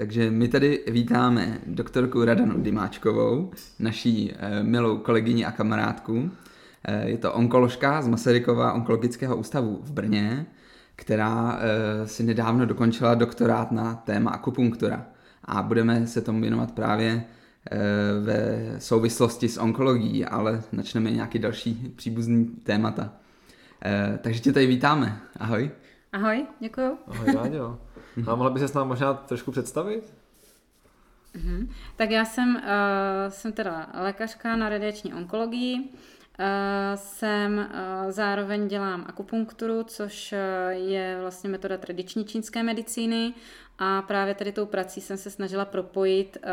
Takže 0.00 0.30
my 0.30 0.48
tady 0.48 0.84
vítáme 0.88 1.58
doktorku 1.66 2.24
Radanu 2.24 2.60
Dimáčkovou, 2.62 3.50
naší 3.78 4.32
e, 4.32 4.62
milou 4.62 4.98
kolegyni 4.98 5.44
a 5.44 5.52
kamarádku. 5.52 6.30
E, 6.84 7.08
je 7.08 7.18
to 7.18 7.32
onkoložka 7.32 8.02
z 8.02 8.08
Masarykova 8.08 8.72
onkologického 8.72 9.36
ústavu 9.36 9.80
v 9.84 9.92
Brně, 9.92 10.46
která 10.96 11.58
e, 11.60 12.06
si 12.08 12.22
nedávno 12.22 12.66
dokončila 12.66 13.14
doktorát 13.14 13.72
na 13.72 13.94
téma 13.94 14.30
akupunktura. 14.30 15.06
A 15.44 15.62
budeme 15.62 16.06
se 16.06 16.20
tomu 16.20 16.40
věnovat 16.40 16.72
právě 16.72 17.24
ve 18.24 18.74
souvislosti 18.78 19.48
s 19.48 19.58
onkologií, 19.58 20.24
ale 20.24 20.62
načneme 20.72 21.10
nějaký 21.10 21.38
další 21.38 21.92
příbuzný 21.96 22.44
témata. 22.46 23.12
Takže 24.20 24.40
tě 24.40 24.52
tady 24.52 24.66
vítáme. 24.66 25.20
Ahoj. 25.36 25.70
Ahoj, 26.12 26.46
děkuji. 26.60 26.98
Ahoj, 27.06 27.34
Ráďo. 27.34 27.78
A 28.26 28.34
mohla 28.34 28.50
by 28.50 28.60
se 28.60 28.68
s 28.68 28.72
námi 28.74 28.88
možná 28.88 29.14
trošku 29.14 29.50
představit? 29.50 30.14
Mm-hmm. 31.34 31.68
Tak 31.96 32.10
já 32.10 32.24
jsem, 32.24 32.56
uh, 32.56 32.62
jsem 33.28 33.52
teda 33.52 33.86
lékařka 33.94 34.56
na 34.56 34.68
radiační 34.68 35.14
onkologii, 35.14 35.78
uh, 35.78 35.86
jsem 36.94 37.58
uh, 37.58 38.10
zároveň 38.10 38.68
dělám 38.68 39.04
akupunkturu, 39.08 39.82
což 39.82 40.32
uh, 40.32 40.38
je 40.70 41.18
vlastně 41.20 41.50
metoda 41.50 41.76
tradiční 41.78 42.24
čínské 42.24 42.62
medicíny 42.62 43.34
a 43.78 44.02
právě 44.02 44.34
tady 44.34 44.52
tou 44.52 44.66
prací 44.66 45.00
jsem 45.00 45.16
se 45.16 45.30
snažila 45.30 45.64
propojit 45.64 46.36
uh, 46.36 46.50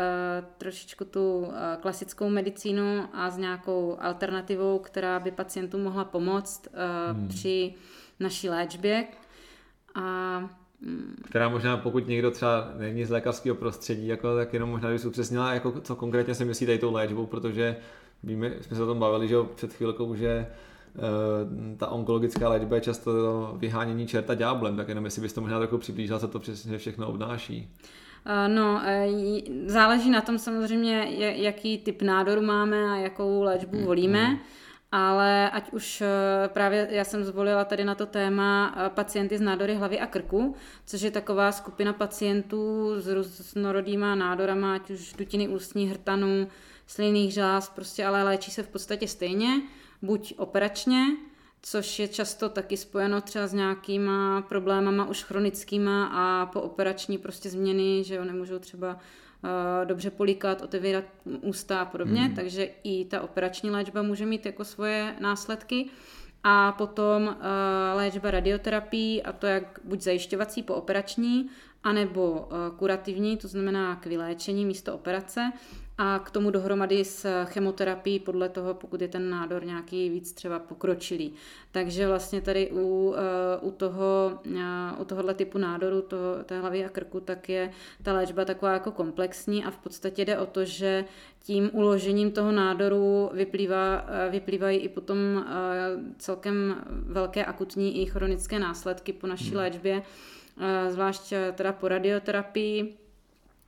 trošičku 0.58 1.04
tu 1.04 1.38
uh, 1.38 1.54
klasickou 1.80 2.28
medicínu 2.28 3.04
a 3.12 3.30
s 3.30 3.38
nějakou 3.38 3.96
alternativou, 4.00 4.78
která 4.78 5.20
by 5.20 5.30
pacientům 5.30 5.82
mohla 5.82 6.04
pomoct 6.04 6.66
uh, 6.66 7.16
hmm. 7.16 7.28
při 7.28 7.74
naší 8.20 8.48
léčbě. 8.48 9.06
A 9.98 10.48
která 11.24 11.48
možná, 11.48 11.76
pokud 11.76 12.08
někdo 12.08 12.30
třeba 12.30 12.68
není 12.78 13.04
z 13.04 13.10
lékařského 13.10 13.56
prostředí, 13.56 14.06
jako, 14.06 14.36
tak 14.36 14.54
jenom 14.54 14.70
možná 14.70 14.90
bys 14.90 15.04
upřesnila, 15.04 15.54
jako, 15.54 15.80
co 15.80 15.96
konkrétně 15.96 16.34
se 16.34 16.44
myslí 16.44 16.66
tady 16.66 16.78
tou 16.78 16.92
léčbou, 16.92 17.26
protože 17.26 17.76
víme, 18.22 18.52
jsme 18.60 18.76
se 18.76 18.82
o 18.82 18.86
tom 18.86 18.98
bavili, 18.98 19.28
že 19.28 19.36
před 19.54 19.72
chvílkou, 19.72 20.14
že 20.14 20.46
uh, 20.94 21.76
ta 21.76 21.88
onkologická 21.88 22.48
léčba 22.48 22.76
je 22.76 22.80
často 22.80 23.12
vyhánění 23.58 24.06
čerta 24.06 24.34
ďáblem, 24.34 24.76
tak 24.76 24.88
jenom 24.88 25.04
jestli 25.04 25.22
bys 25.22 25.32
to 25.32 25.40
možná 25.40 25.58
trochu 25.58 25.78
přiblížila, 25.78 26.18
co 26.18 26.28
to 26.28 26.38
přesně 26.38 26.78
všechno 26.78 27.08
obnáší. 27.08 27.70
Eh, 28.26 28.48
no, 28.48 28.80
eh, 28.84 29.08
záleží 29.66 30.10
na 30.10 30.20
tom 30.20 30.38
samozřejmě, 30.38 31.06
jaký 31.36 31.78
typ 31.78 32.02
nádoru 32.02 32.42
máme 32.42 32.90
a 32.90 32.96
jakou 32.96 33.42
léčbu 33.42 33.76
mm, 33.78 33.84
volíme. 33.84 34.28
Mm 34.28 34.38
ale 34.92 35.50
ať 35.50 35.72
už 35.72 36.00
eh, 36.00 36.48
právě 36.48 36.88
já 36.90 37.04
jsem 37.04 37.24
zvolila 37.24 37.64
tady 37.64 37.84
na 37.84 37.94
to 37.94 38.06
téma 38.06 38.74
eh, 38.76 38.90
pacienty 38.90 39.38
s 39.38 39.40
nádory 39.40 39.74
hlavy 39.74 40.00
a 40.00 40.06
krku, 40.06 40.54
což 40.86 41.00
je 41.00 41.10
taková 41.10 41.52
skupina 41.52 41.92
pacientů 41.92 42.92
s 43.00 43.06
různorodýma 43.06 44.14
nádorama, 44.14 44.74
ať 44.74 44.90
už 44.90 45.12
dutiny 45.12 45.48
ústní, 45.48 45.88
hrtanů, 45.88 46.48
slinných 46.86 47.32
žláz, 47.32 47.68
prostě 47.68 48.04
ale 48.04 48.22
léčí 48.22 48.50
se 48.50 48.62
v 48.62 48.68
podstatě 48.68 49.08
stejně, 49.08 49.62
buď 50.02 50.34
operačně, 50.36 51.04
což 51.62 51.98
je 51.98 52.08
často 52.08 52.48
taky 52.48 52.76
spojeno 52.76 53.20
třeba 53.20 53.46
s 53.46 53.52
nějakýma 53.52 54.42
problémama 54.42 55.08
už 55.08 55.22
chronickýma 55.22 56.06
a 56.06 56.46
po 56.46 56.60
operační 56.60 57.18
prostě 57.18 57.50
změny, 57.50 58.04
že 58.04 58.14
jo, 58.14 58.24
nemůžou 58.24 58.58
třeba 58.58 58.98
dobře 59.84 60.10
polikat, 60.10 60.62
otevírat 60.62 61.04
ústa 61.40 61.80
a 61.80 61.84
podobně, 61.84 62.20
hmm. 62.20 62.34
takže 62.34 62.68
i 62.84 63.04
ta 63.04 63.20
operační 63.20 63.70
léčba 63.70 64.02
může 64.02 64.26
mít 64.26 64.46
jako 64.46 64.64
svoje 64.64 65.16
následky. 65.20 65.86
A 66.44 66.72
potom 66.72 67.26
uh, 67.26 67.34
léčba 67.94 68.30
radioterapii, 68.30 69.22
a 69.22 69.32
to 69.32 69.46
jak 69.46 69.80
buď 69.84 70.00
zajišťovací 70.00 70.62
po 70.62 70.74
operační, 70.74 71.50
anebo 71.84 72.30
uh, 72.30 72.76
kurativní, 72.76 73.36
to 73.36 73.48
znamená 73.48 73.96
k 73.96 74.06
vyléčení 74.06 74.66
místo 74.66 74.94
operace, 74.94 75.52
a 76.00 76.18
k 76.18 76.30
tomu 76.30 76.50
dohromady 76.50 77.04
s 77.04 77.44
chemoterapií 77.44 78.18
podle 78.18 78.48
toho, 78.48 78.74
pokud 78.74 79.02
je 79.02 79.08
ten 79.08 79.30
nádor 79.30 79.64
nějaký 79.64 80.10
víc 80.10 80.32
třeba 80.32 80.58
pokročilý. 80.58 81.32
Takže 81.72 82.06
vlastně 82.06 82.40
tady 82.40 82.70
u, 82.72 83.14
eh, 83.16 83.58
u, 83.60 83.70
toho, 83.70 84.38
eh, 84.56 85.00
u 85.00 85.04
tohohle 85.04 85.34
typu 85.34 85.58
nádoru, 85.58 86.02
to, 86.02 86.16
té 86.46 86.60
hlavy 86.60 86.84
a 86.84 86.88
krku, 86.88 87.20
tak 87.20 87.48
je 87.48 87.70
ta 88.02 88.12
léčba 88.12 88.44
taková 88.44 88.72
jako 88.72 88.90
komplexní 88.90 89.64
a 89.64 89.70
v 89.70 89.78
podstatě 89.78 90.24
jde 90.24 90.38
o 90.38 90.46
to, 90.46 90.64
že 90.64 91.04
tím 91.40 91.70
uložením 91.72 92.32
toho 92.32 92.52
nádoru 92.52 93.30
vyplývá, 93.32 94.06
eh, 94.08 94.30
vyplývají 94.30 94.78
i 94.78 94.88
potom 94.88 95.18
celkem 96.18 96.76
velké 96.88 97.44
akutní 97.44 98.02
i 98.02 98.06
chronické 98.06 98.58
následky 98.58 99.12
po 99.12 99.26
naší 99.26 99.48
hmm. 99.48 99.56
léčbě, 99.56 100.02
zvlášť 100.88 101.54
teda 101.54 101.72
po 101.72 101.88
radioterapii, 101.88 102.96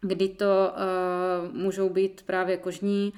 kdy 0.00 0.28
to 0.28 0.72
uh, 0.72 1.54
můžou 1.54 1.88
být 1.88 2.22
právě 2.26 2.56
kožní, 2.56 3.12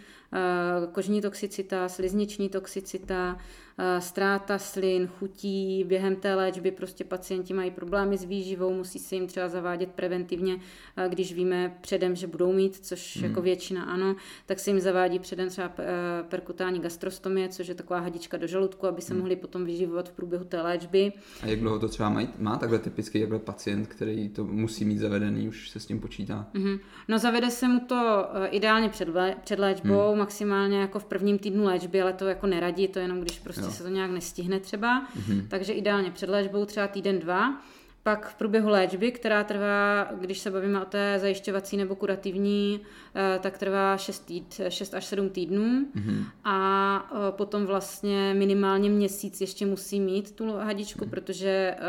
kožní 0.92 1.20
toxicita, 1.20 1.88
slizniční 1.88 2.48
toxicita, 2.48 3.38
Eh, 3.78 4.00
ztráta 4.00 4.58
slin, 4.58 5.06
chutí, 5.06 5.84
během 5.84 6.16
té 6.16 6.34
léčby 6.34 6.70
prostě 6.70 7.04
pacienti 7.04 7.54
mají 7.54 7.70
problémy 7.70 8.18
s 8.18 8.24
výživou, 8.24 8.74
musí 8.74 8.98
se 8.98 9.14
jim 9.14 9.26
třeba 9.26 9.48
zavádět 9.48 9.90
preventivně, 9.90 10.58
eh, 10.96 11.08
když 11.08 11.34
víme 11.34 11.78
předem, 11.80 12.16
že 12.16 12.26
budou 12.26 12.52
mít, 12.52 12.76
což 12.76 13.16
hmm. 13.16 13.24
jako 13.24 13.42
většina 13.42 13.84
ano, 13.84 14.16
tak 14.46 14.60
se 14.60 14.70
jim 14.70 14.80
zavádí 14.80 15.18
předem 15.18 15.48
třeba 15.48 15.72
eh, 15.78 16.22
perkutální 16.28 16.80
gastrostomie, 16.80 17.48
což 17.48 17.68
je 17.68 17.74
taková 17.74 18.00
hadička 18.00 18.36
do 18.36 18.46
žaludku, 18.46 18.86
aby 18.86 19.02
se 19.02 19.12
hmm. 19.12 19.20
mohli 19.20 19.36
potom 19.36 19.64
vyživovat 19.64 20.08
v 20.08 20.12
průběhu 20.12 20.44
té 20.44 20.62
léčby. 20.62 21.12
A 21.42 21.46
jak 21.46 21.60
dlouho 21.60 21.78
to 21.78 21.88
třeba 21.88 22.08
má, 22.08 22.22
má 22.38 22.56
takhle 22.56 22.78
typický 22.78 23.18
jakhle 23.18 23.38
pacient, 23.38 23.86
který 23.86 24.28
to 24.28 24.44
musí 24.44 24.84
mít 24.84 24.98
zavedený, 24.98 25.48
už 25.48 25.70
se 25.70 25.80
s 25.80 25.86
tím 25.86 26.00
počítá? 26.00 26.46
Hmm. 26.54 26.78
No 27.08 27.18
zavede 27.18 27.50
se 27.50 27.68
mu 27.68 27.80
to 27.80 28.26
ideálně 28.50 28.88
před, 28.88 29.08
před 29.44 29.58
léčbou, 29.58 30.10
hmm. 30.10 30.18
Maximálně 30.22 30.80
jako 30.80 30.98
v 30.98 31.04
prvním 31.04 31.38
týdnu 31.38 31.64
léčby, 31.64 32.02
ale 32.02 32.12
to 32.12 32.26
jako 32.26 32.46
neradí, 32.46 32.88
to 32.88 32.98
jenom 32.98 33.20
když 33.20 33.38
prostě 33.38 33.64
jo. 33.64 33.70
se 33.70 33.82
to 33.82 33.88
nějak 33.88 34.10
nestihne 34.10 34.60
třeba, 34.60 35.06
mm-hmm. 35.06 35.48
takže 35.48 35.72
ideálně 35.72 36.10
před 36.10 36.28
léčbou 36.28 36.64
třeba 36.64 36.86
týden, 36.86 37.18
dva. 37.18 37.62
Pak 38.04 38.28
v 38.28 38.34
průběhu 38.34 38.68
léčby, 38.68 39.12
která 39.12 39.44
trvá, 39.44 40.08
když 40.20 40.38
se 40.38 40.50
bavíme 40.50 40.82
o 40.82 40.84
té 40.84 41.18
zajišťovací 41.20 41.76
nebo 41.76 41.94
kurativní, 41.96 42.80
eh, 42.80 43.38
tak 43.42 43.58
trvá 43.58 43.96
6, 43.96 44.18
týd, 44.18 44.60
6 44.68 44.94
až 44.94 45.04
7 45.04 45.30
týdnů 45.30 45.86
mm-hmm. 45.96 46.24
a 46.44 47.10
eh, 47.12 47.32
potom 47.32 47.66
vlastně 47.66 48.34
minimálně 48.34 48.90
měsíc 48.90 49.40
ještě 49.40 49.66
musí 49.66 50.00
mít 50.00 50.36
tu 50.36 50.52
hadičku, 50.52 51.04
mm-hmm. 51.04 51.10
protože 51.10 51.76
eh, 51.78 51.80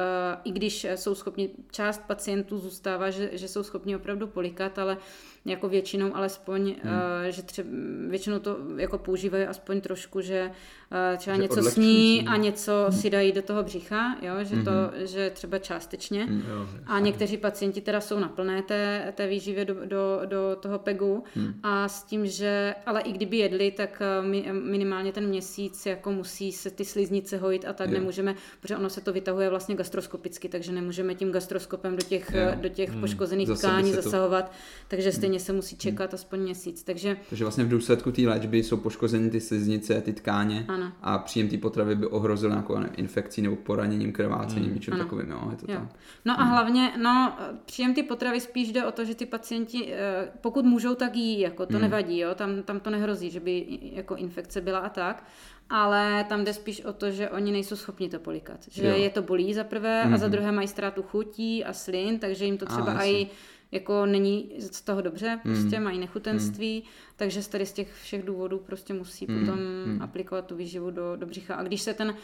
i 0.44 0.52
když 0.52 0.88
jsou 0.96 1.16
schopni, 1.16 1.50
část 1.72 2.02
pacientů 2.08 2.58
zůstává, 2.58 3.10
že, 3.10 3.30
že 3.34 3.48
jsou 3.48 3.64
schopni 3.64 3.96
opravdu 3.96 4.28
polikat, 4.28 4.80
ale 4.80 4.98
jako 5.46 5.70
většinou 5.70 6.16
alespoň, 6.16 6.76
hmm. 6.84 6.94
uh, 6.94 7.00
že 7.30 7.42
třeba 7.42 7.70
většinou 8.08 8.40
to 8.40 8.58
jako 8.78 8.98
používají 8.98 9.46
aspoň 9.46 9.82
trošku, 9.82 10.22
že 10.22 10.52
uh, 10.52 11.18
třeba 11.18 11.36
že 11.36 11.42
něco 11.42 11.64
sní 11.64 12.26
a 12.28 12.38
něco 12.38 12.72
hmm. 12.90 13.00
si 13.00 13.10
dají 13.10 13.32
do 13.32 13.42
toho 13.42 13.64
břicha, 13.64 14.18
jo, 14.22 14.34
že 14.42 14.56
hmm. 14.56 14.66
to, 14.66 14.72
že 15.06 15.30
třeba 15.30 15.58
částečně. 15.58 16.24
Hmm. 16.24 16.68
A 16.86 17.00
někteří 17.00 17.38
pacienti 17.38 17.82
teda 17.82 18.02
jsou 18.02 18.20
na 18.20 18.28
plné 18.28 18.62
té, 18.62 19.14
té 19.16 19.28
výživě 19.28 19.66
do, 19.66 19.86
do, 19.86 20.22
do 20.26 20.58
toho 20.60 20.80
PEGu 20.80 21.24
hmm. 21.36 21.54
a 21.64 21.88
s 21.88 22.04
tím, 22.04 22.26
že, 22.26 22.76
ale 22.86 23.02
i 23.02 23.12
kdyby 23.12 23.38
jedli, 23.38 23.72
tak 23.72 24.02
mi, 24.22 24.50
minimálně 24.52 25.12
ten 25.12 25.28
měsíc 25.28 25.86
jako 25.86 26.12
musí 26.12 26.52
se 26.52 26.70
ty 26.70 26.86
sliznice 26.86 27.38
hojit 27.38 27.66
a 27.66 27.74
tak 27.74 27.90
jo. 27.90 27.94
nemůžeme, 27.94 28.36
protože 28.62 28.78
ono 28.78 28.90
se 28.90 29.02
to 29.02 29.14
vytahuje 29.14 29.50
vlastně 29.50 29.76
gastroskopicky, 29.76 30.50
takže 30.50 30.72
nemůžeme 30.72 31.16
tím 31.16 31.32
gastroskopem 31.32 31.96
do 31.96 32.04
těch, 32.04 32.32
jo. 32.34 32.52
do 32.62 32.70
těch 32.70 32.90
hmm. 32.90 33.02
poškozených 33.02 33.48
Zase 33.48 33.68
tkání 33.68 33.92
zasahovat, 33.92 34.52
takže 34.88 35.12
stejně 35.12 35.33
stejně 35.34 35.46
se 35.46 35.54
musí 35.54 35.78
čekat 35.78 36.12
hmm. 36.12 36.16
aspoň 36.16 36.40
měsíc. 36.40 36.84
Takže... 36.84 37.18
Takže 37.30 37.44
vlastně 37.44 37.64
v 37.64 37.68
důsledku 37.70 38.12
té 38.12 38.22
léčby 38.22 38.64
jsou 38.64 38.78
poškozeny 38.78 39.30
ty 39.30 39.42
sliznice, 39.42 40.02
ty 40.02 40.14
tkáně 40.14 40.66
ano. 40.68 40.92
A 41.02 41.18
příjem 41.18 41.50
té 41.50 41.58
potravy 41.58 41.96
by 41.96 42.08
ohrozil 42.08 42.50
nějakou 42.50 42.74
nevím, 42.76 42.94
infekcí 42.98 43.42
nebo 43.42 43.56
poraněním, 43.56 44.12
krvácením, 44.12 44.64
Hmm. 44.66 44.74
něčím 44.74 44.94
Ano. 44.94 45.04
takovým, 45.04 45.30
jo, 45.32 45.48
je 45.52 45.58
to 45.58 45.72
Jo. 45.72 45.80
tak. 45.80 46.00
No 46.26 46.40
a 46.40 46.44
hlavně, 46.44 46.92
no, 47.02 47.34
příjem 47.66 47.94
ty 47.94 48.04
potravy 48.04 48.40
spíš 48.40 48.72
jde 48.72 48.86
o 48.86 48.92
to, 48.92 49.06
že 49.06 49.16
ty 49.16 49.26
pacienti, 49.26 49.94
eh, 49.94 50.28
pokud 50.42 50.66
můžou, 50.66 50.96
tak 50.96 51.16
jí, 51.16 51.40
jako 51.40 51.66
to 51.66 51.74
Hmm. 51.74 51.82
nevadí, 51.82 52.20
jo, 52.20 52.36
tam, 52.36 52.64
tam 52.64 52.80
to 52.80 52.90
nehrozí, 52.90 53.30
že 53.30 53.40
by 53.40 53.66
jako 53.94 54.16
infekce 54.16 54.62
byla 54.62 54.80
a 54.80 54.90
tak, 54.90 55.24
ale 55.70 56.26
tam 56.30 56.44
jde 56.44 56.54
spíš 56.54 56.86
o 56.86 56.94
to, 56.94 57.12
že 57.12 57.30
oni 57.30 57.52
nejsou 57.52 57.76
schopni 57.76 58.10
to 58.10 58.20
polikat, 58.20 58.60
že 58.72 58.88
Jo. 58.88 58.96
je 58.96 59.10
to 59.10 59.22
bolí 59.22 59.54
za 59.54 59.64
prvé 59.64 60.04
a 60.04 60.18
za 60.18 60.26
Mhm. 60.26 60.32
druhé 60.32 60.52
mají 60.52 60.68
ztrátu 60.68 61.04
chutí 61.04 61.64
a 61.66 61.74
slin, 61.74 62.20
takže 62.20 62.46
jim 62.46 62.58
to 62.58 62.66
třeba 62.66 63.06
i 63.06 63.28
jako 63.74 64.06
není 64.06 64.52
z 64.60 64.82
toho 64.82 65.02
dobře, 65.02 65.40
prostě 65.44 65.78
Mm. 65.78 65.84
mají 65.84 66.00
nechutenství, 66.00 66.84
takže 67.16 67.44
z 67.44 67.48
tady 67.48 67.66
z 67.66 67.74
těch 67.74 67.94
všech 68.04 68.24
důvodů 68.26 68.60
prostě 68.66 68.94
musí 68.94 69.26
Mm, 69.30 69.40
potom 69.40 69.60
mm. 69.86 70.02
aplikovat 70.02 70.46
tu 70.46 70.56
výživu 70.56 70.92
do, 70.92 71.16
do 71.16 71.26
břicha. 71.26 71.56
A 71.56 71.64
když 71.64 71.82
se 71.82 71.94
ten, 71.94 72.16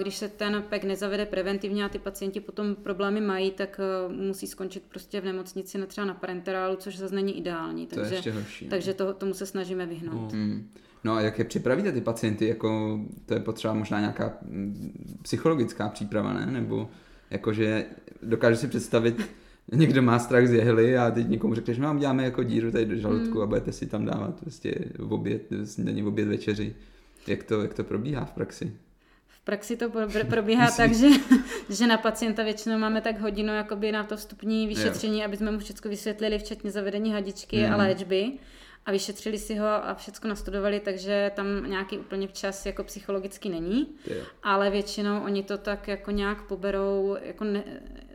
když 0.00 0.16
se 0.16 0.28
ten 0.28 0.64
PEK 0.68 0.84
nezavede 0.84 1.26
preventivně 1.26 1.84
a 1.84 1.88
ty 1.88 1.98
pacienti 1.98 2.40
potom 2.40 2.74
problémy 2.74 3.20
mají, 3.20 3.50
tak 3.50 3.80
eh, 4.08 4.12
musí 4.14 4.46
skončit 4.46 4.82
prostě 4.88 5.20
v 5.20 5.24
nemocnici 5.24 5.78
na 5.78 5.86
třeba 5.86 6.04
na 6.06 6.14
parenterálu, 6.14 6.76
což 6.76 6.98
zase 6.98 7.14
není 7.14 7.38
ideální. 7.38 7.86
To 7.86 7.94
je 7.94 8.00
Takže, 8.00 8.14
ještě 8.14 8.32
horší. 8.32 8.64
jo. 8.64 8.70
takže 8.70 8.94
to, 8.94 9.12
tomu 9.14 9.34
se 9.34 9.46
snažíme 9.46 9.86
vyhnout. 9.86 10.32
Hmm. 10.32 10.70
No 11.04 11.12
a 11.14 11.20
jak 11.20 11.38
je 11.38 11.44
připravíte 11.44 11.92
ty 11.92 12.00
pacienty, 12.00 12.46
jako 12.48 13.00
to 13.26 13.34
je 13.34 13.40
potřeba 13.40 13.74
možná 13.74 14.00
nějaká 14.00 14.38
mm, 14.42 15.18
psychologická 15.22 15.88
příprava, 15.88 16.32
ne? 16.32 16.46
Nebo 16.46 16.90
jakože 17.30 17.86
dokážu 18.22 18.56
si 18.56 18.68
představit, 18.68 19.28
někdo 19.72 20.02
má 20.02 20.18
strach 20.18 20.46
z 20.46 20.52
jehly 20.52 20.98
a 20.98 21.10
teď 21.10 21.28
někomu 21.28 21.54
řekneš, 21.54 21.78
no 21.78 21.86
vám 21.86 21.98
děláme 21.98 22.24
jako 22.24 22.42
díru 22.42 22.70
tady 22.70 22.84
do 22.86 22.96
žaludku 22.96 23.32
Hmm. 23.34 23.42
a 23.42 23.46
budete 23.46 23.72
si 23.72 23.86
tam 23.86 24.04
dávat 24.04 24.40
prostě 24.40 24.74
v 24.98 25.12
oběd, 25.12 25.42
snídaní, 25.64 26.02
v 26.02 26.06
oběd, 26.06 26.28
večeři. 26.28 26.74
Jak 27.26 27.42
to, 27.44 27.62
jak 27.62 27.74
to 27.74 27.84
probíhá 27.84 28.24
v 28.24 28.32
praxi? 28.32 28.72
V 29.28 29.40
praxi 29.44 29.76
to 29.76 29.90
pro- 29.90 30.24
probíhá 30.30 30.70
tak, 30.70 30.94
že, 30.94 31.06
že 31.70 31.86
na 31.86 31.98
pacienta 31.98 32.42
většinou 32.42 32.78
máme 32.78 33.00
tak 33.00 33.20
hodinu 33.20 33.54
jakoby 33.54 33.92
na 33.92 34.04
to 34.04 34.16
vstupní 34.16 34.66
vyšetření, 34.66 35.24
aby 35.24 35.36
jsme 35.36 35.50
mu 35.52 35.58
všechno 35.58 35.90
vysvětlili, 35.90 36.38
včetně 36.38 36.70
zavedení 36.70 37.12
hadičky 37.12 37.64
a 37.66 37.68
Mhm. 37.70 37.78
léčby. 37.78 38.32
A 38.88 38.92
vyšetřili 38.92 39.38
si 39.38 39.54
ho 39.56 39.66
a 39.66 39.94
všechno 39.94 40.28
nastudovali, 40.28 40.80
takže 40.80 41.30
tam 41.36 41.46
nějaký 41.70 41.98
úplně 41.98 42.28
včas 42.28 42.66
jako 42.66 42.84
psychologicky 42.84 43.48
není. 43.48 43.86
Jo. 44.06 44.22
Ale 44.42 44.70
většinou 44.70 45.20
oni 45.24 45.42
to 45.42 45.58
tak 45.58 45.88
jako 45.88 46.10
nějak 46.10 46.42
poberou, 46.46 47.16
jako 47.22 47.44
ne, 47.44 47.64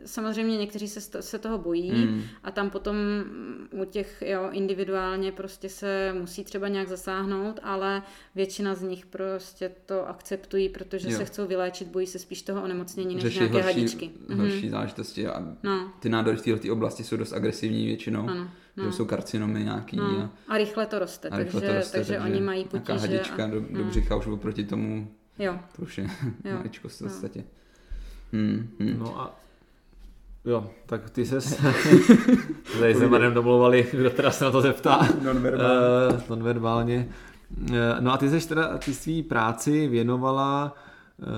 samozřejmě 0.04 0.56
někteří 0.56 0.88
se, 0.88 1.22
se 1.22 1.38
toho 1.38 1.58
bojí 1.58 1.92
Mm. 1.92 2.22
a 2.44 2.50
tam 2.50 2.70
potom 2.70 2.96
u 3.70 3.84
těch 3.84 4.22
jo, 4.26 4.48
individuálně 4.52 5.32
prostě 5.32 5.68
se 5.68 6.14
musí 6.20 6.44
třeba 6.44 6.68
nějak 6.68 6.88
zasáhnout, 6.88 7.60
ale 7.62 8.02
většina 8.34 8.74
z 8.74 8.82
nich 8.82 9.06
prostě 9.06 9.70
to 9.86 10.08
akceptují, 10.08 10.68
protože 10.68 11.10
Jo. 11.10 11.16
se 11.18 11.24
chcou 11.24 11.46
vyléčit, 11.46 11.88
bojí 11.88 12.06
se 12.06 12.18
spíš 12.18 12.42
toho 12.42 12.62
onemocnění 12.62 13.14
než 13.14 13.22
Řeší 13.24 13.38
nějaké 13.38 13.62
horší, 13.62 13.78
hadičky. 13.80 14.10
horší 14.36 14.68
záležitosti 14.68 15.26
a 15.26 15.56
No, 15.62 15.92
ty 16.00 16.08
nádory 16.08 16.36
v 16.36 16.42
této 16.42 16.72
oblasti 16.72 17.04
jsou 17.04 17.16
dost 17.16 17.32
agresivní 17.32 17.86
většinou, 17.86 18.28
ano. 18.28 18.50
Že 18.76 18.82
No. 18.82 18.92
jsou 18.92 19.04
karcinomy 19.04 19.64
nějaký 19.64 19.96
No. 19.96 20.04
a, 20.04 20.30
A 20.48 20.56
rychle 20.58 20.86
to 20.86 20.98
roste, 20.98 21.28
a 21.28 21.36
rychle 21.38 21.60
takže, 21.60 21.72
to 21.72 21.78
roste, 21.78 21.98
takže, 21.98 22.20
oni 22.20 22.40
mají 22.40 22.68
nějaká 22.72 22.92
potíže. 22.92 23.06
hadička 23.16 23.44
A, 23.44 23.46
do, 23.46 23.60
do 23.60 23.66
no. 23.70 23.84
břicha 23.84 24.16
už 24.16 24.26
oproti 24.26 24.64
tomu, 24.64 25.08
Jo, 25.38 25.58
to 25.76 25.82
už 25.82 25.98
je 25.98 26.04
Jo. 26.44 26.54
maličko 26.56 26.88
v 26.88 27.00
Jo. 27.00 27.06
podstatě. 27.08 27.44
Hmm, 28.32 28.68
hmm. 28.80 28.96
No 28.98 29.20
a 29.20 29.34
jo, 30.44 30.70
tak 30.86 31.10
ty 31.10 31.26
ses 31.26 31.56
tady 32.78 32.94
s 32.94 32.98
Zemanem 32.98 33.34
domluvali, 33.34 33.88
kdo 33.92 34.10
teda 34.10 34.30
se 34.30 34.44
na 34.44 34.50
to 34.50 34.60
zeptá. 34.60 35.08
Nonverbálně. 35.22 36.16
Eh, 36.18 36.22
nonverbálně. 36.30 37.08
Eh, 37.74 37.96
No 38.00 38.12
a 38.12 38.16
ty 38.16 38.30
seš 38.30 38.46
teda 38.46 38.78
ty 38.78 38.94
svý 38.94 39.22
práci 39.22 39.88
věnovala 39.88 40.76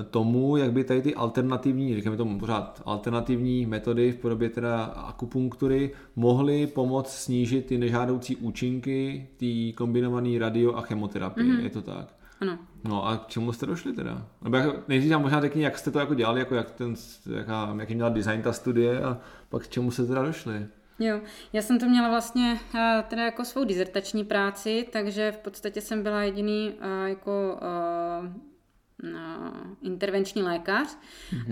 tomu, 0.09 0.57
jak 0.57 0.71
by 0.71 0.83
tady 0.83 1.01
ty 1.01 1.15
alternativní, 1.15 1.95
říkáme 1.95 2.17
tomu 2.17 2.39
pořád, 2.39 2.81
alternativní 2.85 3.65
metody 3.65 4.11
v 4.11 4.17
podobě 4.17 4.49
teda 4.49 4.83
akupunktury 4.83 5.91
mohly 6.15 6.67
pomoct 6.67 7.13
snížit 7.13 7.65
ty 7.65 7.77
nežádoucí 7.77 8.35
účinky 8.35 9.27
té 9.37 9.77
kombinované 9.77 10.39
radio 10.39 10.73
a 10.73 10.81
chemoterapie. 10.81 11.45
Mhm. 11.45 11.63
Je 11.63 11.69
to 11.69 11.81
tak? 11.81 12.17
ano. 12.41 12.59
No 12.83 13.07
a 13.07 13.17
k 13.17 13.27
čemu 13.27 13.53
jste 13.53 13.65
došli 13.65 13.93
teda? 13.93 14.27
Nebo 14.41 14.57
jako, 14.57 14.83
nejdřív 14.87 15.11
nám 15.11 15.21
možná 15.21 15.41
řekni, 15.41 15.63
jak 15.63 15.77
jste 15.77 15.91
to 15.91 15.99
jako 15.99 16.13
dělali, 16.13 16.39
jako 16.39 16.55
jak 16.55 16.71
ten, 16.71 16.95
jaká, 17.35 17.75
jaký 17.79 17.95
měla 17.95 18.09
design 18.09 18.41
ta 18.41 18.53
studie 18.53 19.03
a 19.03 19.17
pak 19.49 19.63
k 19.63 19.67
čemu 19.67 19.91
jste 19.91 20.05
teda 20.05 20.21
došli? 20.21 20.67
Jo, 20.99 21.21
já 21.53 21.61
jsem 21.61 21.79
to 21.79 21.85
měla 21.85 22.09
vlastně 22.09 22.59
eh, 22.75 23.03
teda 23.09 23.25
jako 23.25 23.45
svou 23.45 23.63
dizertační 23.63 24.23
práci, 24.23 24.87
takže 24.91 25.31
v 25.31 25.37
podstatě 25.37 25.81
jsem 25.81 26.03
byla 26.03 26.23
jediný 26.23 26.73
eh, 26.79 27.09
jako 27.09 27.59
eh, 27.61 28.29
intervenční 29.81 30.43
lékař 30.43 30.97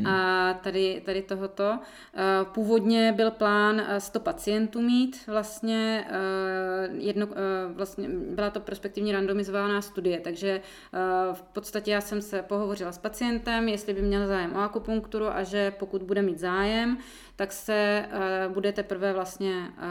a 0.06 0.54
tady, 0.54 1.02
tady 1.06 1.22
tohoto. 1.22 1.80
Eh, 2.14 2.46
Původně 2.54 3.14
byl 3.16 3.32
plán 3.32 3.80
eh, 3.88 4.00
100 4.00 4.20
pacientů 4.20 4.82
mít, 4.82 5.28
vlastně, 5.28 6.08
eh, 6.10 6.90
jedno, 6.94 7.28
eh, 7.32 7.74
vlastně 7.74 8.10
byla 8.10 8.50
to 8.50 8.60
prospektivní 8.60 9.12
randomizovaná 9.12 9.82
studie, 9.82 10.20
takže 10.20 10.50
eh, 10.50 11.00
v 11.34 11.42
podstatě 11.42 11.92
já 11.92 12.02
jsem 12.02 12.22
se 12.22 12.42
pohovořila 12.42 12.92
s 12.92 12.98
pacientem, 12.98 13.70
jestli 13.70 13.94
by 13.94 14.02
měl 14.02 14.28
zájem 14.28 14.56
o 14.56 14.60
akupunkturu 14.60 15.28
a 15.28 15.44
že 15.44 15.72
pokud 15.72 16.04
bude 16.04 16.22
mít 16.22 16.40
zájem, 16.40 16.98
tak 17.36 17.52
se 17.52 18.06
uh, 18.48 18.54
bude 18.54 18.72
teprve 18.72 19.14
vlastně 19.14 19.68
uh, 19.78 19.84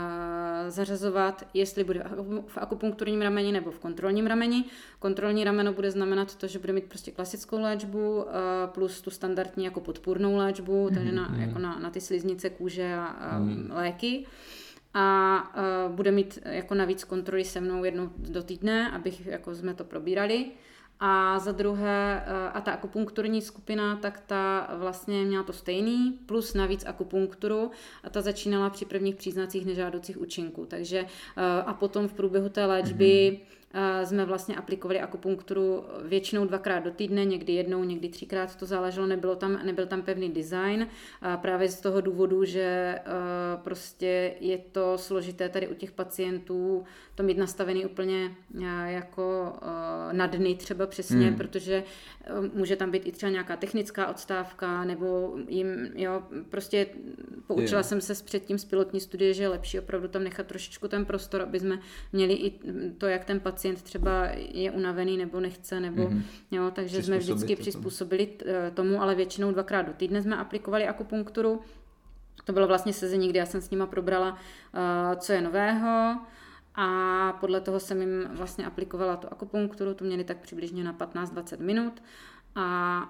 zařazovat, 0.68 1.46
jestli 1.54 1.84
bude 1.84 2.00
v 2.00 2.12
aku- 2.12 2.44
v 2.46 2.58
akupunkturním 2.58 3.22
rameni 3.22 3.52
nebo 3.52 3.70
v 3.70 3.78
kontrolním 3.78 4.26
rameni. 4.26 4.64
Kontrolní 4.98 5.44
rameno 5.44 5.72
bude 5.72 5.90
znamenat 5.90 6.36
to, 6.36 6.46
že 6.46 6.58
bude 6.58 6.72
mít 6.72 6.84
prostě 6.84 7.10
klasickou 7.10 7.60
léčbu 7.60 8.16
uh, 8.16 8.30
plus 8.66 9.00
tu 9.00 9.10
standardní 9.10 9.64
jako 9.64 9.80
podpůrnou 9.80 10.36
léčbu, 10.36 10.90
takže 10.94 11.12
na, 11.12 11.34
jako 11.38 11.58
na, 11.58 11.78
na 11.78 11.90
ty 11.90 12.00
sliznice 12.00 12.50
kůže 12.50 12.94
a, 12.94 13.04
a 13.04 13.38
léky 13.68 14.26
a 14.94 15.38
uh, 15.86 15.94
bude 15.94 16.10
mít 16.10 16.38
jako 16.44 16.74
navíc 16.74 17.04
kontroly 17.04 17.44
se 17.44 17.60
mnou 17.60 17.84
jednou 17.84 18.10
do 18.16 18.42
týdne, 18.42 18.90
abych 18.90 19.26
jako 19.26 19.54
jsme 19.54 19.74
to 19.74 19.84
probírali. 19.84 20.46
A 21.00 21.38
za 21.38 21.52
druhé, 21.52 22.24
eh, 22.26 22.50
a 22.50 22.60
ta 22.60 22.72
akupunkturní 22.72 23.42
skupina, 23.42 23.96
tak 23.96 24.20
ta 24.20 24.70
vlastně 24.78 25.24
měla 25.24 25.44
to 25.44 25.52
stejný, 25.52 26.18
plus 26.26 26.54
navíc 26.54 26.86
akupunkturu 26.86 27.70
a 28.02 28.10
ta 28.10 28.20
začínala 28.20 28.70
při 28.70 28.84
prvních 28.84 29.16
příznacích 29.16 29.66
nežádoucích 29.66 30.20
účinků. 30.20 30.66
Takže 30.66 30.98
eh, 30.98 31.62
a 31.62 31.74
potom 31.74 32.08
v 32.08 32.12
průběhu 32.12 32.48
té 32.48 32.66
léčby 32.66 33.40
eh, 33.40 33.63
jsme 34.04 34.24
vlastně 34.24 34.56
aplikovali 34.56 35.00
akupunkturu 35.00 35.84
většinou 36.04 36.46
dvakrát 36.46 36.80
do 36.80 36.90
týdne, 36.90 37.24
někdy 37.24 37.52
jednou, 37.52 37.84
někdy 37.84 38.08
třikrát, 38.08 38.56
to 38.56 38.66
záleželo, 38.66 39.06
nebylo 39.06 39.36
tam, 39.36 39.66
nebyl 39.66 39.86
tam 39.86 40.02
pevný 40.02 40.30
design, 40.30 40.86
a 41.22 41.36
právě 41.36 41.68
z 41.68 41.80
toho 41.80 42.00
důvodu, 42.00 42.44
že 42.44 42.62
eh, 42.62 43.02
prostě 43.64 44.34
je 44.40 44.58
to 44.58 44.98
složité 44.98 45.48
tady 45.48 45.68
u 45.68 45.74
těch 45.74 45.92
pacientů 45.92 46.84
to 47.14 47.22
mít 47.22 47.38
nastavený 47.38 47.86
úplně 47.86 48.30
eh, 48.62 48.92
jako 48.92 49.52
eh, 49.62 50.12
na 50.12 50.26
dny 50.26 50.54
třeba 50.54 50.86
přesně, 50.86 51.26
Hmm. 51.26 51.36
protože 51.36 51.84
eh, 52.24 52.32
může 52.54 52.76
tam 52.76 52.90
být 52.90 53.06
i 53.06 53.12
třeba 53.12 53.30
nějaká 53.30 53.56
technická 53.56 54.06
odstávka, 54.10 54.84
nebo 54.84 55.36
jim, 55.48 55.90
jo, 55.94 56.22
prostě 56.48 56.86
poučila 57.46 57.80
Jo. 57.80 57.84
jsem 57.84 58.00
se 58.00 58.14
s 58.14 58.22
předtím 58.22 58.58
z 58.58 58.64
pilotní 58.64 59.00
studie, 59.00 59.34
že 59.34 59.42
je 59.42 59.48
lepší 59.48 59.78
opravdu 59.78 60.08
tam 60.08 60.24
nechat 60.24 60.46
trošičku 60.46 60.88
ten 60.88 61.04
prostor, 61.04 61.42
aby 61.42 61.60
jsme 61.60 61.78
měli 62.12 62.34
i 62.34 62.52
to, 62.98 63.06
jak 63.06 63.24
ten 63.24 63.40
pacient 63.40 63.63
třeba 63.72 64.26
je 64.36 64.70
unavený 64.70 65.16
nebo 65.16 65.40
nechce, 65.40 65.80
nebo 65.80 66.02
Mhm. 66.02 66.22
jo, 66.50 66.70
takže 66.74 67.02
jsme 67.02 67.18
vždycky 67.18 67.56
to 67.56 67.60
přizpůsobili 67.62 68.28
eh, 68.46 68.70
tomu, 68.74 69.02
ale 69.02 69.14
většinou 69.14 69.52
dvakrát 69.52 69.82
do 69.82 69.92
týdne 69.92 70.22
jsme 70.22 70.36
aplikovali 70.36 70.86
akupunkturu. 70.88 71.60
To 72.44 72.52
bylo 72.52 72.66
vlastně 72.66 72.92
sezení, 72.92 73.28
kdy 73.28 73.38
já 73.38 73.46
jsem 73.46 73.60
s 73.60 73.70
nima 73.70 73.86
probrala, 73.86 74.38
eh, 74.74 75.16
co 75.16 75.32
je 75.32 75.40
nového 75.40 76.16
a 76.74 77.32
podle 77.40 77.60
toho 77.60 77.80
jsem 77.80 78.00
jim 78.00 78.28
vlastně 78.32 78.66
aplikovala 78.66 79.16
tu 79.16 79.28
akupunkturu, 79.30 79.94
tu 79.94 80.04
měli 80.04 80.24
tak 80.24 80.36
přibližně 80.38 80.84
na 80.84 80.92
15-20 80.92 81.60
minut 81.60 82.02
a 82.54 83.00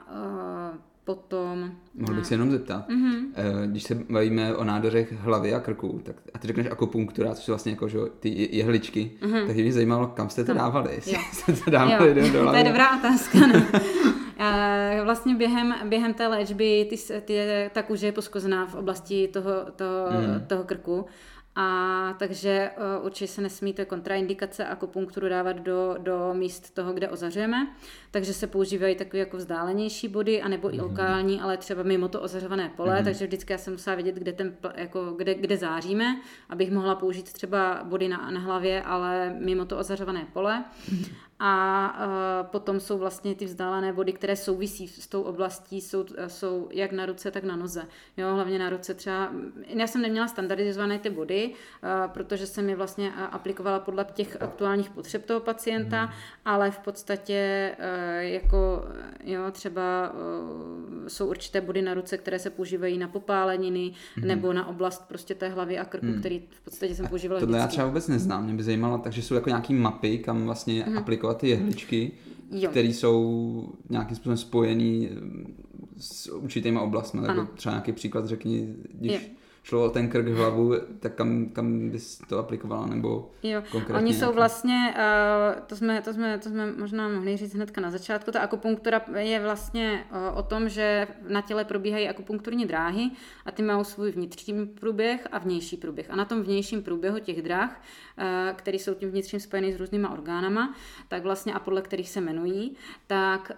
eh, 0.74 0.78
potom... 1.04 1.70
Mohl 1.94 2.14
bych 2.14 2.26
se 2.26 2.34
jenom 2.34 2.50
zeptat, 2.50 2.88
Mhm. 2.88 3.32
Eh, 3.34 3.66
když 3.66 3.82
se 3.82 3.94
bavíme 4.10 4.54
o 4.56 4.64
nádorech 4.64 5.12
hlavy 5.12 5.54
a 5.54 5.60
krku, 5.60 6.00
tak 6.04 6.16
a 6.34 6.38
ty 6.38 6.46
řekneš 6.46 6.66
akupunktura, 6.70 7.34
což 7.34 7.48
je 7.48 7.52
vlastně 7.52 7.72
jako 7.72 7.88
že, 7.88 7.98
jo, 7.98 8.08
ty 8.20 8.28
je- 8.28 8.56
jehličky, 8.56 9.10
tak 9.46 9.56
mě 9.56 9.72
zajímalo, 9.72 10.06
kam 10.06 10.30
jste 10.30 10.44
to 10.44 10.54
dávali, 10.54 10.94
jestli 10.94 11.12
Jo. 11.12 11.18
jste 11.32 11.52
to 11.52 11.70
dávali 11.70 12.14
do, 12.14 12.20
do 12.20 12.28
to 12.30 12.36
je 12.36 12.42
hlavy. 12.42 12.64
dobrá 12.64 12.98
otázka. 12.98 13.38
Ne? 13.46 13.66
Eh, 14.38 15.00
Vlastně 15.04 15.34
během, 15.34 15.74
během 15.88 16.14
té 16.14 16.26
léčby 16.28 16.86
ty, 16.90 16.96
ty, 17.20 17.38
ta 17.72 17.82
kůže 17.82 18.06
je 18.06 18.12
poskozená 18.12 18.66
v 18.66 18.74
oblasti 18.74 19.28
toho, 19.28 19.50
toho, 19.76 20.06
Mhm. 20.10 20.44
toho 20.46 20.64
krku. 20.64 21.06
A 21.56 22.14
takže 22.18 22.70
uh, 22.98 23.06
určitě 23.06 23.32
se 23.32 23.42
nesmíte 23.42 23.84
kontraindikace 23.84 24.66
akupunkturu 24.66 25.28
dávat 25.28 25.56
do, 25.56 25.96
do 25.98 26.34
míst 26.34 26.74
toho, 26.74 26.92
kde 26.92 27.08
ozařujeme. 27.08 27.66
takže 28.10 28.32
se 28.32 28.46
používají 28.46 28.96
takové 28.96 29.18
jako 29.18 29.36
vzdálenější 29.36 30.08
body, 30.08 30.42
anebo 30.42 30.68
mm-hmm. 30.68 30.74
i 30.74 30.80
lokální, 30.80 31.40
ale 31.40 31.56
třeba 31.56 31.82
mimo 31.82 32.08
to 32.08 32.20
ozařované 32.20 32.68
pole, 32.76 33.00
mm-hmm. 33.00 33.04
takže 33.04 33.26
vždycky 33.26 33.52
já 33.52 33.58
jsem 33.58 33.72
musela 33.72 33.96
vědět, 33.96 34.14
kde, 34.14 34.32
ten, 34.32 34.56
jako, 34.74 35.12
kde, 35.12 35.34
kde 35.34 35.56
záříme, 35.56 36.20
abych 36.48 36.70
mohla 36.70 36.94
použít 36.94 37.32
třeba 37.32 37.84
body 37.84 38.08
na, 38.08 38.30
na 38.30 38.40
hlavě, 38.40 38.82
ale 38.82 39.36
mimo 39.40 39.64
to 39.64 39.78
ozařované 39.78 40.26
pole. 40.32 40.64
Mm-hmm 40.90 41.14
a 41.38 41.94
uh, 41.98 42.46
potom 42.46 42.80
jsou 42.80 42.98
vlastně 42.98 43.34
ty 43.34 43.44
vzdálené 43.44 43.92
body, 43.92 44.12
které 44.12 44.36
souvisí 44.36 44.88
s 44.88 45.06
tou 45.06 45.22
oblastí, 45.22 45.80
jsou, 45.80 46.04
jsou 46.26 46.68
jak 46.72 46.92
na 46.92 47.06
ruce, 47.06 47.30
tak 47.30 47.44
na 47.44 47.56
noze. 47.56 47.86
Jo, 48.16 48.34
hlavně 48.34 48.58
na 48.58 48.70
ruce 48.70 48.94
třeba, 48.94 49.32
já 49.66 49.86
jsem 49.86 50.02
neměla 50.02 50.28
standardizované 50.28 50.98
ty 50.98 51.10
body, 51.10 51.50
uh, 51.50 52.12
protože 52.12 52.46
jsem 52.46 52.68
je 52.68 52.76
vlastně 52.76 53.12
aplikovala 53.12 53.78
podle 53.78 54.06
těch 54.14 54.42
aktuálních 54.42 54.90
potřeb 54.90 55.24
toho 55.24 55.40
pacienta, 55.40 56.06
mm. 56.06 56.12
ale 56.44 56.70
v 56.70 56.78
podstatě 56.78 57.70
jako, 58.20 58.84
jo, 59.24 59.40
třeba 59.52 60.12
jsou 61.08 61.26
určité 61.26 61.60
body 61.60 61.82
na 61.82 61.94
ruce, 61.94 62.18
které 62.18 62.38
se 62.38 62.50
používají 62.50 62.98
na 62.98 63.08
popáleniny 63.08 63.92
mm. 64.16 64.28
nebo 64.28 64.52
na 64.52 64.68
oblast 64.68 65.08
prostě 65.08 65.34
té 65.34 65.48
hlavy 65.48 65.78
a 65.78 65.84
krku, 65.84 66.06
mm. 66.06 66.20
který 66.20 66.42
v 66.50 66.64
podstatě 66.64 66.94
jsem 66.94 67.06
používala 67.06 67.40
Tohle 67.40 67.58
vždycky. 67.58 67.64
já 67.64 67.68
třeba 67.68 67.86
vůbec 67.86 68.08
neznám, 68.08 68.44
mě 68.44 68.54
by 68.54 68.62
zajímalo, 68.62 68.98
takže 68.98 69.22
jsou 69.22 69.34
jako 69.34 69.48
nějaký 69.48 69.74
mapy, 69.74 70.18
kam 70.18 70.44
vlastně 70.44 70.84
mm. 70.88 70.98
aplikovat 70.98 71.23
aplikovat 71.24 71.40
ty 71.40 71.48
jehličky, 71.48 72.12
které 72.70 72.88
jsou 72.88 73.68
nějakým 73.90 74.16
způsobem 74.16 74.36
spojený 74.36 75.08
s 75.98 76.32
určitýma 76.32 76.80
oblastmi. 76.80 77.26
Jako 77.26 77.48
třeba 77.54 77.72
nějaký 77.72 77.92
příklad 77.92 78.26
řekni, 78.26 78.74
když 78.92 79.12
jo 79.12 79.18
šlo 79.64 79.84
o 79.84 79.90
ten 79.90 80.08
krk 80.08 80.28
hlavu, 80.28 80.74
tak 81.00 81.14
kam, 81.14 81.48
kam 81.48 81.90
bys 81.90 82.18
to 82.28 82.38
aplikovala, 82.38 82.86
nebo 82.86 83.30
jo. 83.42 83.62
konkrétně? 83.72 84.02
Oni 84.02 84.14
jsou 84.14 84.32
vlastně, 84.32 84.94
uh, 84.96 85.62
to, 85.66 85.76
jsme, 85.76 86.02
to, 86.02 86.12
jsme, 86.12 86.38
to 86.38 86.48
jsme 86.48 86.72
možná 86.72 87.08
mohli 87.08 87.36
říct 87.36 87.54
hnedka 87.54 87.80
na 87.80 87.90
začátku, 87.90 88.30
ta 88.30 88.40
akupunktura 88.40 89.00
je 89.18 89.40
vlastně 89.40 90.04
uh, 90.10 90.38
o 90.38 90.42
tom, 90.42 90.68
že 90.68 91.08
na 91.28 91.40
těle 91.40 91.64
probíhají 91.64 92.08
akupunkturní 92.08 92.66
dráhy 92.66 93.10
a 93.44 93.52
ty 93.52 93.62
mají 93.62 93.84
svůj 93.84 94.10
vnitřní 94.10 94.66
průběh 94.66 95.28
a 95.32 95.38
vnější 95.38 95.76
průběh. 95.76 96.10
A 96.10 96.16
na 96.16 96.24
tom 96.24 96.42
vnějším 96.42 96.82
průběhu 96.82 97.18
těch 97.18 97.42
dráh, 97.42 97.82
uh, 98.18 98.24
které 98.56 98.78
jsou 98.78 98.94
tím 98.94 99.10
vnitřním 99.10 99.40
spojený 99.40 99.72
s 99.72 99.76
různýma 99.76 100.12
orgánama, 100.12 100.74
tak 101.08 101.22
vlastně 101.22 101.54
a 101.54 101.58
podle 101.58 101.82
kterých 101.82 102.10
se 102.10 102.20
jmenují, 102.20 102.76
tak 103.06 103.52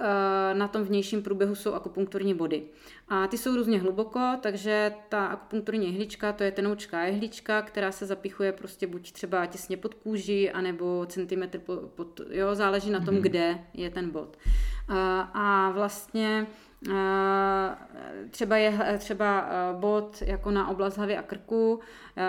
na 0.53 0.69
tom 0.69 0.83
vnějším 0.83 1.23
průběhu 1.23 1.55
jsou 1.55 1.75
akupunkturní 1.75 2.35
body. 2.35 2.63
A 3.09 3.27
ty 3.27 3.39
jsou 3.39 3.57
různě 3.57 3.79
hluboko, 3.79 4.21
takže 4.41 4.95
ta 5.09 5.27
akupunkturní 5.27 5.87
jehlička, 5.87 6.33
to 6.33 6.45
je 6.45 6.53
tenoučká 6.53 7.05
jehlička, 7.05 7.63
která 7.63 7.93
se 7.93 8.07
zapichuje 8.07 8.53
prostě 8.53 8.87
buď 8.87 9.13
třeba 9.13 9.47
těsně 9.47 9.77
pod 9.77 9.95
kůži, 9.95 10.51
anebo 10.51 11.07
centimetr 11.09 11.59
pod, 11.59 11.81
pod 11.81 12.21
jo, 12.31 12.55
záleží 12.55 12.91
na 12.91 13.01
tom, 13.01 13.15
mm-hmm. 13.15 13.21
kde 13.21 13.59
je 13.75 13.91
ten 13.91 14.11
bod. 14.11 14.37
A, 14.89 15.21
a 15.21 15.71
vlastně 15.71 16.47
Třeba 18.31 18.57
je 18.57 18.99
třeba 18.99 19.49
bod 19.81 20.23
jako 20.27 20.51
na 20.51 20.69
oblast 20.69 20.97
hlavy 20.97 21.17
a 21.17 21.23
krku, 21.23 21.81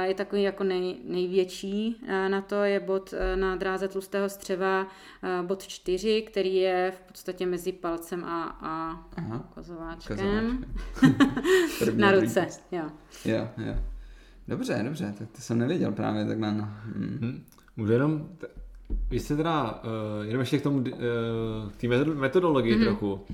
je 0.03 0.13
takový 0.13 0.43
jako 0.43 0.63
nej, 0.63 0.97
největší. 1.03 2.01
Na 2.27 2.41
to 2.41 2.63
je 2.63 2.79
bod 2.79 3.13
na 3.35 3.55
dráze 3.55 3.87
tlustého 3.87 4.29
střeva, 4.29 4.87
bod 5.41 5.67
4, 5.67 6.21
který 6.21 6.55
je 6.55 6.93
v 6.97 7.01
podstatě 7.01 7.45
mezi 7.45 7.71
palcem 7.71 8.25
a, 8.25 8.43
a 8.61 9.05
Aha, 9.17 9.49
kozováčkem. 9.53 10.65
na 11.95 12.11
ruce, 12.11 12.47
jo. 12.71 12.83
Jo, 13.25 13.47
jo. 13.57 13.75
Dobře, 14.47 14.81
dobře, 14.83 15.13
tak 15.17 15.29
to 15.31 15.41
jsem 15.41 15.57
nevěděl 15.57 15.91
právě 15.91 16.25
takhle. 16.25 16.53
No. 16.53 16.69
Hmm. 16.83 17.17
Hmm. 17.21 17.43
Můžu 17.77 17.91
jenom, 17.91 18.29
vy 19.09 19.19
jste 19.19 19.35
teda, 19.35 19.81
uh, 19.83 20.25
jenom 20.25 20.39
ještě 20.39 20.57
k 20.57 20.63
tomu, 20.63 20.77
uh, 20.77 20.85
k 21.71 21.77
té 21.77 21.87
metodologii 22.13 22.75
mm-hmm. 22.75 22.83
trochu. 22.83 23.25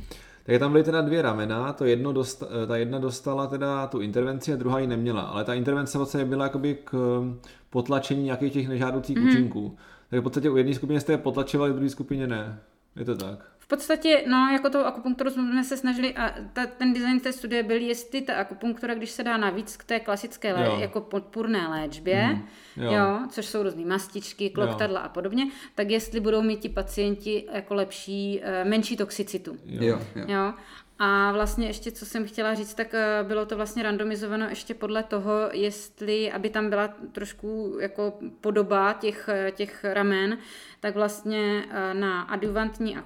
Tak 0.45 0.59
tam 0.59 0.71
byly 0.71 0.83
teda 0.83 1.01
dvě 1.01 1.21
ramena, 1.21 1.73
to 1.73 1.85
jedno 1.85 2.13
dosta, 2.13 2.47
eh, 2.63 2.67
ta 2.67 2.77
jedna 2.77 2.99
dostala 2.99 3.47
teda 3.47 3.87
tu 3.87 3.99
intervenci 3.99 4.53
a 4.53 4.55
druhá 4.55 4.79
ji 4.79 4.87
neměla, 4.87 5.21
ale 5.21 5.43
ta 5.43 5.53
intervence 5.53 5.97
vlastně 5.97 6.25
byla 6.25 6.43
jakoby 6.43 6.77
k 6.83 6.93
eh, 6.93 7.47
potlačení 7.69 8.23
nějakých 8.23 8.53
těch 8.53 8.67
nežádoucích 8.67 9.17
mm. 9.17 9.27
účinků. 9.27 9.77
Takže 10.09 10.19
v 10.19 10.23
podstatě 10.23 10.49
u 10.49 10.57
jedné 10.57 10.73
skupiny 10.73 10.99
jste 10.99 11.13
je 11.13 11.17
potlačovali, 11.17 11.71
v 11.71 11.75
druhé 11.75 11.89
skupině 11.89 12.27
ne. 12.27 12.59
Je 12.95 13.05
to 13.05 13.15
tak? 13.15 13.52
V 13.63 13.67
podstatě, 13.67 14.23
no, 14.27 14.49
jako 14.51 14.69
tou 14.69 14.79
akupunkturu 14.79 15.29
jsme 15.29 15.63
se 15.63 15.77
snažili, 15.77 16.15
a 16.15 16.35
ta, 16.53 16.65
ten 16.65 16.93
design 16.93 17.19
té 17.19 17.33
studie 17.33 17.63
byl, 17.63 17.81
jestli 17.81 18.21
ta 18.21 18.33
akupunktura, 18.33 18.93
když 18.93 19.09
se 19.09 19.23
dá 19.23 19.37
navíc 19.37 19.77
k 19.77 19.83
té 19.83 19.99
klasické 19.99 20.53
lé, 20.53 20.81
jako 20.81 21.01
podpůrné 21.01 21.67
léčbě, 21.67 22.23
mm, 22.23 22.43
jo. 22.83 22.93
jo. 22.93 23.19
což 23.29 23.45
jsou 23.45 23.63
různé 23.63 23.85
mastičky, 23.85 24.49
kloktadla 24.49 24.99
jo. 24.99 25.05
a 25.05 25.09
podobně, 25.09 25.47
tak 25.75 25.89
jestli 25.89 26.19
budou 26.19 26.41
mít 26.41 26.59
ti 26.59 26.69
pacienti 26.69 27.45
jako 27.53 27.73
lepší, 27.73 28.39
eh, 28.43 28.65
menší 28.65 28.97
toxicitu. 28.97 29.57
Jo. 29.65 29.99
Jo. 30.15 30.25
jo. 30.27 30.53
A 30.99 31.31
vlastně 31.31 31.67
ještě, 31.67 31.91
co 31.91 32.05
jsem 32.05 32.25
chtěla 32.25 32.53
říct, 32.53 32.73
tak 32.73 32.93
eh, 32.93 33.23
bylo 33.23 33.45
to 33.45 33.55
vlastně 33.55 33.83
randomizováno 33.83 34.45
ještě 34.49 34.73
podle 34.73 35.03
toho, 35.03 35.33
jestli, 35.51 36.31
aby 36.31 36.49
tam 36.49 36.69
byla 36.69 36.87
trošku 37.11 37.77
jako 37.81 38.13
podoba 38.41 38.93
těch, 38.93 39.29
eh, 39.29 39.51
těch 39.51 39.83
ramen, 39.83 40.37
tak 40.83 40.95
vlastně 40.95 41.65
eh, 41.69 41.93
na 41.93 42.21
adjuvantní 42.21 42.97
a 42.97 43.03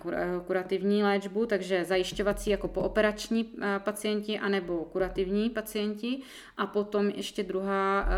kurativní 0.48 1.03
léčbu, 1.03 1.46
takže 1.46 1.86
zajišťovací 1.86 2.50
jako 2.50 2.67
pooperační 2.67 3.50
pacienti 3.84 4.39
anebo 4.39 4.86
kurativní 4.86 5.50
pacienti 5.50 6.19
a 6.57 6.67
potom 6.67 7.10
ještě 7.10 7.43
druhá, 7.43 8.10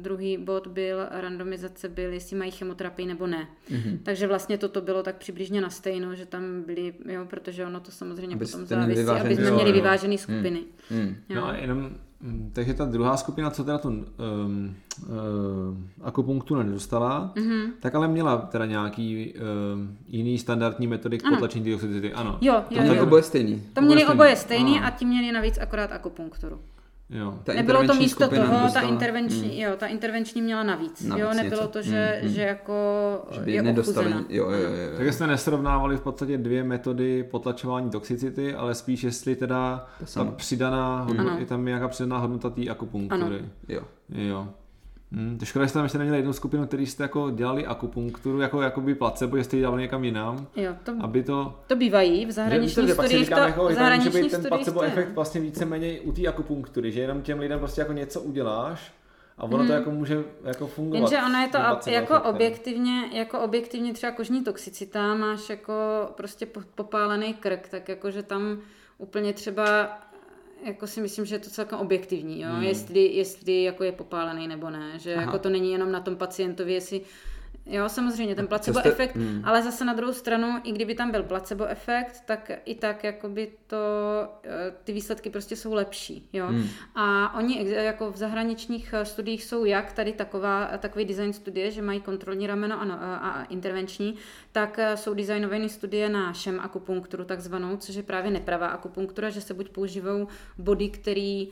druhý 0.00 0.38
bod 0.38 0.66
byl, 0.66 0.98
randomizace 1.10 1.88
byl, 1.88 2.12
jestli 2.12 2.36
mají 2.36 2.50
chemoterapii 2.50 3.06
nebo 3.06 3.26
ne. 3.26 3.48
Mm-hmm. 3.70 3.98
Takže 4.02 4.26
vlastně 4.26 4.58
toto 4.58 4.80
bylo 4.80 5.02
tak 5.02 5.16
přibližně 5.16 5.60
na 5.60 5.70
stejno, 5.70 6.14
že 6.14 6.26
tam 6.26 6.62
byli, 6.62 6.94
jo, 7.04 7.26
protože 7.30 7.66
ono 7.66 7.80
to 7.80 7.90
samozřejmě 7.90 8.36
Aby 8.36 8.46
potom 8.46 8.66
závisí 8.66 9.06
aby 9.20 9.36
jsme 9.36 9.50
měli 9.50 9.72
vyvážené 9.72 10.14
hmm. 10.14 10.18
skupiny. 10.18 10.64
Hmm. 10.90 11.00
Hmm. 11.00 11.16
No 11.34 11.46
a 11.46 11.56
jenom, 11.56 11.78
mm, 11.78 11.98
takže 12.52 12.74
ta 12.74 12.84
druhá 12.84 13.16
skupina, 13.16 13.50
co 13.50 13.64
teda 13.64 13.78
tu 13.78 13.88
um, 13.88 13.96
um, 13.98 14.74
akupunkturu 16.02 16.62
nedostala, 16.62 17.32
mm-hmm. 17.34 17.70
tak 17.80 17.94
ale 17.94 18.08
měla 18.08 18.36
teda 18.36 18.66
nějaký 18.66 19.34
um, 19.34 19.96
jiný 20.08 20.38
standardní 20.38 20.86
metody 20.86 21.18
k 21.18 21.28
potlačení 21.28 21.72
toxicity. 21.72 22.12
Ano. 22.12 22.38
Jo, 22.40 22.64
jo, 22.70 22.82
to 22.86 22.94
jo. 22.94 23.02
oboje 23.02 23.22
stejný. 23.22 23.62
To 23.72 23.80
měli 23.80 24.06
oboje 24.06 24.36
stejný 24.36 24.80
a 24.80 24.90
ti 24.90 25.04
měli 25.04 25.32
navíc 25.32 25.58
akorát 25.58 25.92
akupunkturu. 25.92 26.60
Jo. 27.10 27.38
Ta 27.44 27.52
nebylo 27.52 27.86
to 27.86 27.94
místo 27.94 28.28
toho, 28.28 28.46
dostala, 28.46 28.70
ta 28.72 28.80
intervenční, 28.80 29.48
hmm. 29.48 29.58
jo, 29.58 29.76
ta 29.76 29.86
intervenční 29.86 30.42
měla 30.42 30.62
navíc. 30.62 31.04
navíc 31.04 31.24
jo, 31.24 31.34
nebylo 31.34 31.62
něco. 31.62 31.72
to, 31.72 31.82
že, 31.82 32.18
hmm. 32.22 32.32
že 32.32 32.42
jako 32.42 32.74
že 33.30 33.40
by 33.40 33.52
je 33.52 33.62
nedostali. 33.62 34.10
Jo, 34.10 34.24
jo, 34.28 34.50
jo, 34.50 34.72
jo. 34.72 34.96
Takže 34.96 35.12
jste 35.12 35.26
nesrovnávali 35.26 35.96
v 35.96 36.00
podstatě 36.00 36.38
dvě 36.38 36.64
metody 36.64 37.22
potlačování 37.22 37.90
toxicity, 37.90 38.54
ale 38.54 38.74
spíš 38.74 39.02
jestli 39.02 39.36
teda 39.36 39.86
ta 40.14 40.24
přidaná, 40.24 41.00
hodnota, 41.00 41.38
je 41.38 41.46
tam 41.46 41.64
nějaká 41.64 41.88
přidaná 41.88 42.18
hodnota 42.18 42.50
té 42.50 42.68
akupunktury. 42.68 43.38
Ano. 43.38 43.48
Jo. 43.68 43.82
Jo. 44.08 44.48
Hmm, 45.12 45.38
to 45.38 45.44
škoda, 45.44 45.64
že 45.64 45.68
jste 45.68 45.78
tam 45.78 45.84
ještě 45.84 45.98
neměli 45.98 46.18
jednu 46.18 46.32
skupinu, 46.32 46.66
který 46.66 46.86
jste 46.86 47.02
jako 47.02 47.30
dělali 47.30 47.66
akupunkturu, 47.66 48.40
jako 48.40 48.62
jakoby 48.62 48.94
placebo, 48.94 49.36
že 49.36 49.44
jste 49.44 49.56
ji 49.56 49.60
dělali 49.60 49.82
někam 49.82 50.04
jinam. 50.04 50.46
Jo, 50.56 50.74
to, 50.82 50.92
aby 51.00 51.22
to... 51.22 51.60
to 51.66 51.76
bývají 51.76 52.26
v 52.26 52.30
zahraničních 52.30 52.90
studiích. 52.92 53.28
To, 53.28 53.38
jako, 53.38 53.68
v 53.68 53.72
zahraničních 53.72 54.14
může 54.14 54.22
být 54.22 54.30
ten 54.30 54.48
placebo 54.48 54.82
efekt 54.82 55.14
vlastně 55.14 55.40
víceméně 55.40 56.00
u 56.00 56.12
té 56.12 56.26
akupunktury, 56.26 56.92
že 56.92 57.00
jenom 57.00 57.22
těm 57.22 57.38
lidem 57.38 57.58
prostě 57.58 57.80
jako 57.80 57.92
něco 57.92 58.20
uděláš 58.20 58.92
a 59.38 59.44
ono 59.44 59.58
hmm. 59.58 59.66
to 59.66 59.72
jako 59.72 59.90
může 59.90 60.24
jako 60.44 60.66
fungovat. 60.66 61.12
Jenže 61.12 61.26
ono 61.26 61.40
je 61.40 61.48
to 61.48 61.58
ab, 61.58 61.86
jako 61.86 62.14
efektem. 62.14 62.34
objektivně, 62.34 63.10
jako 63.12 63.40
objektivně 63.40 63.92
třeba 63.92 64.12
kožní 64.12 64.44
toxicita, 64.44 65.14
máš 65.14 65.50
jako 65.50 65.72
prostě 66.16 66.46
popálený 66.74 67.34
krk, 67.34 67.68
tak 67.68 67.88
jako 67.88 68.10
že 68.10 68.22
tam 68.22 68.58
úplně 68.98 69.32
třeba 69.32 69.98
jako 70.64 70.86
si 70.86 71.00
myslím, 71.00 71.24
že 71.24 71.34
je 71.34 71.38
to 71.38 71.50
celkem 71.50 71.78
objektivní, 71.78 72.40
jo? 72.40 72.48
Hmm. 72.48 72.62
Jestli, 72.62 73.00
jestli 73.00 73.62
jako 73.62 73.84
je 73.84 73.92
popálený 73.92 74.48
nebo 74.48 74.70
ne, 74.70 74.98
že 74.98 75.14
Aha. 75.14 75.22
jako 75.22 75.38
to 75.38 75.48
není 75.48 75.72
jenom 75.72 75.92
na 75.92 76.00
tom 76.00 76.16
pacientovi, 76.16 76.72
jestli 76.72 77.00
Jo, 77.70 77.88
samozřejmě, 77.88 78.34
ten 78.34 78.46
placebo 78.46 78.80
jste... 78.80 78.88
efekt, 78.88 79.16
hmm. 79.16 79.42
ale 79.44 79.62
zase 79.62 79.84
na 79.84 79.92
druhou 79.92 80.12
stranu, 80.12 80.60
i 80.64 80.72
kdyby 80.72 80.94
tam 80.94 81.10
byl 81.10 81.22
placebo 81.22 81.66
efekt, 81.66 82.22
tak 82.26 82.50
i 82.64 82.74
tak 82.74 83.04
jakoby 83.04 83.52
to, 83.66 83.76
eh, 84.44 84.72
ty 84.84 84.92
výsledky 84.92 85.30
prostě 85.30 85.56
jsou 85.56 85.72
lepší, 85.72 86.28
jo. 86.32 86.46
Hmm. 86.46 86.68
A 86.94 87.34
oni 87.38 87.70
jako 87.70 88.12
v 88.12 88.16
zahraničních 88.16 88.92
eh, 88.92 89.04
studiích 89.04 89.44
jsou 89.44 89.64
jak 89.64 89.92
tady 89.92 90.12
taková, 90.12 90.66
takový 90.78 91.04
design 91.04 91.32
studie, 91.32 91.70
že 91.70 91.82
mají 91.82 92.00
kontrolní 92.00 92.46
rameno 92.46 92.80
a, 92.82 93.16
a 93.16 93.44
intervenční, 93.44 94.14
tak 94.52 94.78
eh, 94.78 94.96
jsou 94.96 95.14
designované 95.14 95.68
studie 95.68 96.08
na 96.08 96.32
šem 96.32 96.60
akupunkturu 96.60 97.24
takzvanou, 97.24 97.76
což 97.76 97.94
je 97.94 98.02
právě 98.02 98.30
nepravá 98.30 98.66
akupunktura, 98.66 99.30
že 99.30 99.40
se 99.40 99.54
buď 99.54 99.68
používají 99.68 100.26
body, 100.58 100.88
který 100.88 101.48